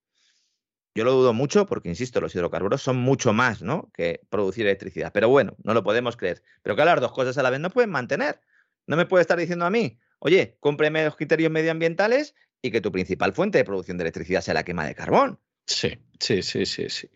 Yo 1.00 1.06
lo 1.06 1.14
dudo 1.14 1.32
mucho 1.32 1.66
porque, 1.66 1.88
insisto, 1.88 2.20
los 2.20 2.36
hidrocarburos 2.36 2.82
son 2.82 2.98
mucho 2.98 3.32
más 3.32 3.62
¿no? 3.62 3.90
que 3.94 4.20
producir 4.30 4.66
electricidad. 4.66 5.14
Pero 5.14 5.30
bueno, 5.30 5.56
no 5.64 5.74
lo 5.74 5.82
podemos 5.82 6.18
creer. 6.18 6.44
Pero 6.62 6.76
claro, 6.76 6.92
las 6.92 7.00
dos 7.00 7.14
cosas 7.14 7.38
a 7.38 7.42
la 7.42 7.50
vez 7.50 7.62
no 7.62 7.70
pueden 7.70 7.90
mantener. 7.90 8.42
No 8.86 8.98
me 8.98 9.06
puede 9.06 9.22
estar 9.22 9.40
diciendo 9.40 9.66
a 9.66 9.70
mí, 9.70 9.98
oye, 10.20 10.58
cúmpreme 10.60 11.06
los 11.06 11.16
criterios 11.16 11.54
medioambientales 11.54 12.36
y 12.62 12.70
que 12.70 12.82
tu 12.82 12.92
principal 12.92 13.32
fuente 13.32 13.58
de 13.58 13.64
producción 13.64 13.98
de 13.98 14.04
electricidad 14.04 14.42
sea 14.42 14.54
la 14.54 14.66
quema 14.66 14.86
de 14.86 14.94
carbón. 14.94 15.40
Sí, 15.68 15.98
sí, 16.20 16.44
sí, 16.44 16.66
sí, 16.66 16.90
sí. 16.90 17.10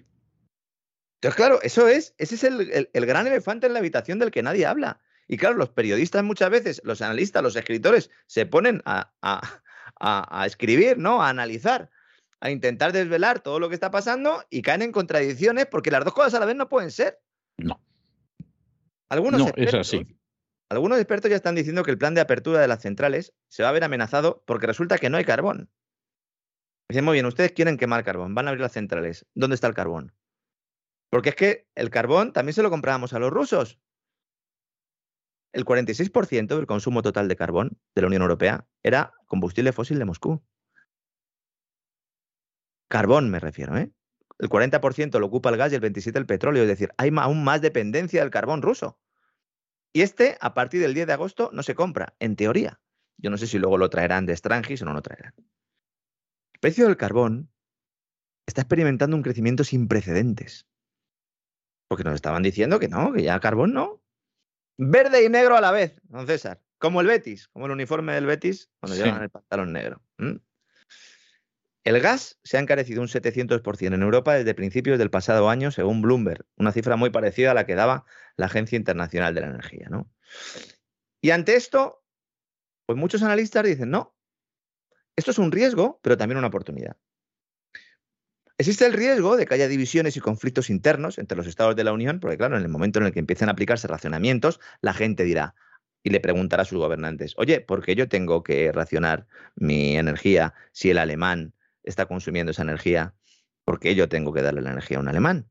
Entonces, 1.16 1.36
claro, 1.36 1.60
eso 1.62 1.90
es, 1.90 2.16
ese 2.18 2.36
es 2.36 2.46
el, 2.46 3.06
gran 3.06 3.28
elefante 3.28 3.68
en 3.68 3.74
la 3.74 3.80
habitación 3.80 4.18
del 4.18 4.32
que 4.32 4.44
nadie 4.44 4.66
habla. 4.66 5.02
Y 5.28 5.36
claro, 5.36 5.58
los 5.58 5.72
periodistas 5.72 6.24
muchas 6.24 6.50
veces, 6.50 6.80
los 6.86 7.02
analistas, 7.02 7.44
los 7.44 7.58
escritores, 7.58 8.12
se 8.28 8.46
ponen 8.46 8.82
a, 8.86 9.12
a, 10.00 10.46
escribir, 10.46 10.98
¿no? 10.98 11.22
A 11.22 11.28
analizar, 11.28 11.90
a 12.44 12.52
intentar 12.52 12.92
desvelar 12.92 13.40
todo 13.40 13.58
lo 13.58 13.70
que 13.70 13.76
está 13.76 13.90
pasando 13.90 14.44
y 14.50 14.64
caen 14.64 14.82
en 14.82 14.92
contradicciones 14.92 15.66
porque 15.66 15.92
las 15.92 16.04
dos 16.04 16.14
cosas 16.14 16.34
a 16.34 16.40
la 16.42 16.46
vez 16.46 16.58
no 16.58 16.68
pueden 16.68 16.92
ser. 16.92 17.22
No. 17.58 17.82
Algunos 19.08 19.40
no, 19.40 19.52
es 19.56 19.74
así. 19.74 20.06
Algunos 20.68 20.98
expertos 20.98 21.30
ya 21.30 21.38
están 21.38 21.56
diciendo 21.56 21.84
que 21.84 21.92
el 21.92 21.98
plan 21.98 22.16
de 22.16 22.20
apertura 22.20 22.60
de 22.60 22.68
las 22.68 22.82
centrales 22.82 23.34
se 23.48 23.64
va 23.64 23.70
a 23.70 23.72
ver 23.72 23.86
amenazado 23.86 24.44
porque 24.46 24.68
resulta 24.68 24.98
que 24.98 25.10
no 25.10 25.16
hay 25.16 25.24
carbón. 25.24 25.70
Dicen, 26.90 27.06
muy 27.06 27.14
bien, 27.14 27.26
ustedes 27.28 27.54
quieren 27.54 27.78
quemar 27.78 28.04
carbón, 28.04 28.36
van 28.36 28.48
a 28.48 28.50
abrir 28.50 28.62
las 28.62 28.74
centrales. 28.74 29.26
¿Dónde 29.34 29.56
está 29.56 29.68
el 29.68 29.74
carbón? 29.74 30.14
Porque 31.10 31.30
es 31.30 31.36
que 31.36 31.70
el 31.76 31.90
carbón 31.92 32.34
también 32.34 32.56
se 32.56 32.62
lo 32.62 32.70
comprábamos 32.70 33.14
a 33.14 33.20
los 33.20 33.32
rusos. 33.32 33.80
El 35.54 35.64
46% 35.64 36.58
del 36.58 36.68
consumo 36.68 37.04
total 37.04 37.30
de 37.30 37.38
carbón 37.38 37.80
de 37.96 38.02
la 38.02 38.08
Unión 38.08 38.24
Europea 38.24 38.68
era 38.84 39.14
combustible 39.28 39.72
fósil 39.72 39.98
de 39.98 40.04
Moscú. 40.06 40.44
Carbón 42.94 43.32
me 43.32 43.40
refiero, 43.40 43.76
¿eh? 43.76 43.92
El 44.38 44.50
40% 44.50 45.20
lo 45.20 45.26
ocupa 45.26 45.50
el 45.50 45.58
gas 45.58 45.72
y 45.72 45.76
el 45.76 45.82
27% 45.82 46.16
el 46.16 46.28
petróleo. 46.28 46.62
Es 46.62 46.70
decir, 46.70 46.94
hay 46.98 47.10
aún 47.18 47.44
más 47.44 47.60
dependencia 47.60 48.22
del 48.22 48.30
carbón 48.30 48.62
ruso. 48.62 49.00
Y 49.94 50.04
este, 50.04 50.38
a 50.40 50.54
partir 50.54 50.80
del 50.80 50.94
10 50.94 51.08
de 51.08 51.14
agosto, 51.14 51.50
no 51.54 51.64
se 51.64 51.74
compra, 51.74 52.16
en 52.20 52.36
teoría. 52.36 52.80
Yo 53.18 53.32
no 53.32 53.40
sé 53.40 53.48
si 53.48 53.58
luego 53.58 53.80
lo 53.80 53.90
traerán 53.90 54.28
de 54.28 54.38
Strangis 54.38 54.84
o 54.84 54.86
no 54.86 54.94
lo 54.94 55.02
traerán. 55.02 55.34
El 55.36 56.60
precio 56.60 56.86
del 56.86 56.96
carbón 56.96 57.50
está 58.46 58.62
experimentando 58.62 59.18
un 59.18 59.24
crecimiento 59.24 59.64
sin 59.64 59.88
precedentes. 59.88 60.68
Porque 61.88 62.04
nos 62.04 62.14
estaban 62.14 62.44
diciendo 62.44 62.80
que 62.80 62.90
no, 62.90 63.12
que 63.12 63.24
ya 63.24 63.40
carbón 63.40 63.74
no. 63.74 64.04
Verde 64.78 65.26
y 65.26 65.30
negro 65.30 65.58
a 65.58 65.62
la 65.62 65.72
vez, 65.72 66.00
don 66.04 66.28
César. 66.28 66.62
Como 66.78 67.02
el 67.02 67.08
Betis, 67.08 67.48
como 67.48 67.66
el 67.66 67.72
uniforme 67.72 68.14
del 68.14 68.28
Betis 68.28 68.70
cuando 68.80 69.04
llevan 69.04 69.24
el 69.24 69.32
pantalón 69.32 69.74
negro. 69.74 70.00
El 71.84 72.00
gas 72.00 72.40
se 72.44 72.58
ha 72.58 72.62
encarecido 72.62 73.02
un 73.02 73.10
700% 73.10 73.94
en 73.94 74.02
Europa 74.02 74.36
desde 74.36 74.56
principios 74.56 74.98
del 74.98 75.10
pasado 75.10 75.50
año, 75.50 75.70
según 75.70 76.02
Bloomberg, 76.02 76.46
una 76.56 76.72
cifra 76.72 76.96
muy 76.96 77.10
parecida 77.10 77.52
a 77.52 77.54
la 77.54 77.66
que 77.66 77.76
daba 77.76 78.06
la 78.38 78.46
Agencia 78.46 78.78
Internacional 78.78 79.36
de 79.36 79.42
la 79.42 79.48
Energía. 79.48 79.88
¿no? 79.90 80.10
Y 81.22 81.32
ante 81.32 81.56
esto, 81.56 82.04
pues 82.86 82.98
muchos 82.98 83.22
analistas 83.22 83.66
dicen, 83.66 83.90
no, 83.90 84.16
esto 85.16 85.32
es 85.32 85.38
un 85.38 85.52
riesgo, 85.52 86.00
pero 86.02 86.18
también 86.18 86.38
una 86.38 86.48
oportunidad. 86.48 86.96
Existe 88.58 88.86
el 88.86 88.94
riesgo 88.94 89.36
de 89.36 89.46
que 89.46 89.56
haya 89.56 89.68
divisiones 89.68 90.16
y 90.16 90.22
conflictos 90.22 90.70
internos 90.70 91.18
entre 91.18 91.36
los 91.36 91.48
estados 91.48 91.76
de 91.76 91.84
la 91.84 91.92
Unión, 91.92 92.20
porque 92.20 92.38
claro, 92.38 92.56
en 92.56 92.64
el 92.64 92.70
momento 92.70 93.00
en 93.00 93.08
el 93.08 93.12
que 93.12 93.20
empiecen 93.20 93.50
a 93.50 93.54
aplicarse 93.54 93.88
racionamientos, 93.88 94.62
la 94.80 94.94
gente 94.94 95.24
dirá 95.24 95.56
y 96.04 96.12
le 96.12 96.20
preguntará 96.20 96.64
a 96.64 96.66
sus 96.66 96.78
gobernantes, 96.78 97.34
oye, 97.38 97.62
¿por 97.62 97.84
qué 97.84 97.96
yo 97.96 98.08
tengo 98.08 98.44
que 98.44 98.72
racionar 98.72 99.28
mi 99.56 99.98
energía 99.98 100.54
si 100.72 100.90
el 100.90 100.98
alemán 100.98 101.54
está 101.84 102.06
consumiendo 102.06 102.52
esa 102.52 102.64
energía? 102.64 103.16
¿Por 103.66 103.80
qué 103.80 103.96
yo 103.96 104.10
tengo 104.10 104.34
que 104.34 104.42
darle 104.42 104.62
la 104.62 104.72
energía 104.72 104.98
a 104.98 105.02
un 105.02 105.08
alemán? 105.08 105.50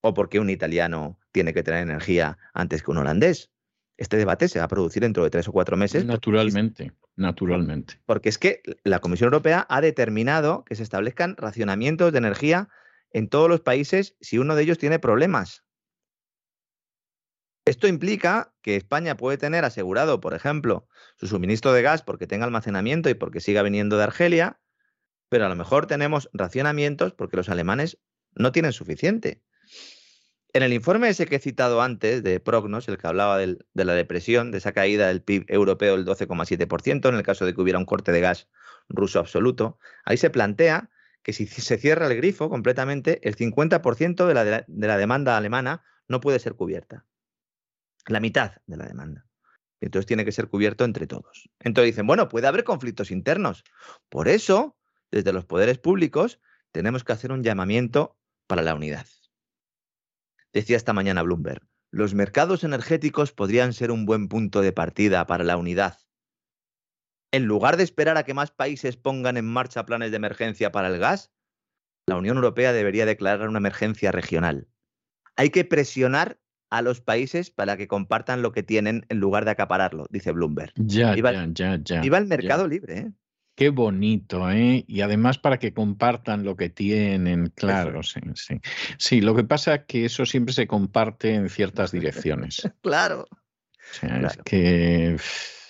¿O 0.00 0.14
por 0.14 0.28
qué 0.28 0.38
un 0.40 0.50
italiano 0.50 1.18
tiene 1.32 1.52
que 1.54 1.62
tener 1.62 1.82
energía 1.82 2.38
antes 2.52 2.82
que 2.82 2.90
un 2.90 2.98
holandés? 2.98 3.50
Este 3.96 4.16
debate 4.16 4.48
se 4.48 4.60
va 4.60 4.66
a 4.66 4.68
producir 4.68 5.02
dentro 5.02 5.24
de 5.24 5.30
tres 5.30 5.48
o 5.48 5.52
cuatro 5.52 5.76
meses. 5.76 6.04
Naturalmente, 6.04 6.92
naturalmente. 7.16 8.00
Porque 8.06 8.28
es 8.28 8.38
que 8.38 8.62
la 8.84 9.00
Comisión 9.00 9.26
Europea 9.26 9.66
ha 9.68 9.80
determinado 9.80 10.64
que 10.64 10.76
se 10.76 10.84
establezcan 10.84 11.36
racionamientos 11.36 12.12
de 12.12 12.18
energía 12.18 12.68
en 13.12 13.28
todos 13.28 13.48
los 13.48 13.60
países 13.60 14.16
si 14.20 14.38
uno 14.38 14.54
de 14.54 14.62
ellos 14.62 14.78
tiene 14.78 14.98
problemas. 15.00 15.64
Esto 17.64 17.86
implica 17.86 18.54
que 18.62 18.76
España 18.76 19.16
puede 19.16 19.36
tener 19.36 19.64
asegurado, 19.64 20.20
por 20.20 20.32
ejemplo, 20.32 20.88
su 21.16 21.26
suministro 21.26 21.72
de 21.72 21.82
gas 21.82 22.02
porque 22.02 22.26
tenga 22.26 22.46
almacenamiento 22.46 23.10
y 23.10 23.14
porque 23.14 23.40
siga 23.40 23.62
viniendo 23.62 23.98
de 23.98 24.04
Argelia, 24.04 24.58
pero 25.28 25.46
a 25.46 25.48
lo 25.48 25.56
mejor 25.56 25.86
tenemos 25.86 26.28
racionamientos 26.32 27.12
porque 27.12 27.36
los 27.36 27.48
alemanes 27.48 27.98
no 28.34 28.52
tienen 28.52 28.72
suficiente. 28.72 29.42
En 30.54 30.62
el 30.62 30.72
informe 30.72 31.10
ese 31.10 31.26
que 31.26 31.36
he 31.36 31.40
citado 31.40 31.82
antes 31.82 32.22
de 32.22 32.40
Prognos, 32.40 32.88
el 32.88 32.96
que 32.96 33.06
hablaba 33.06 33.36
de 33.38 33.58
la 33.74 33.94
depresión, 33.94 34.50
de 34.50 34.58
esa 34.58 34.72
caída 34.72 35.08
del 35.08 35.22
PIB 35.22 35.44
europeo 35.48 35.96
del 35.96 36.06
12,7%, 36.06 37.08
en 37.08 37.14
el 37.14 37.22
caso 37.22 37.44
de 37.44 37.54
que 37.54 37.60
hubiera 37.60 37.78
un 37.78 37.84
corte 37.84 38.12
de 38.12 38.20
gas 38.20 38.48
ruso 38.88 39.18
absoluto, 39.18 39.78
ahí 40.04 40.16
se 40.16 40.30
plantea 40.30 40.90
que 41.22 41.34
si 41.34 41.46
se 41.46 41.76
cierra 41.76 42.06
el 42.06 42.16
grifo 42.16 42.48
completamente, 42.48 43.20
el 43.28 43.36
50% 43.36 44.26
de 44.26 44.34
la, 44.34 44.64
de 44.66 44.86
la 44.86 44.96
demanda 44.96 45.36
alemana 45.36 45.84
no 46.08 46.20
puede 46.20 46.38
ser 46.38 46.54
cubierta. 46.54 47.04
La 48.06 48.20
mitad 48.20 48.52
de 48.66 48.78
la 48.78 48.86
demanda. 48.86 49.26
Entonces 49.80 50.06
tiene 50.06 50.24
que 50.24 50.32
ser 50.32 50.48
cubierto 50.48 50.84
entre 50.84 51.06
todos. 51.06 51.50
Entonces 51.60 51.92
dicen, 51.92 52.06
bueno, 52.06 52.30
puede 52.30 52.46
haber 52.46 52.64
conflictos 52.64 53.10
internos. 53.10 53.64
Por 54.08 54.28
eso, 54.28 54.77
desde 55.10 55.32
los 55.32 55.44
poderes 55.44 55.78
públicos, 55.78 56.40
tenemos 56.72 57.04
que 57.04 57.12
hacer 57.12 57.32
un 57.32 57.42
llamamiento 57.42 58.18
para 58.46 58.62
la 58.62 58.74
unidad. 58.74 59.06
Decía 60.52 60.76
esta 60.76 60.92
mañana 60.92 61.22
Bloomberg, 61.22 61.66
los 61.90 62.14
mercados 62.14 62.64
energéticos 62.64 63.32
podrían 63.32 63.72
ser 63.72 63.90
un 63.90 64.06
buen 64.06 64.28
punto 64.28 64.60
de 64.60 64.72
partida 64.72 65.26
para 65.26 65.44
la 65.44 65.56
unidad. 65.56 65.98
En 67.30 67.44
lugar 67.44 67.76
de 67.76 67.84
esperar 67.84 68.16
a 68.16 68.24
que 68.24 68.34
más 68.34 68.50
países 68.50 68.96
pongan 68.96 69.36
en 69.36 69.46
marcha 69.46 69.84
planes 69.84 70.10
de 70.10 70.16
emergencia 70.16 70.72
para 70.72 70.88
el 70.88 70.98
gas, 70.98 71.30
la 72.06 72.16
Unión 72.16 72.36
Europea 72.36 72.72
debería 72.72 73.04
declarar 73.04 73.48
una 73.48 73.58
emergencia 73.58 74.12
regional. 74.12 74.68
Hay 75.36 75.50
que 75.50 75.64
presionar 75.64 76.40
a 76.70 76.82
los 76.82 77.00
países 77.00 77.50
para 77.50 77.76
que 77.76 77.88
compartan 77.88 78.42
lo 78.42 78.52
que 78.52 78.62
tienen 78.62 79.06
en 79.08 79.18
lugar 79.18 79.44
de 79.44 79.52
acapararlo, 79.52 80.06
dice 80.10 80.32
Bloomberg. 80.32 80.72
Ya, 80.76 81.14
ya, 81.14 81.46
ya, 81.52 81.78
ya. 81.82 82.00
Viva 82.00 82.18
el 82.18 82.26
mercado 82.26 82.66
libre. 82.66 82.98
¿eh? 82.98 83.12
Qué 83.58 83.70
bonito, 83.70 84.48
¿eh? 84.52 84.84
Y 84.86 85.00
además 85.00 85.36
para 85.36 85.58
que 85.58 85.72
compartan 85.72 86.44
lo 86.44 86.54
que 86.54 86.70
tienen, 86.70 87.52
claro, 87.56 88.04
sí, 88.04 88.20
sí. 88.36 88.60
Sí, 88.98 89.20
lo 89.20 89.34
que 89.34 89.42
pasa 89.42 89.74
es 89.74 89.84
que 89.88 90.04
eso 90.04 90.24
siempre 90.26 90.54
se 90.54 90.68
comparte 90.68 91.34
en 91.34 91.48
ciertas 91.48 91.90
direcciones. 91.90 92.62
claro. 92.82 93.26
Es 94.00 94.36
que... 94.44 95.16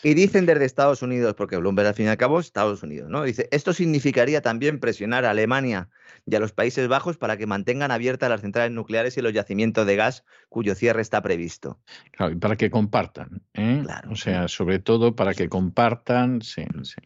Y 0.03 0.13
dicen 0.13 0.45
desde 0.45 0.67
Estados 0.67 1.01
Unidos, 1.01 1.33
porque 1.35 1.57
Bloomberg 1.57 1.89
al 1.89 1.95
fin 1.95 2.05
y 2.05 2.09
al 2.11 2.19
cabo 2.19 2.39
es 2.39 2.45
Estados 2.45 2.83
Unidos, 2.83 3.09
¿no? 3.09 3.23
Dice, 3.23 3.49
esto 3.53 3.73
significaría 3.73 4.43
también 4.43 4.81
presionar 4.81 5.25
a 5.25 5.31
Alemania 5.31 5.89
y 6.27 6.35
a 6.35 6.41
los 6.41 6.53
Países 6.53 6.89
Bajos 6.89 7.17
para 7.17 7.39
que 7.39 7.47
mantengan 7.47 7.91
abiertas 7.91 8.29
las 8.29 8.43
centrales 8.43 8.73
nucleares 8.73 9.17
y 9.17 9.23
los 9.23 9.33
yacimientos 9.33 9.87
de 9.87 9.97
gas 9.97 10.27
cuyo 10.51 10.75
cierre 10.75 11.01
está 11.01 11.23
previsto. 11.23 11.81
Claro, 12.13 12.35
y 12.35 12.37
para 12.37 12.57
que 12.57 12.71
compartan, 12.71 13.41
¿eh? 13.55 13.81
Claro. 13.83 14.11
O 14.11 14.15
sea, 14.15 14.47
sobre 14.47 14.79
todo 14.79 15.17
para 15.17 15.33
que 15.33 15.49
compartan, 15.49 16.43
sí, 16.43 16.67
sí. 16.83 17.01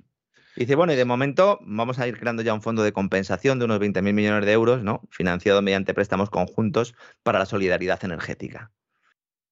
Dice, 0.54 0.74
bueno, 0.74 0.92
y 0.92 0.96
de 0.96 1.06
momento 1.06 1.58
vamos 1.62 1.98
a 1.98 2.06
ir 2.06 2.18
creando 2.18 2.42
ya 2.42 2.52
un 2.52 2.60
fondo 2.60 2.82
de 2.82 2.92
compensación 2.92 3.58
de 3.58 3.64
unos 3.64 3.80
20.000 3.80 4.12
millones 4.12 4.44
de 4.44 4.52
euros, 4.52 4.82
¿no? 4.82 5.00
Financiado 5.10 5.62
mediante 5.62 5.94
préstamos 5.94 6.28
conjuntos 6.28 6.94
para 7.22 7.38
la 7.38 7.46
solidaridad 7.46 8.04
energética. 8.04 8.70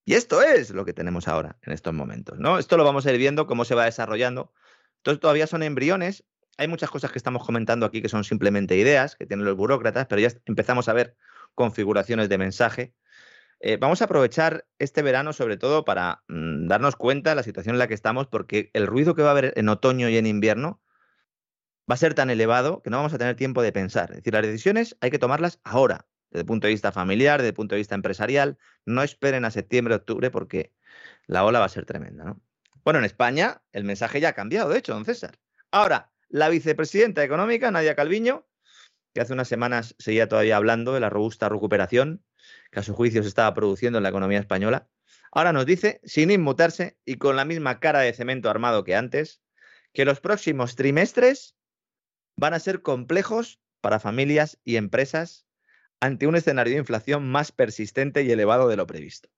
Y 0.04 0.14
esto 0.14 0.42
es 0.42 0.70
lo 0.70 0.84
que 0.84 0.92
tenemos 0.92 1.26
ahora, 1.26 1.56
en 1.62 1.72
estos 1.72 1.94
momentos, 1.94 2.38
¿no? 2.38 2.58
Esto 2.58 2.76
lo 2.76 2.84
vamos 2.84 3.06
a 3.06 3.12
ir 3.12 3.18
viendo 3.18 3.46
cómo 3.46 3.64
se 3.64 3.74
va 3.74 3.86
desarrollando. 3.86 4.52
Entonces, 4.98 5.20
todavía 5.20 5.46
son 5.46 5.62
embriones. 5.62 6.24
Hay 6.58 6.68
muchas 6.68 6.90
cosas 6.90 7.10
que 7.12 7.18
estamos 7.18 7.46
comentando 7.46 7.86
aquí 7.86 8.02
que 8.02 8.10
son 8.10 8.22
simplemente 8.24 8.76
ideas 8.76 9.16
que 9.16 9.24
tienen 9.24 9.46
los 9.46 9.56
burócratas, 9.56 10.06
pero 10.06 10.20
ya 10.20 10.28
empezamos 10.44 10.88
a 10.88 10.92
ver 10.92 11.16
configuraciones 11.54 12.28
de 12.28 12.36
mensaje. 12.36 12.94
Eh, 13.60 13.78
vamos 13.78 14.02
a 14.02 14.04
aprovechar 14.04 14.66
este 14.78 15.00
verano 15.02 15.32
sobre 15.32 15.56
todo 15.56 15.84
para 15.84 16.22
mm, 16.28 16.66
darnos 16.66 16.96
cuenta 16.96 17.30
de 17.30 17.36
la 17.36 17.42
situación 17.42 17.74
en 17.76 17.78
la 17.78 17.88
que 17.88 17.94
estamos, 17.94 18.26
porque 18.26 18.70
el 18.74 18.86
ruido 18.86 19.14
que 19.14 19.22
va 19.22 19.28
a 19.28 19.32
haber 19.32 19.54
en 19.56 19.68
otoño 19.70 20.10
y 20.10 20.18
en 20.18 20.26
invierno 20.26 20.80
va 21.90 21.94
a 21.94 21.96
ser 21.96 22.14
tan 22.14 22.30
elevado 22.30 22.82
que 22.82 22.90
no 22.90 22.98
vamos 22.98 23.12
a 23.12 23.18
tener 23.18 23.34
tiempo 23.34 23.62
de 23.62 23.72
pensar. 23.72 24.10
Es 24.10 24.18
decir, 24.18 24.32
las 24.32 24.42
decisiones 24.42 24.96
hay 25.00 25.10
que 25.10 25.18
tomarlas 25.18 25.60
ahora, 25.64 26.06
desde 26.30 26.42
el 26.42 26.46
punto 26.46 26.66
de 26.66 26.72
vista 26.72 26.92
familiar, 26.92 27.40
desde 27.40 27.48
el 27.48 27.54
punto 27.54 27.74
de 27.74 27.78
vista 27.80 27.94
empresarial. 27.94 28.58
No 28.86 29.02
esperen 29.02 29.44
a 29.44 29.50
septiembre, 29.50 29.94
octubre, 29.94 30.30
porque 30.30 30.72
la 31.26 31.44
ola 31.44 31.58
va 31.58 31.64
a 31.64 31.70
ser 31.70 31.86
tremenda. 31.86 32.24
¿no? 32.24 32.40
Bueno, 32.84 33.00
en 33.00 33.04
España 33.04 33.62
el 33.72 33.84
mensaje 33.84 34.20
ya 34.20 34.30
ha 34.30 34.32
cambiado, 34.34 34.70
de 34.70 34.78
hecho, 34.78 34.94
don 34.94 35.04
César. 35.04 35.38
Ahora, 35.70 36.12
la 36.28 36.48
vicepresidenta 36.48 37.24
económica, 37.24 37.70
Nadia 37.70 37.96
Calviño, 37.96 38.46
que 39.12 39.20
hace 39.20 39.32
unas 39.32 39.48
semanas 39.48 39.96
seguía 39.98 40.28
todavía 40.28 40.56
hablando 40.56 40.94
de 40.94 41.00
la 41.00 41.10
robusta 41.10 41.48
recuperación 41.48 42.24
que 42.70 42.80
a 42.80 42.82
su 42.84 42.94
juicio 42.94 43.22
se 43.22 43.28
estaba 43.28 43.52
produciendo 43.52 43.98
en 43.98 44.04
la 44.04 44.10
economía 44.10 44.38
española, 44.38 44.88
ahora 45.32 45.52
nos 45.52 45.66
dice, 45.66 46.00
sin 46.04 46.30
inmutarse 46.30 46.98
y 47.04 47.16
con 47.16 47.36
la 47.36 47.44
misma 47.44 47.80
cara 47.80 48.00
de 48.00 48.12
cemento 48.12 48.48
armado 48.48 48.84
que 48.84 48.94
antes, 48.94 49.42
que 49.92 50.04
los 50.04 50.20
próximos 50.20 50.76
trimestres 50.76 51.56
van 52.40 52.54
a 52.54 52.58
ser 52.58 52.80
complejos 52.80 53.60
para 53.82 54.00
familias 54.00 54.58
y 54.64 54.76
empresas 54.76 55.46
ante 56.00 56.26
un 56.26 56.36
escenario 56.36 56.72
de 56.72 56.80
inflación 56.80 57.30
más 57.30 57.52
persistente 57.52 58.22
y 58.22 58.30
elevado 58.30 58.66
de 58.66 58.76
lo 58.76 58.86
previsto. 58.86 59.28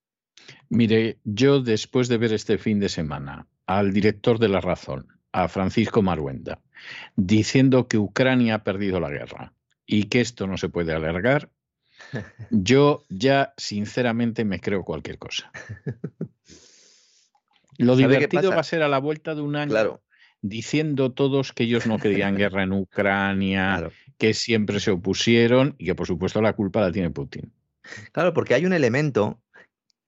Mire, 0.68 1.18
yo 1.24 1.60
después 1.60 2.08
de 2.08 2.18
ver 2.18 2.32
este 2.32 2.58
fin 2.58 2.78
de 2.78 2.88
semana 2.88 3.48
al 3.66 3.92
director 3.92 4.38
de 4.38 4.48
La 4.48 4.60
Razón, 4.60 5.08
a 5.32 5.48
Francisco 5.48 6.02
Maruenda, 6.02 6.60
diciendo 7.16 7.88
que 7.88 7.98
Ucrania 7.98 8.54
ha 8.54 8.64
perdido 8.64 9.00
la 9.00 9.10
guerra 9.10 9.52
y 9.84 10.04
que 10.04 10.20
esto 10.20 10.46
no 10.46 10.56
se 10.56 10.68
puede 10.68 10.92
alargar, 10.92 11.50
yo 12.50 13.04
ya 13.08 13.52
sinceramente 13.56 14.44
me 14.44 14.60
creo 14.60 14.84
cualquier 14.84 15.18
cosa. 15.18 15.50
Lo 17.78 17.96
divertido 17.96 18.50
va 18.50 18.60
a 18.60 18.64
ser 18.64 18.82
a 18.82 18.88
la 18.88 18.98
vuelta 18.98 19.34
de 19.34 19.40
un 19.40 19.56
año 19.56 20.00
diciendo 20.42 21.12
todos 21.12 21.52
que 21.52 21.62
ellos 21.64 21.86
no 21.86 21.98
querían 21.98 22.36
guerra 22.36 22.64
en 22.64 22.72
Ucrania, 22.72 23.90
que 24.18 24.34
siempre 24.34 24.80
se 24.80 24.90
opusieron 24.90 25.74
y 25.78 25.86
que 25.86 25.94
por 25.94 26.06
supuesto 26.06 26.42
la 26.42 26.52
culpa 26.52 26.80
la 26.80 26.92
tiene 26.92 27.10
Putin. 27.10 27.52
Claro, 28.12 28.32
porque 28.32 28.54
hay 28.54 28.66
un 28.66 28.72
elemento, 28.72 29.40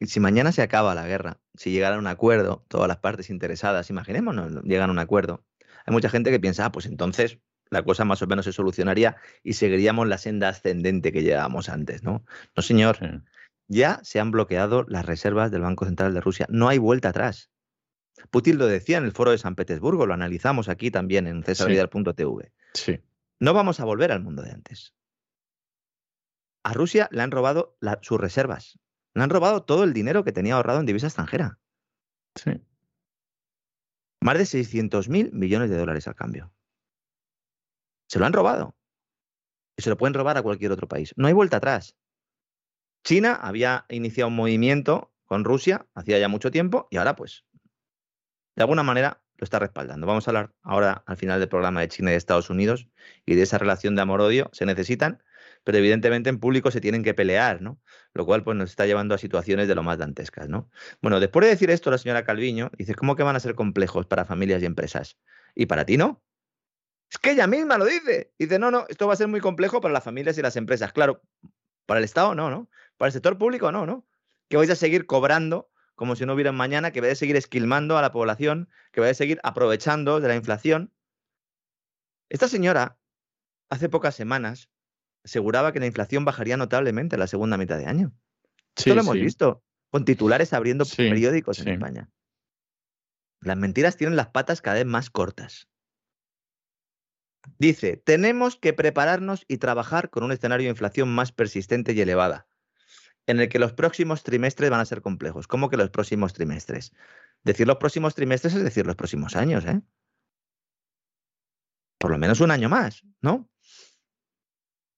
si 0.00 0.20
mañana 0.20 0.52
se 0.52 0.62
acaba 0.62 0.94
la 0.94 1.06
guerra, 1.06 1.40
si 1.54 1.70
llegara 1.70 1.96
a 1.96 1.98
un 1.98 2.06
acuerdo, 2.06 2.64
todas 2.68 2.88
las 2.88 2.98
partes 2.98 3.30
interesadas, 3.30 3.90
imaginémonos, 3.90 4.62
llegan 4.64 4.90
a 4.90 4.92
un 4.92 4.98
acuerdo, 4.98 5.44
hay 5.86 5.92
mucha 5.92 6.08
gente 6.08 6.30
que 6.30 6.40
piensa, 6.40 6.66
ah, 6.66 6.72
pues 6.72 6.86
entonces 6.86 7.38
la 7.70 7.82
cosa 7.82 8.04
más 8.04 8.22
o 8.22 8.26
menos 8.26 8.44
se 8.44 8.52
solucionaría 8.52 9.16
y 9.42 9.54
seguiríamos 9.54 10.06
la 10.06 10.18
senda 10.18 10.48
ascendente 10.48 11.12
que 11.12 11.22
llevábamos 11.22 11.68
antes, 11.68 12.02
¿no? 12.02 12.24
No, 12.56 12.62
señor. 12.62 12.98
Ya 13.66 14.00
se 14.02 14.20
han 14.20 14.30
bloqueado 14.30 14.84
las 14.88 15.06
reservas 15.06 15.50
del 15.50 15.62
Banco 15.62 15.86
Central 15.86 16.14
de 16.14 16.20
Rusia. 16.20 16.46
No 16.50 16.68
hay 16.68 16.78
vuelta 16.78 17.08
atrás. 17.08 17.50
Putin 18.30 18.58
lo 18.58 18.66
decía 18.66 18.98
en 18.98 19.04
el 19.04 19.12
foro 19.12 19.30
de 19.30 19.38
San 19.38 19.54
Petersburgo, 19.54 20.06
lo 20.06 20.14
analizamos 20.14 20.68
aquí 20.68 20.90
también 20.90 21.26
en 21.26 21.42
cesarvidal.tv. 21.42 22.52
Sí. 22.74 23.00
No 23.40 23.54
vamos 23.54 23.80
a 23.80 23.84
volver 23.84 24.12
al 24.12 24.22
mundo 24.22 24.42
de 24.42 24.50
antes. 24.50 24.94
A 26.62 26.72
Rusia 26.72 27.08
le 27.12 27.22
han 27.22 27.30
robado 27.30 27.76
sus 28.00 28.20
reservas. 28.20 28.78
Le 29.14 29.22
han 29.22 29.30
robado 29.30 29.64
todo 29.64 29.84
el 29.84 29.92
dinero 29.92 30.24
que 30.24 30.32
tenía 30.32 30.54
ahorrado 30.54 30.80
en 30.80 30.86
divisa 30.86 31.06
extranjera. 31.06 31.58
Sí. 32.34 32.52
Más 34.20 34.38
de 34.38 34.46
600 34.46 35.08
mil 35.08 35.32
millones 35.32 35.70
de 35.70 35.76
dólares 35.76 36.08
al 36.08 36.14
cambio. 36.14 36.52
Se 38.08 38.18
lo 38.18 38.26
han 38.26 38.32
robado. 38.32 38.76
Y 39.76 39.82
se 39.82 39.90
lo 39.90 39.96
pueden 39.96 40.14
robar 40.14 40.38
a 40.38 40.42
cualquier 40.42 40.72
otro 40.72 40.88
país. 40.88 41.12
No 41.16 41.26
hay 41.26 41.32
vuelta 41.32 41.58
atrás. 41.58 41.96
China 43.04 43.34
había 43.34 43.84
iniciado 43.90 44.28
un 44.28 44.36
movimiento 44.36 45.12
con 45.26 45.44
Rusia 45.44 45.86
hacía 45.94 46.18
ya 46.18 46.28
mucho 46.28 46.50
tiempo 46.50 46.86
y 46.90 46.96
ahora 46.96 47.16
pues 47.16 47.44
de 48.56 48.62
alguna 48.62 48.82
manera 48.82 49.20
lo 49.36 49.44
está 49.44 49.58
respaldando. 49.58 50.06
Vamos 50.06 50.26
a 50.26 50.30
hablar 50.30 50.54
ahora 50.62 51.02
al 51.06 51.16
final 51.16 51.40
del 51.40 51.48
programa 51.48 51.80
de 51.80 51.88
China 51.88 52.10
y 52.10 52.12
de 52.12 52.18
Estados 52.18 52.50
Unidos 52.50 52.88
y 53.26 53.34
de 53.34 53.42
esa 53.42 53.58
relación 53.58 53.96
de 53.96 54.02
amor-odio. 54.02 54.48
Se 54.52 54.64
necesitan, 54.64 55.22
pero 55.64 55.78
evidentemente 55.78 56.30
en 56.30 56.38
público 56.38 56.70
se 56.70 56.80
tienen 56.80 57.02
que 57.02 57.14
pelear, 57.14 57.60
¿no? 57.60 57.80
Lo 58.12 58.24
cual 58.26 58.44
pues 58.44 58.56
nos 58.56 58.70
está 58.70 58.86
llevando 58.86 59.14
a 59.14 59.18
situaciones 59.18 59.66
de 59.66 59.74
lo 59.74 59.82
más 59.82 59.98
dantescas, 59.98 60.48
¿no? 60.48 60.70
Bueno, 61.02 61.18
después 61.18 61.44
de 61.44 61.50
decir 61.50 61.70
esto 61.70 61.90
la 61.90 61.98
señora 61.98 62.24
Calviño 62.24 62.70
dice, 62.78 62.94
¿cómo 62.94 63.16
que 63.16 63.22
van 63.22 63.36
a 63.36 63.40
ser 63.40 63.54
complejos 63.54 64.06
para 64.06 64.24
familias 64.24 64.62
y 64.62 64.66
empresas? 64.66 65.18
¿Y 65.54 65.66
para 65.66 65.84
ti 65.84 65.96
no? 65.96 66.22
Es 67.10 67.18
que 67.18 67.32
ella 67.32 67.46
misma 67.46 67.78
lo 67.78 67.84
dice. 67.84 68.32
Dice, 68.38 68.58
no, 68.58 68.70
no, 68.70 68.86
esto 68.88 69.06
va 69.06 69.14
a 69.14 69.16
ser 69.16 69.28
muy 69.28 69.40
complejo 69.40 69.80
para 69.80 69.92
las 69.92 70.04
familias 70.04 70.38
y 70.38 70.42
las 70.42 70.56
empresas. 70.56 70.92
Claro, 70.92 71.22
para 71.86 71.98
el 71.98 72.04
Estado 72.04 72.34
no, 72.34 72.50
¿no? 72.50 72.68
Para 72.96 73.08
el 73.08 73.12
sector 73.12 73.38
público 73.38 73.70
no, 73.72 73.86
¿no? 73.86 74.06
Que 74.48 74.56
vais 74.56 74.70
a 74.70 74.76
seguir 74.76 75.06
cobrando 75.06 75.70
como 75.94 76.16
si 76.16 76.26
no 76.26 76.34
hubiera 76.34 76.52
mañana, 76.52 76.90
que 76.90 77.00
vais 77.00 77.12
a 77.12 77.16
seguir 77.16 77.36
esquilmando 77.36 77.96
a 77.96 78.02
la 78.02 78.12
población, 78.12 78.68
que 78.92 79.00
vais 79.00 79.12
a 79.12 79.18
seguir 79.18 79.40
aprovechando 79.42 80.20
de 80.20 80.28
la 80.28 80.36
inflación. 80.36 80.92
Esta 82.28 82.48
señora, 82.48 82.98
hace 83.70 83.88
pocas 83.88 84.14
semanas, 84.14 84.70
aseguraba 85.24 85.72
que 85.72 85.80
la 85.80 85.86
inflación 85.86 86.24
bajaría 86.24 86.56
notablemente 86.56 87.16
en 87.16 87.20
la 87.20 87.26
segunda 87.26 87.56
mitad 87.56 87.78
de 87.78 87.86
año. 87.86 88.12
Esto 88.76 88.94
lo 88.94 89.00
hemos 89.02 89.14
visto, 89.14 89.62
con 89.90 90.04
titulares 90.04 90.52
abriendo 90.52 90.84
periódicos 90.84 91.60
en 91.60 91.68
España. 91.68 92.10
Las 93.40 93.56
mentiras 93.56 93.96
tienen 93.96 94.16
las 94.16 94.28
patas 94.28 94.62
cada 94.62 94.76
vez 94.76 94.86
más 94.86 95.10
cortas. 95.10 95.68
Dice, 97.58 97.98
tenemos 97.98 98.56
que 98.56 98.72
prepararnos 98.72 99.44
y 99.48 99.58
trabajar 99.58 100.10
con 100.10 100.24
un 100.24 100.32
escenario 100.32 100.64
de 100.64 100.70
inflación 100.70 101.14
más 101.14 101.30
persistente 101.30 101.92
y 101.92 102.00
elevada, 102.00 102.46
en 103.26 103.40
el 103.40 103.48
que 103.48 103.58
los 103.58 103.72
próximos 103.72 104.22
trimestres 104.22 104.70
van 104.70 104.80
a 104.80 104.84
ser 104.84 105.02
complejos. 105.02 105.46
¿Cómo 105.46 105.70
que 105.70 105.76
los 105.76 105.90
próximos 105.90 106.32
trimestres? 106.32 106.92
Decir 107.42 107.66
los 107.66 107.76
próximos 107.76 108.14
trimestres 108.14 108.54
es 108.54 108.62
decir 108.62 108.86
los 108.86 108.96
próximos 108.96 109.36
años, 109.36 109.64
¿eh? 109.64 109.80
Por 111.98 112.10
lo 112.10 112.18
menos 112.18 112.40
un 112.40 112.50
año 112.50 112.68
más, 112.68 113.02
¿no? 113.22 113.48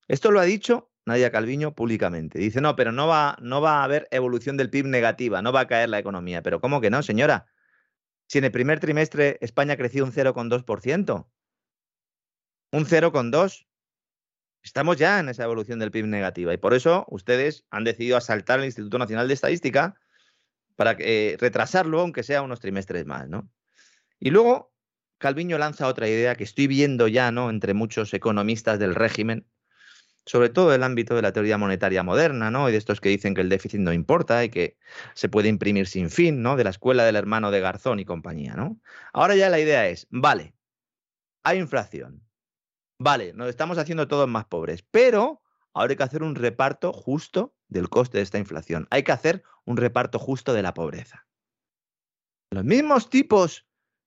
Esto 0.09 0.31
lo 0.31 0.41
ha 0.41 0.45
dicho 0.45 0.91
Nadia 1.05 1.31
Calviño 1.31 1.74
públicamente. 1.74 2.39
Dice, 2.39 2.61
no, 2.61 2.74
pero 2.74 2.93
no 2.93 3.07
va, 3.07 3.37
no 3.41 3.61
va 3.61 3.81
a 3.81 3.85
haber 3.85 4.09
evolución 4.11 4.57
del 4.57 4.70
PIB 4.70 4.87
negativa, 4.87 5.41
no 5.41 5.53
va 5.53 5.61
a 5.61 5.66
caer 5.66 5.89
la 5.89 5.99
economía. 5.99 6.43
Pero 6.43 6.61
¿cómo 6.61 6.81
que 6.81 6.91
no, 6.91 7.03
señora? 7.03 7.47
Si 8.29 8.39
en 8.39 8.45
el 8.45 8.51
primer 8.51 8.81
trimestre 8.81 9.39
España 9.41 9.77
creció 9.77 10.05
un 10.05 10.12
0,2%, 10.12 11.29
un 12.72 12.85
0,2. 12.85 13.66
Estamos 14.67 14.97
ya 14.97 15.21
en 15.21 15.29
esa 15.29 15.45
evolución 15.45 15.79
del 15.79 15.93
PIB 15.93 16.09
negativa 16.09 16.53
y 16.53 16.57
por 16.57 16.75
eso 16.75 17.07
ustedes 17.09 17.64
han 17.71 17.85
decidido 17.85 18.17
asaltar 18.17 18.59
al 18.59 18.64
Instituto 18.64 18.99
Nacional 18.99 19.29
de 19.29 19.35
Estadística 19.35 19.95
para 20.75 20.97
eh, 20.99 21.37
retrasarlo, 21.39 22.01
aunque 22.01 22.25
sea 22.25 22.43
unos 22.43 22.59
trimestres 22.59 23.07
más, 23.07 23.29
¿no? 23.29 23.49
Y 24.19 24.31
luego 24.31 24.75
Calviño 25.19 25.57
lanza 25.57 25.87
otra 25.87 26.09
idea 26.09 26.35
que 26.35 26.43
estoy 26.43 26.67
viendo 26.67 27.07
ya, 27.07 27.31
¿no? 27.31 27.49
Entre 27.49 27.75
muchos 27.75 28.12
economistas 28.12 28.81
del 28.81 28.97
régimen, 28.97 29.47
sobre 30.25 30.49
todo 30.49 30.75
el 30.75 30.83
ámbito 30.83 31.14
de 31.14 31.23
la 31.23 31.33
teoría 31.33 31.59
monetaria 31.59 32.03
moderna, 32.03 32.51
¿no? 32.51 32.69
Y 32.69 32.73
de 32.73 32.79
estos 32.79 33.01
que 33.01 33.09
dicen 33.09 33.37
que 33.37 33.43
el 33.43 33.49
déficit 33.49 33.79
no 33.79 33.93
importa 33.93 34.43
y 34.43 34.49
que 34.49 34.77
se 35.14 35.29
puede 35.29 35.49
imprimir 35.49 35.87
sin 35.87 36.11
fin, 36.11 36.43
¿no? 36.43 36.57
De 36.57 36.64
la 36.64 36.71
escuela 36.71 37.05
del 37.05 37.14
hermano 37.14 37.53
de 37.53 37.61
Garzón 37.61 38.01
y 38.01 38.05
compañía, 38.05 38.55
¿no? 38.55 38.81
Ahora 39.12 39.37
ya 39.37 39.49
la 39.49 39.61
idea 39.61 39.87
es, 39.87 40.09
vale, 40.11 40.57
hay 41.45 41.61
inflación, 41.61 42.26
Vale, 42.99 43.32
nos 43.34 43.49
estamos 43.49 43.78
haciendo 43.78 44.09
todos 44.09 44.28
más 44.28 44.47
pobres, 44.47 44.82
pero 44.90 45.42
ahora 45.74 45.90
hay 45.90 45.97
que 45.97 46.03
hacer 46.03 46.22
un 46.22 46.34
reparto 46.34 46.92
justo 46.92 47.55
del 47.68 47.88
coste 47.88 48.18
de 48.18 48.24
esta 48.24 48.38
inflación. 48.38 48.86
Hay 48.90 49.03
que 49.03 49.12
hacer 49.12 49.42
un 49.64 49.76
reparto 49.76 50.18
justo 50.18 50.55
de 50.55 50.62
la 50.62 50.72
pobreza. 50.72 51.26
Los 52.51 52.64
mismos 52.64 53.11
tipos 53.11 53.66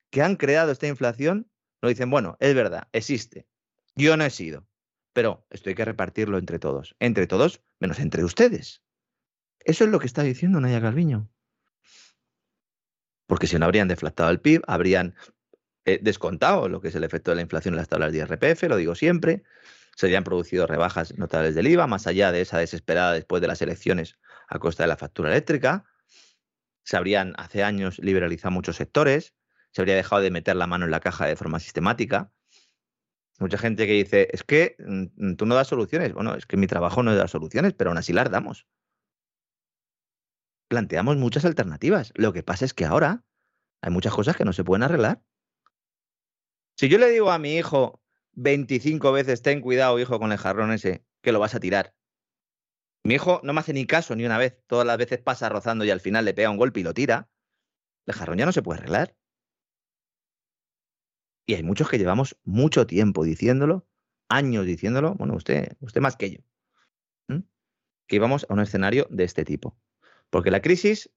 que 0.09 0.23
han 0.23 0.35
creado 0.35 0.71
esta 0.71 0.87
inflación 0.87 1.51
nos 1.81 1.89
dicen, 1.89 2.09
bueno, 2.09 2.35
es 2.39 2.55
verdad, 2.55 2.87
existe. 2.91 3.47
Yo 3.95 4.17
no 4.17 4.25
he 4.25 4.29
sido, 4.29 4.67
pero 5.13 5.45
esto 5.49 5.69
hay 5.69 5.75
que 5.75 5.85
repartirlo 5.85 6.37
entre 6.37 6.57
todos. 6.57 6.95
Entre 6.99 7.27
todos, 7.27 7.61
menos 7.79 7.99
entre 7.99 8.23
ustedes. 8.23 8.81
Eso 9.59 9.83
es 9.83 9.89
lo 9.89 9.99
que 9.99 10.07
está 10.07 10.23
diciendo 10.23 10.59
Naya 10.59 10.81
Calviño. 10.81 11.29
Porque 13.27 13.45
si 13.45 13.59
no 13.59 13.65
habrían 13.65 13.87
deflactado 13.87 14.31
el 14.31 14.39
PIB, 14.39 14.63
habrían 14.65 15.15
eh, 15.93 15.99
descontado 16.01 16.69
lo 16.69 16.81
que 16.81 16.89
es 16.89 16.95
el 16.95 17.03
efecto 17.03 17.31
de 17.31 17.35
la 17.35 17.41
inflación 17.41 17.73
en 17.73 17.77
las 17.77 17.87
tablas 17.87 18.11
de 18.11 18.19
IRPF, 18.19 18.63
lo 18.63 18.77
digo 18.77 18.95
siempre. 18.95 19.43
Se 19.95 20.05
habrían 20.05 20.23
producido 20.23 20.65
rebajas 20.67 21.17
notables 21.17 21.55
del 21.55 21.67
IVA, 21.67 21.87
más 21.87 22.07
allá 22.07 22.31
de 22.31 22.41
esa 22.41 22.57
desesperada 22.57 23.13
después 23.13 23.41
de 23.41 23.47
las 23.47 23.61
elecciones 23.61 24.17
a 24.47 24.59
costa 24.59 24.83
de 24.83 24.87
la 24.87 24.97
factura 24.97 25.29
eléctrica. 25.29 25.85
Se 26.83 26.97
habrían 26.97 27.33
hace 27.37 27.63
años 27.63 27.99
liberalizado 27.99 28.51
muchos 28.51 28.77
sectores, 28.77 29.33
se 29.71 29.81
habría 29.81 29.95
dejado 29.95 30.21
de 30.21 30.31
meter 30.31 30.55
la 30.55 30.67
mano 30.67 30.85
en 30.85 30.91
la 30.91 30.99
caja 30.99 31.25
de 31.25 31.35
forma 31.35 31.59
sistemática. 31.59 32.31
Mucha 33.39 33.57
gente 33.57 33.87
que 33.87 33.93
dice, 33.93 34.27
es 34.31 34.43
que 34.43 34.75
mm, 34.79 35.35
tú 35.35 35.45
no 35.45 35.55
das 35.55 35.67
soluciones. 35.67 36.13
Bueno, 36.13 36.35
es 36.35 36.45
que 36.45 36.57
mi 36.57 36.67
trabajo 36.67 37.03
no 37.03 37.11
es 37.11 37.17
dar 37.17 37.29
soluciones, 37.29 37.73
pero 37.73 37.89
aún 37.89 37.97
así 37.97 38.11
las 38.11 38.29
damos. 38.29 38.67
Planteamos 40.67 41.17
muchas 41.17 41.45
alternativas. 41.45 42.11
Lo 42.15 42.33
que 42.33 42.43
pasa 42.43 42.65
es 42.65 42.73
que 42.73 42.85
ahora 42.85 43.23
hay 43.81 43.91
muchas 43.91 44.13
cosas 44.13 44.35
que 44.35 44.45
no 44.45 44.53
se 44.53 44.63
pueden 44.63 44.83
arreglar. 44.83 45.21
Si 46.79 46.87
yo 46.87 46.97
le 46.97 47.09
digo 47.09 47.29
a 47.29 47.39
mi 47.39 47.57
hijo 47.57 48.01
25 48.35 49.11
veces, 49.11 49.41
ten 49.41 49.59
cuidado, 49.59 49.99
hijo, 49.99 50.17
con 50.17 50.31
el 50.31 50.37
jarrón 50.37 50.71
ese, 50.71 51.03
que 51.21 51.33
lo 51.33 51.39
vas 51.41 51.53
a 51.53 51.59
tirar. 51.59 51.93
Mi 53.03 53.15
hijo 53.15 53.41
no 53.43 53.51
me 53.51 53.59
hace 53.59 53.73
ni 53.73 53.85
caso 53.85 54.15
ni 54.15 54.23
una 54.23 54.37
vez, 54.37 54.57
todas 54.65 54.87
las 54.87 54.97
veces 54.97 55.19
pasa 55.19 55.49
rozando 55.49 55.83
y 55.83 55.89
al 55.89 55.99
final 55.99 56.23
le 56.23 56.33
pega 56.33 56.49
un 56.49 56.55
golpe 56.55 56.79
y 56.79 56.83
lo 56.83 56.93
tira. 56.93 57.29
El 58.05 58.13
jarrón 58.13 58.37
ya 58.37 58.45
no 58.45 58.53
se 58.53 58.61
puede 58.61 58.79
arreglar. 58.79 59.13
y 61.45 61.55
hay 61.55 61.63
muchos 61.63 61.89
que 61.89 61.97
llevamos 61.97 62.37
mucho 62.45 62.87
tiempo 62.87 63.25
diciéndolo, 63.25 63.85
años 64.29 64.65
diciéndolo, 64.65 65.15
bueno, 65.15 65.35
usted, 65.35 65.75
usted 65.81 65.99
más 65.99 66.15
que 66.15 66.31
yo, 66.31 66.39
que 68.07 68.15
íbamos 68.15 68.45
a 68.47 68.53
un 68.53 68.61
escenario 68.61 69.05
de 69.09 69.25
este 69.25 69.43
tipo. 69.43 69.77
Porque 70.29 70.49
la 70.49 70.61
crisis, 70.61 71.11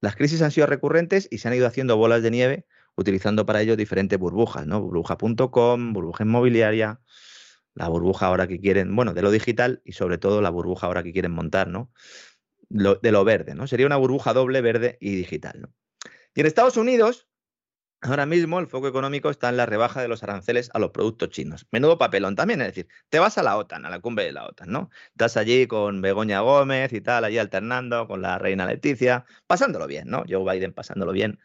las 0.00 0.14
crisis 0.14 0.40
han 0.40 0.52
sido 0.52 0.68
recurrentes 0.68 1.26
y 1.32 1.38
se 1.38 1.48
han 1.48 1.54
ido 1.54 1.66
haciendo 1.66 1.96
bolas 1.96 2.22
de 2.22 2.30
nieve 2.30 2.66
utilizando 2.96 3.46
para 3.46 3.60
ello 3.60 3.76
diferentes 3.76 4.18
burbujas, 4.18 4.66
¿no? 4.66 4.80
Burbuja.com, 4.80 5.92
burbuja 5.92 6.24
inmobiliaria, 6.24 7.00
la 7.74 7.88
burbuja 7.88 8.26
ahora 8.26 8.46
que 8.46 8.60
quieren, 8.60 8.94
bueno, 8.94 9.14
de 9.14 9.22
lo 9.22 9.30
digital 9.30 9.82
y 9.84 9.92
sobre 9.92 10.18
todo 10.18 10.40
la 10.40 10.50
burbuja 10.50 10.86
ahora 10.86 11.02
que 11.02 11.12
quieren 11.12 11.32
montar, 11.32 11.68
¿no? 11.68 11.90
de 12.70 13.12
lo 13.12 13.24
verde, 13.24 13.54
¿no? 13.54 13.66
Sería 13.66 13.86
una 13.86 13.98
burbuja 13.98 14.32
doble 14.32 14.60
verde 14.60 14.96
y 15.00 15.14
digital, 15.14 15.60
¿no? 15.60 15.74
Y 16.34 16.40
en 16.40 16.46
Estados 16.46 16.76
Unidos, 16.76 17.28
Ahora 18.06 18.26
mismo 18.26 18.60
el 18.60 18.66
foco 18.66 18.86
económico 18.86 19.30
está 19.30 19.48
en 19.48 19.56
la 19.56 19.64
rebaja 19.64 20.02
de 20.02 20.08
los 20.08 20.22
aranceles 20.22 20.70
a 20.74 20.78
los 20.78 20.90
productos 20.90 21.30
chinos. 21.30 21.66
Menudo 21.70 21.96
papelón 21.96 22.36
también, 22.36 22.60
es 22.60 22.66
decir, 22.66 22.86
te 23.08 23.18
vas 23.18 23.38
a 23.38 23.42
la 23.42 23.56
OTAN, 23.56 23.86
a 23.86 23.88
la 23.88 23.98
cumbre 23.98 24.26
de 24.26 24.32
la 24.32 24.44
OTAN, 24.44 24.70
¿no? 24.70 24.90
Estás 25.12 25.38
allí 25.38 25.66
con 25.66 26.02
Begoña 26.02 26.40
Gómez 26.40 26.92
y 26.92 27.00
tal, 27.00 27.24
allí 27.24 27.38
alternando 27.38 28.06
con 28.06 28.20
la 28.20 28.38
reina 28.38 28.66
Leticia, 28.66 29.24
pasándolo 29.46 29.86
bien, 29.86 30.08
¿no? 30.08 30.22
Joe 30.28 30.44
Biden 30.44 30.74
pasándolo 30.74 31.12
bien, 31.12 31.40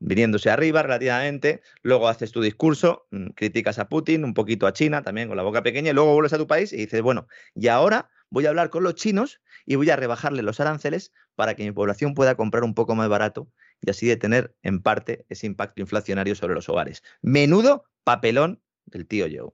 viniéndose 0.00 0.50
arriba 0.50 0.82
relativamente, 0.82 1.62
luego 1.80 2.08
haces 2.08 2.30
tu 2.30 2.42
discurso, 2.42 3.06
mm, 3.10 3.28
criticas 3.28 3.78
a 3.78 3.88
Putin, 3.88 4.24
un 4.24 4.34
poquito 4.34 4.66
a 4.66 4.74
China 4.74 5.00
también 5.00 5.28
con 5.28 5.38
la 5.38 5.42
boca 5.42 5.62
pequeña, 5.62 5.92
y 5.92 5.94
luego 5.94 6.12
vuelves 6.12 6.34
a 6.34 6.38
tu 6.38 6.46
país 6.46 6.74
y 6.74 6.76
dices, 6.76 7.00
bueno, 7.00 7.26
y 7.54 7.68
ahora 7.68 8.10
voy 8.28 8.44
a 8.44 8.50
hablar 8.50 8.68
con 8.68 8.82
los 8.82 8.96
chinos 8.96 9.40
y 9.64 9.76
voy 9.76 9.88
a 9.88 9.96
rebajarle 9.96 10.42
los 10.42 10.60
aranceles 10.60 11.14
para 11.36 11.54
que 11.54 11.64
mi 11.64 11.72
población 11.72 12.12
pueda 12.12 12.34
comprar 12.34 12.64
un 12.64 12.74
poco 12.74 12.94
más 12.94 13.08
barato 13.08 13.48
y 13.82 13.90
así 13.90 14.06
detener 14.06 14.54
en 14.62 14.80
parte 14.80 15.26
ese 15.28 15.46
impacto 15.46 15.80
inflacionario 15.80 16.34
sobre 16.34 16.54
los 16.54 16.68
hogares. 16.68 17.02
Menudo 17.20 17.84
papelón 18.04 18.62
del 18.86 19.06
tío 19.06 19.26
Joe. 19.30 19.52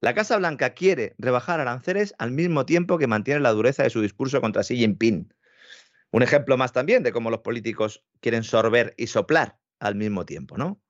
La 0.00 0.14
Casa 0.14 0.36
Blanca 0.36 0.74
quiere 0.74 1.14
rebajar 1.18 1.60
aranceles 1.60 2.14
al 2.18 2.30
mismo 2.30 2.66
tiempo 2.66 2.98
que 2.98 3.06
mantiene 3.06 3.40
la 3.40 3.52
dureza 3.52 3.82
de 3.84 3.90
su 3.90 4.02
discurso 4.02 4.40
contra 4.40 4.62
Xi 4.62 4.76
Jinping. 4.76 5.32
Un 6.10 6.22
ejemplo 6.22 6.56
más 6.56 6.72
también 6.72 7.02
de 7.02 7.12
cómo 7.12 7.30
los 7.30 7.40
políticos 7.40 8.04
quieren 8.20 8.44
sorber 8.44 8.94
y 8.96 9.06
soplar 9.06 9.58
al 9.78 9.94
mismo 9.94 10.26
tiempo, 10.26 10.56
¿no? 10.56 10.80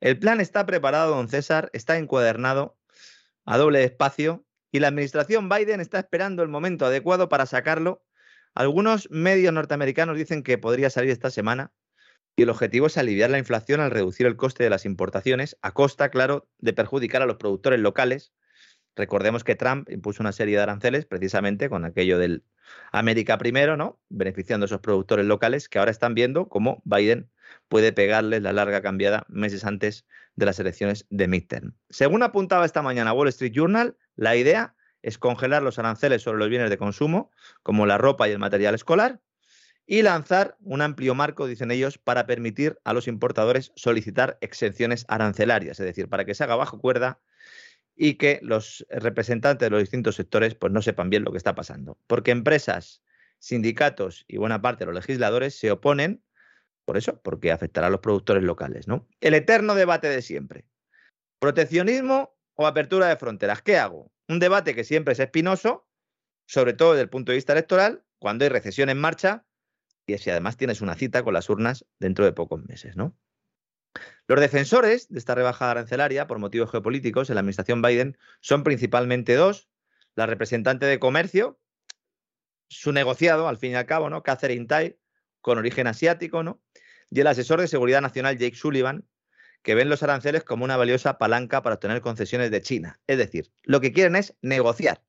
El 0.00 0.18
plan 0.18 0.40
está 0.40 0.66
preparado, 0.66 1.16
don 1.16 1.28
César, 1.28 1.70
está 1.72 1.98
encuadernado 1.98 2.78
a 3.44 3.58
doble 3.58 3.82
espacio 3.82 4.44
y 4.70 4.80
la 4.80 4.88
administración 4.88 5.48
Biden 5.48 5.80
está 5.80 5.98
esperando 5.98 6.42
el 6.42 6.48
momento 6.48 6.86
adecuado 6.86 7.28
para 7.28 7.46
sacarlo 7.46 8.05
algunos 8.56 9.08
medios 9.10 9.52
norteamericanos 9.52 10.16
dicen 10.16 10.42
que 10.42 10.56
podría 10.56 10.88
salir 10.88 11.10
esta 11.10 11.30
semana 11.30 11.72
y 12.36 12.42
el 12.42 12.50
objetivo 12.50 12.86
es 12.86 12.96
aliviar 12.96 13.28
la 13.28 13.38
inflación 13.38 13.80
al 13.80 13.90
reducir 13.90 14.26
el 14.26 14.36
coste 14.36 14.64
de 14.64 14.70
las 14.70 14.86
importaciones, 14.86 15.58
a 15.60 15.72
costa, 15.72 16.10
claro, 16.10 16.48
de 16.58 16.72
perjudicar 16.72 17.20
a 17.20 17.26
los 17.26 17.36
productores 17.36 17.80
locales. 17.80 18.32
Recordemos 18.94 19.44
que 19.44 19.56
Trump 19.56 19.90
impuso 19.90 20.22
una 20.22 20.32
serie 20.32 20.56
de 20.56 20.62
aranceles 20.62 21.04
precisamente 21.04 21.68
con 21.68 21.84
aquello 21.84 22.18
del 22.18 22.44
América 22.92 23.36
primero, 23.36 23.76
¿no? 23.76 24.00
Beneficiando 24.08 24.64
a 24.64 24.68
esos 24.68 24.80
productores 24.80 25.26
locales 25.26 25.68
que 25.68 25.78
ahora 25.78 25.90
están 25.90 26.14
viendo 26.14 26.48
cómo 26.48 26.82
Biden 26.86 27.30
puede 27.68 27.92
pegarles 27.92 28.40
la 28.40 28.54
larga 28.54 28.80
cambiada 28.80 29.26
meses 29.28 29.66
antes 29.66 30.06
de 30.34 30.46
las 30.46 30.58
elecciones 30.58 31.06
de 31.10 31.28
midterm. 31.28 31.74
Según 31.90 32.22
apuntaba 32.22 32.64
esta 32.64 32.80
mañana 32.80 33.12
Wall 33.12 33.28
Street 33.28 33.52
Journal, 33.52 33.98
la 34.14 34.34
idea 34.34 34.75
es 35.06 35.18
congelar 35.18 35.62
los 35.62 35.78
aranceles 35.78 36.22
sobre 36.22 36.38
los 36.38 36.48
bienes 36.48 36.68
de 36.68 36.78
consumo, 36.78 37.30
como 37.62 37.86
la 37.86 37.96
ropa 37.96 38.28
y 38.28 38.32
el 38.32 38.40
material 38.40 38.74
escolar, 38.74 39.20
y 39.86 40.02
lanzar 40.02 40.56
un 40.60 40.82
amplio 40.82 41.14
marco, 41.14 41.46
dicen 41.46 41.70
ellos, 41.70 41.96
para 41.96 42.26
permitir 42.26 42.80
a 42.82 42.92
los 42.92 43.06
importadores 43.06 43.70
solicitar 43.76 44.36
exenciones 44.40 45.04
arancelarias, 45.06 45.78
es 45.78 45.86
decir, 45.86 46.08
para 46.08 46.24
que 46.24 46.34
se 46.34 46.42
haga 46.42 46.56
bajo 46.56 46.80
cuerda 46.80 47.20
y 47.94 48.14
que 48.14 48.40
los 48.42 48.84
representantes 48.90 49.64
de 49.64 49.70
los 49.70 49.80
distintos 49.80 50.16
sectores 50.16 50.56
pues, 50.56 50.72
no 50.72 50.82
sepan 50.82 51.08
bien 51.08 51.22
lo 51.22 51.30
que 51.30 51.38
está 51.38 51.54
pasando. 51.54 52.00
Porque 52.08 52.32
empresas, 52.32 53.00
sindicatos 53.38 54.24
y 54.26 54.38
buena 54.38 54.60
parte 54.60 54.84
de 54.84 54.92
los 54.92 55.06
legisladores 55.06 55.56
se 55.56 55.70
oponen 55.70 56.20
por 56.84 56.96
eso, 56.96 57.20
porque 57.22 57.52
afectará 57.52 57.86
a 57.86 57.90
los 57.90 58.00
productores 58.00 58.42
locales. 58.42 58.88
¿no? 58.88 59.06
El 59.20 59.34
eterno 59.34 59.76
debate 59.76 60.08
de 60.08 60.20
siempre. 60.20 60.64
Proteccionismo 61.38 62.36
o 62.54 62.66
apertura 62.66 63.06
de 63.06 63.16
fronteras. 63.16 63.62
¿Qué 63.62 63.76
hago? 63.76 64.10
Un 64.28 64.38
debate 64.38 64.74
que 64.74 64.84
siempre 64.84 65.12
es 65.12 65.20
espinoso, 65.20 65.88
sobre 66.46 66.72
todo 66.72 66.92
desde 66.92 67.02
el 67.02 67.08
punto 67.10 67.32
de 67.32 67.36
vista 67.36 67.52
electoral, 67.52 68.04
cuando 68.18 68.44
hay 68.44 68.48
recesión 68.48 68.88
en 68.88 68.98
marcha 68.98 69.44
y 70.06 70.16
si 70.18 70.30
además 70.30 70.56
tienes 70.56 70.80
una 70.80 70.94
cita 70.94 71.22
con 71.22 71.34
las 71.34 71.50
urnas 71.50 71.84
dentro 71.98 72.24
de 72.24 72.32
pocos 72.32 72.64
meses, 72.64 72.96
¿no? 72.96 73.16
Los 74.28 74.40
defensores 74.40 75.08
de 75.08 75.18
esta 75.18 75.34
rebajada 75.34 75.72
arancelaria 75.72 76.26
por 76.26 76.38
motivos 76.38 76.70
geopolíticos 76.70 77.30
en 77.30 77.34
la 77.34 77.40
administración 77.40 77.82
Biden 77.82 78.18
son 78.40 78.62
principalmente 78.62 79.34
dos. 79.34 79.68
La 80.14 80.26
representante 80.26 80.86
de 80.86 80.98
comercio, 80.98 81.60
su 82.68 82.92
negociado, 82.92 83.48
al 83.48 83.58
fin 83.58 83.72
y 83.72 83.74
al 83.74 83.86
cabo, 83.86 84.10
¿no? 84.10 84.22
Catherine 84.22 84.66
Tai, 84.66 84.98
con 85.40 85.58
origen 85.58 85.86
asiático, 85.86 86.42
¿no? 86.42 86.62
Y 87.10 87.20
el 87.20 87.26
asesor 87.26 87.60
de 87.60 87.68
seguridad 87.68 88.00
nacional 88.00 88.36
Jake 88.38 88.56
Sullivan, 88.56 89.06
que 89.66 89.74
ven 89.74 89.88
los 89.88 90.04
aranceles 90.04 90.44
como 90.44 90.64
una 90.64 90.76
valiosa 90.76 91.18
palanca 91.18 91.60
para 91.60 91.74
obtener 91.74 92.00
concesiones 92.00 92.52
de 92.52 92.62
China. 92.62 93.00
Es 93.08 93.18
decir, 93.18 93.50
lo 93.64 93.80
que 93.80 93.92
quieren 93.92 94.14
es 94.14 94.36
negociar. 94.40 95.02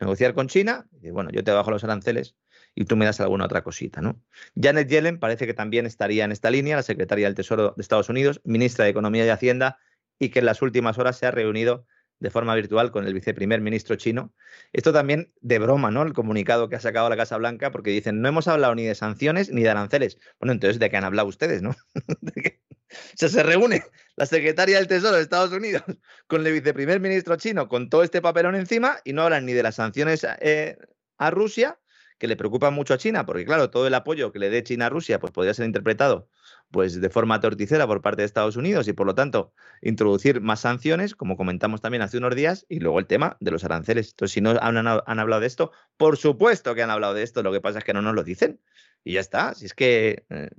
Negociar 0.00 0.34
con 0.34 0.48
China, 0.48 0.88
y 1.00 1.10
bueno, 1.10 1.30
yo 1.30 1.44
te 1.44 1.52
bajo 1.52 1.70
los 1.70 1.84
aranceles 1.84 2.34
y 2.74 2.86
tú 2.86 2.96
me 2.96 3.04
das 3.04 3.20
alguna 3.20 3.44
otra 3.44 3.62
cosita, 3.62 4.00
¿no? 4.00 4.20
Janet 4.60 4.88
Yellen 4.88 5.20
parece 5.20 5.46
que 5.46 5.54
también 5.54 5.86
estaría 5.86 6.24
en 6.24 6.32
esta 6.32 6.50
línea, 6.50 6.74
la 6.74 6.82
secretaria 6.82 7.28
del 7.28 7.36
Tesoro 7.36 7.72
de 7.76 7.80
Estados 7.80 8.08
Unidos, 8.08 8.40
ministra 8.42 8.84
de 8.84 8.90
Economía 8.90 9.24
y 9.24 9.28
Hacienda, 9.28 9.78
y 10.18 10.30
que 10.30 10.40
en 10.40 10.46
las 10.46 10.60
últimas 10.60 10.98
horas 10.98 11.16
se 11.16 11.26
ha 11.26 11.30
reunido 11.30 11.86
de 12.18 12.30
forma 12.30 12.56
virtual 12.56 12.90
con 12.90 13.06
el 13.06 13.14
viceprimer 13.14 13.60
ministro 13.60 13.94
chino. 13.94 14.34
Esto 14.72 14.92
también 14.92 15.32
de 15.40 15.60
broma, 15.60 15.92
¿no? 15.92 16.02
El 16.02 16.14
comunicado 16.14 16.68
que 16.68 16.74
ha 16.74 16.80
sacado 16.80 17.08
la 17.08 17.16
Casa 17.16 17.36
Blanca, 17.36 17.70
porque 17.70 17.90
dicen, 17.90 18.20
no 18.20 18.28
hemos 18.28 18.48
hablado 18.48 18.74
ni 18.74 18.82
de 18.82 18.96
sanciones 18.96 19.50
ni 19.50 19.62
de 19.62 19.70
aranceles. 19.70 20.18
Bueno, 20.40 20.52
entonces, 20.52 20.80
¿de 20.80 20.90
qué 20.90 20.96
han 20.96 21.04
hablado 21.04 21.28
ustedes, 21.28 21.62
no? 21.62 21.76
O 22.90 23.16
sea, 23.16 23.28
se 23.28 23.42
reúne 23.42 23.84
la 24.20 24.26
secretaria 24.26 24.76
del 24.76 24.86
Tesoro 24.86 25.16
de 25.16 25.22
Estados 25.22 25.50
Unidos 25.50 25.82
con 26.26 26.46
el 26.46 26.52
viceprimer 26.52 27.00
ministro 27.00 27.36
chino 27.36 27.68
con 27.68 27.88
todo 27.88 28.02
este 28.02 28.20
papelón 28.20 28.54
encima 28.54 28.98
y 29.02 29.14
no 29.14 29.22
hablan 29.22 29.46
ni 29.46 29.54
de 29.54 29.62
las 29.62 29.76
sanciones 29.76 30.26
eh, 30.40 30.76
a 31.16 31.30
Rusia, 31.30 31.78
que 32.18 32.26
le 32.28 32.36
preocupan 32.36 32.74
mucho 32.74 32.92
a 32.92 32.98
China, 32.98 33.24
porque 33.24 33.46
claro, 33.46 33.70
todo 33.70 33.86
el 33.86 33.94
apoyo 33.94 34.30
que 34.30 34.38
le 34.38 34.50
dé 34.50 34.62
China 34.62 34.86
a 34.86 34.88
Rusia 34.90 35.18
pues 35.20 35.32
podría 35.32 35.54
ser 35.54 35.64
interpretado 35.64 36.28
pues 36.70 37.00
de 37.00 37.08
forma 37.08 37.40
torticera 37.40 37.86
por 37.86 38.02
parte 38.02 38.20
de 38.20 38.26
Estados 38.26 38.56
Unidos 38.56 38.88
y 38.88 38.92
por 38.92 39.06
lo 39.06 39.14
tanto 39.14 39.54
introducir 39.80 40.42
más 40.42 40.60
sanciones, 40.60 41.14
como 41.14 41.38
comentamos 41.38 41.80
también 41.80 42.02
hace 42.02 42.18
unos 42.18 42.36
días, 42.36 42.66
y 42.68 42.78
luego 42.80 42.98
el 42.98 43.06
tema 43.06 43.38
de 43.40 43.50
los 43.50 43.64
aranceles. 43.64 44.10
Entonces, 44.10 44.34
si 44.34 44.42
no 44.42 44.50
han, 44.50 44.76
han 44.86 45.18
hablado 45.18 45.40
de 45.40 45.46
esto, 45.46 45.72
por 45.96 46.18
supuesto 46.18 46.74
que 46.74 46.82
han 46.82 46.90
hablado 46.90 47.14
de 47.14 47.22
esto, 47.22 47.42
lo 47.42 47.52
que 47.52 47.62
pasa 47.62 47.78
es 47.78 47.84
que 47.84 47.94
no 47.94 48.02
nos 48.02 48.14
lo 48.14 48.22
dicen. 48.22 48.60
Y 49.02 49.14
ya 49.14 49.20
está, 49.20 49.54
si 49.54 49.64
es 49.64 49.72
que 49.72 50.26
eh, 50.28 50.50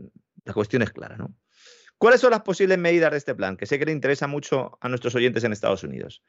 la 0.45 0.53
cuestión 0.53 0.81
es 0.81 0.89
clara, 0.89 1.15
¿no? 1.15 1.35
¿Cuáles 2.01 2.21
son 2.21 2.31
las 2.31 2.41
posibles 2.41 2.79
medidas 2.79 3.11
de 3.11 3.17
este 3.19 3.35
plan? 3.35 3.55
Que 3.55 3.67
sé 3.67 3.77
que 3.77 3.85
le 3.85 3.91
interesa 3.91 4.25
mucho 4.25 4.79
a 4.81 4.89
nuestros 4.89 5.13
oyentes 5.13 5.43
en 5.43 5.53
Estados 5.53 5.83
Unidos. 5.83 6.23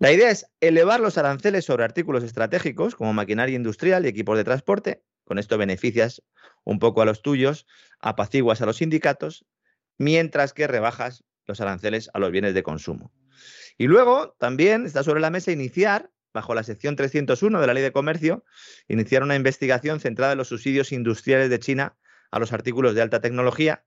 La 0.00 0.10
idea 0.10 0.28
es 0.28 0.50
elevar 0.58 0.98
los 0.98 1.16
aranceles 1.18 1.66
sobre 1.66 1.84
artículos 1.84 2.24
estratégicos 2.24 2.96
como 2.96 3.12
maquinaria 3.12 3.54
industrial 3.54 4.04
y 4.04 4.08
equipos 4.08 4.36
de 4.36 4.42
transporte. 4.42 5.04
Con 5.22 5.38
esto 5.38 5.56
beneficias 5.56 6.24
un 6.64 6.80
poco 6.80 7.00
a 7.00 7.04
los 7.04 7.22
tuyos, 7.22 7.64
apaciguas 8.00 8.60
a 8.60 8.66
los 8.66 8.78
sindicatos, 8.78 9.46
mientras 9.98 10.52
que 10.52 10.66
rebajas 10.66 11.22
los 11.46 11.60
aranceles 11.60 12.10
a 12.12 12.18
los 12.18 12.32
bienes 12.32 12.54
de 12.54 12.64
consumo. 12.64 13.12
Y 13.76 13.86
luego 13.86 14.34
también 14.40 14.84
está 14.84 15.04
sobre 15.04 15.20
la 15.20 15.30
mesa 15.30 15.52
iniciar, 15.52 16.10
bajo 16.34 16.56
la 16.56 16.64
sección 16.64 16.96
301 16.96 17.60
de 17.60 17.66
la 17.68 17.74
Ley 17.74 17.84
de 17.84 17.92
Comercio, 17.92 18.44
iniciar 18.88 19.22
una 19.22 19.36
investigación 19.36 20.00
centrada 20.00 20.32
en 20.32 20.38
los 20.38 20.48
subsidios 20.48 20.90
industriales 20.90 21.50
de 21.50 21.60
China 21.60 21.96
a 22.32 22.40
los 22.40 22.52
artículos 22.52 22.96
de 22.96 23.02
alta 23.02 23.20
tecnología 23.20 23.84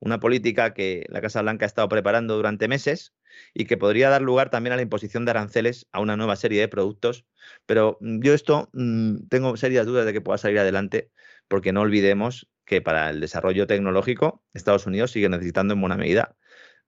una 0.00 0.20
política 0.20 0.74
que 0.74 1.04
la 1.08 1.20
Casa 1.20 1.42
Blanca 1.42 1.64
ha 1.64 1.68
estado 1.68 1.88
preparando 1.88 2.36
durante 2.36 2.68
meses 2.68 3.14
y 3.54 3.64
que 3.66 3.76
podría 3.76 4.10
dar 4.10 4.22
lugar 4.22 4.50
también 4.50 4.72
a 4.72 4.76
la 4.76 4.82
imposición 4.82 5.24
de 5.24 5.32
aranceles 5.32 5.86
a 5.92 6.00
una 6.00 6.16
nueva 6.16 6.36
serie 6.36 6.60
de 6.60 6.68
productos. 6.68 7.26
Pero 7.66 7.98
mm, 8.00 8.20
yo 8.20 8.34
esto 8.34 8.70
mm, 8.72 9.28
tengo 9.28 9.56
serias 9.56 9.86
dudas 9.86 10.06
de 10.06 10.12
que 10.12 10.20
pueda 10.20 10.38
salir 10.38 10.58
adelante 10.58 11.10
porque 11.48 11.72
no 11.72 11.80
olvidemos 11.82 12.48
que 12.64 12.82
para 12.82 13.10
el 13.10 13.20
desarrollo 13.20 13.66
tecnológico 13.66 14.44
Estados 14.52 14.86
Unidos 14.86 15.12
sigue 15.12 15.28
necesitando 15.28 15.74
en 15.74 15.80
buena 15.80 15.96
medida 15.96 16.36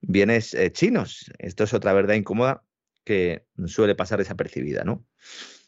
bienes 0.01 0.53
eh, 0.53 0.71
chinos. 0.71 1.31
Esto 1.39 1.63
es 1.63 1.73
otra 1.73 1.93
verdad 1.93 2.15
incómoda 2.15 2.63
que 3.03 3.45
suele 3.65 3.95
pasar 3.95 4.19
desapercibida, 4.19 4.83
¿no? 4.83 5.05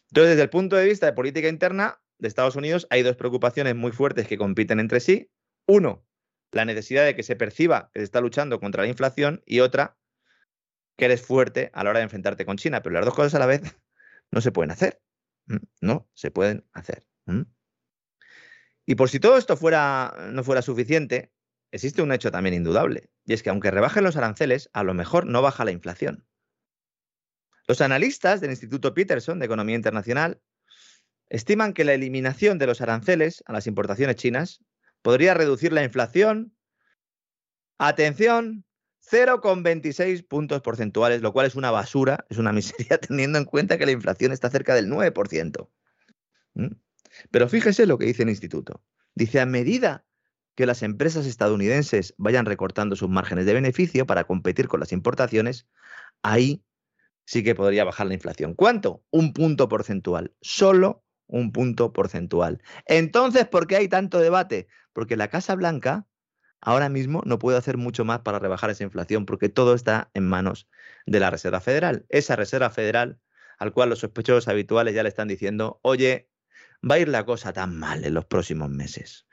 Entonces, 0.09 0.31
desde 0.31 0.43
el 0.43 0.49
punto 0.49 0.75
de 0.75 0.85
vista 0.85 1.05
de 1.05 1.13
política 1.13 1.47
interna 1.47 1.99
de 2.19 2.27
Estados 2.27 2.55
Unidos, 2.55 2.87
hay 2.89 3.01
dos 3.01 3.15
preocupaciones 3.15 3.75
muy 3.75 3.91
fuertes 3.91 4.27
que 4.27 4.37
compiten 4.37 4.79
entre 4.79 4.99
sí. 4.99 5.31
Uno, 5.65 6.05
la 6.53 6.65
necesidad 6.65 7.03
de 7.03 7.15
que 7.15 7.23
se 7.23 7.35
perciba 7.35 7.89
que 7.93 7.99
se 7.99 8.05
está 8.05 8.21
luchando 8.21 8.59
contra 8.59 8.83
la 8.83 8.89
inflación 8.89 9.41
y 9.45 9.59
otra, 9.59 9.97
que 10.97 11.05
eres 11.05 11.21
fuerte 11.21 11.71
a 11.73 11.83
la 11.83 11.89
hora 11.89 11.99
de 11.99 12.03
enfrentarte 12.03 12.45
con 12.45 12.57
China. 12.57 12.81
Pero 12.81 12.93
las 12.93 13.05
dos 13.05 13.15
cosas 13.15 13.35
a 13.35 13.39
la 13.39 13.47
vez 13.47 13.61
no 14.31 14.41
se 14.41 14.51
pueden 14.51 14.71
hacer. 14.71 15.01
No 15.81 16.07
se 16.13 16.31
pueden 16.31 16.65
hacer. 16.71 17.05
Y 18.85 18.95
por 18.95 19.09
si 19.09 19.19
todo 19.19 19.37
esto 19.37 19.57
fuera, 19.57 20.13
no 20.31 20.43
fuera 20.43 20.61
suficiente, 20.61 21.33
existe 21.71 22.01
un 22.01 22.11
hecho 22.11 22.31
también 22.31 22.53
indudable, 22.53 23.09
y 23.25 23.33
es 23.33 23.43
que 23.43 23.49
aunque 23.49 23.71
rebajen 23.71 24.03
los 24.03 24.15
aranceles, 24.15 24.69
a 24.73 24.83
lo 24.83 24.93
mejor 24.93 25.25
no 25.25 25.41
baja 25.41 25.65
la 25.65 25.71
inflación. 25.71 26.25
Los 27.67 27.81
analistas 27.81 28.41
del 28.41 28.51
Instituto 28.51 28.93
Peterson 28.93 29.39
de 29.39 29.45
Economía 29.45 29.75
Internacional 29.75 30.41
estiman 31.29 31.73
que 31.73 31.85
la 31.85 31.93
eliminación 31.93 32.57
de 32.59 32.67
los 32.67 32.81
aranceles 32.81 33.43
a 33.47 33.53
las 33.53 33.67
importaciones 33.67 34.17
chinas 34.17 34.63
podría 35.03 35.35
reducir 35.35 35.71
la 35.71 35.83
inflación, 35.83 36.55
atención, 37.77 38.65
0,26 39.11 40.25
puntos 40.27 40.61
porcentuales, 40.61 41.21
lo 41.21 41.33
cual 41.33 41.45
es 41.45 41.55
una 41.55 41.69
basura, 41.69 42.25
es 42.29 42.39
una 42.39 42.53
miseria 42.53 42.97
teniendo 43.07 43.37
en 43.37 43.45
cuenta 43.45 43.77
que 43.77 43.85
la 43.85 43.91
inflación 43.91 44.31
está 44.31 44.49
cerca 44.49 44.73
del 44.73 44.89
9%. 44.89 45.69
¿Mm? 46.55 46.67
Pero 47.29 47.49
fíjese 47.49 47.85
lo 47.85 47.99
que 47.99 48.05
dice 48.05 48.23
el 48.23 48.29
instituto. 48.29 48.81
Dice, 49.13 49.39
a 49.39 49.45
medida 49.45 50.05
que 50.55 50.65
las 50.65 50.81
empresas 50.83 51.25
estadounidenses 51.25 52.15
vayan 52.17 52.45
recortando 52.45 52.95
sus 52.95 53.09
márgenes 53.09 53.45
de 53.45 53.53
beneficio 53.53 54.07
para 54.07 54.23
competir 54.23 54.67
con 54.67 54.79
las 54.79 54.91
importaciones, 54.91 55.67
ahí 56.21 56.63
sí 57.25 57.43
que 57.43 57.55
podría 57.55 57.83
bajar 57.83 58.07
la 58.07 58.13
inflación. 58.13 58.53
¿Cuánto? 58.53 59.03
Un 59.11 59.33
punto 59.33 59.67
porcentual. 59.67 60.33
Solo 60.41 61.02
un 61.33 61.51
punto 61.51 61.93
porcentual. 61.93 62.61
Entonces, 62.85 63.47
¿por 63.47 63.65
qué 63.65 63.77
hay 63.77 63.87
tanto 63.87 64.19
debate? 64.19 64.67
Porque 64.93 65.17
la 65.17 65.29
Casa 65.29 65.55
Blanca 65.55 66.05
ahora 66.61 66.89
mismo 66.89 67.23
no 67.25 67.39
puede 67.39 67.57
hacer 67.57 67.77
mucho 67.77 68.05
más 68.05 68.19
para 68.19 68.39
rebajar 68.39 68.69
esa 68.69 68.83
inflación 68.83 69.25
porque 69.25 69.49
todo 69.49 69.73
está 69.73 70.11
en 70.13 70.27
manos 70.27 70.69
de 71.07 71.19
la 71.19 71.31
Reserva 71.31 71.59
Federal. 71.59 72.05
Esa 72.09 72.35
Reserva 72.35 72.69
Federal 72.69 73.19
al 73.57 73.73
cual 73.73 73.89
los 73.89 73.99
sospechosos 73.99 74.47
habituales 74.47 74.93
ya 74.93 75.03
le 75.03 75.09
están 75.09 75.27
diciendo, 75.27 75.79
oye, 75.81 76.29
va 76.89 76.95
a 76.95 76.99
ir 76.99 77.07
la 77.07 77.25
cosa 77.25 77.51
tan 77.51 77.77
mal 77.79 78.05
en 78.05 78.13
los 78.13 78.25
próximos 78.25 78.69
meses. 78.69 79.25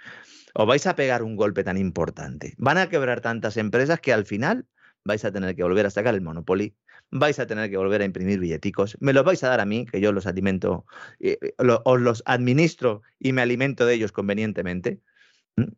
Os 0.55 0.67
vais 0.67 0.87
a 0.87 0.97
pegar 0.97 1.23
un 1.23 1.37
golpe 1.37 1.65
tan 1.65 1.77
importante. 1.77 2.55
Van 2.57 2.79
a 2.79 2.89
quebrar 2.89 3.21
tantas 3.21 3.57
empresas 3.57 4.01
que 4.01 4.13
al 4.13 4.25
final 4.25 4.67
vais 5.05 5.25
a 5.25 5.33
tener 5.33 5.55
que 5.55 5.63
volver 5.63 5.87
a 5.87 5.91
sacar 5.91 6.15
el 6.15 6.23
Monopoly, 6.23 6.77
vais 7.11 7.39
a 7.39 7.47
tener 7.47 7.71
que 7.71 7.77
volver 7.77 8.03
a 8.03 8.05
imprimir 8.05 8.39
billeticos, 8.39 8.97
me 9.01 9.13
los 9.13 9.25
vais 9.25 9.43
a 9.45 9.49
dar 9.49 9.61
a 9.61 9.65
mí, 9.67 9.87
que 9.87 10.01
yo 10.01 10.13
los 10.13 10.27
alimento, 10.27 10.87
eh, 11.19 11.39
eh, 11.43 11.55
os 11.59 12.01
los 12.01 12.23
administro 12.27 13.03
y 13.19 13.33
me 13.33 13.43
alimento 13.43 13.87
de 13.87 13.95
ellos 13.95 14.13
convenientemente. 14.13 15.01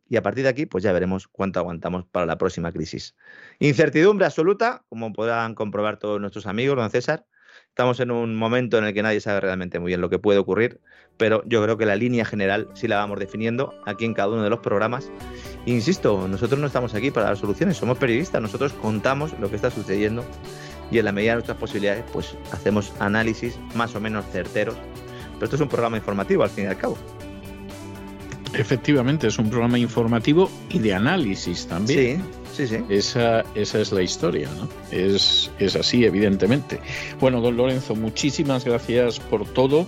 Y 0.07 0.15
a 0.15 0.21
partir 0.21 0.43
de 0.43 0.49
aquí, 0.49 0.65
pues 0.65 0.83
ya 0.83 0.93
veremos 0.93 1.27
cuánto 1.27 1.59
aguantamos 1.59 2.05
para 2.05 2.25
la 2.25 2.37
próxima 2.37 2.71
crisis. 2.71 3.15
Incertidumbre 3.59 4.25
absoluta, 4.25 4.85
como 4.87 5.11
podrán 5.11 5.55
comprobar 5.55 5.97
todos 5.97 6.21
nuestros 6.21 6.47
amigos, 6.47 6.77
don 6.77 6.89
César. 6.89 7.25
Estamos 7.73 7.99
en 8.01 8.11
un 8.11 8.35
momento 8.35 8.77
en 8.77 8.83
el 8.83 8.93
que 8.93 9.01
nadie 9.01 9.19
sabe 9.19 9.39
realmente 9.39 9.79
muy 9.79 9.87
bien 9.87 9.99
lo 9.99 10.07
que 10.07 10.19
puede 10.19 10.37
ocurrir, 10.37 10.79
pero 11.17 11.41
yo 11.47 11.63
creo 11.63 11.75
que 11.75 11.87
la 11.87 11.95
línea 11.95 12.23
general 12.23 12.69
sí 12.75 12.87
la 12.87 12.97
vamos 12.97 13.17
definiendo 13.17 13.73
aquí 13.87 14.05
en 14.05 14.13
cada 14.13 14.29
uno 14.29 14.43
de 14.43 14.51
los 14.51 14.59
programas. 14.59 15.09
Insisto, 15.65 16.27
nosotros 16.27 16.59
no 16.59 16.67
estamos 16.67 16.93
aquí 16.93 17.09
para 17.09 17.25
dar 17.25 17.37
soluciones, 17.37 17.77
somos 17.77 17.97
periodistas, 17.97 18.39
nosotros 18.43 18.73
contamos 18.73 19.33
lo 19.39 19.49
que 19.49 19.55
está 19.55 19.71
sucediendo 19.71 20.23
y 20.91 20.99
en 20.99 21.05
la 21.05 21.11
medida 21.11 21.31
de 21.31 21.37
nuestras 21.37 21.57
posibilidades, 21.57 22.03
pues 22.13 22.37
hacemos 22.51 22.93
análisis 22.99 23.57
más 23.73 23.95
o 23.95 23.99
menos 23.99 24.23
certeros. 24.31 24.75
Pero 25.33 25.45
esto 25.45 25.55
es 25.55 25.61
un 25.63 25.69
programa 25.69 25.97
informativo 25.97 26.43
al 26.43 26.51
fin 26.51 26.65
y 26.65 26.67
al 26.67 26.77
cabo. 26.77 26.95
Efectivamente, 28.53 29.25
es 29.25 29.39
un 29.39 29.49
programa 29.49 29.79
informativo 29.79 30.47
y 30.69 30.77
de 30.77 30.93
análisis 30.93 31.65
también. 31.65 32.21
Sí. 32.21 32.42
Sí, 32.53 32.67
sí. 32.67 32.77
Esa, 32.89 33.43
esa 33.55 33.79
es 33.79 33.91
la 33.91 34.03
historia, 34.03 34.47
¿no? 34.57 34.69
Es, 34.91 35.51
es 35.57 35.75
así, 35.75 36.05
evidentemente. 36.05 36.79
Bueno, 37.19 37.41
don 37.41 37.57
Lorenzo, 37.57 37.95
muchísimas 37.95 38.63
gracias 38.63 39.19
por 39.19 39.45
todo 39.45 39.87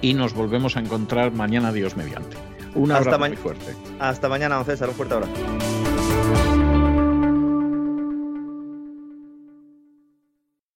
y 0.00 0.14
nos 0.14 0.32
volvemos 0.32 0.76
a 0.76 0.80
encontrar 0.80 1.32
mañana, 1.32 1.72
Dios 1.72 1.96
mediante. 1.96 2.36
Un 2.74 2.92
abrazo 2.92 3.18
muy 3.18 3.36
fuerte. 3.36 3.74
Hasta 3.98 4.28
mañana, 4.28 4.56
don 4.56 4.64
César. 4.64 4.88
Un 4.88 4.94
fuerte 4.94 5.14
abrazo. 5.14 5.87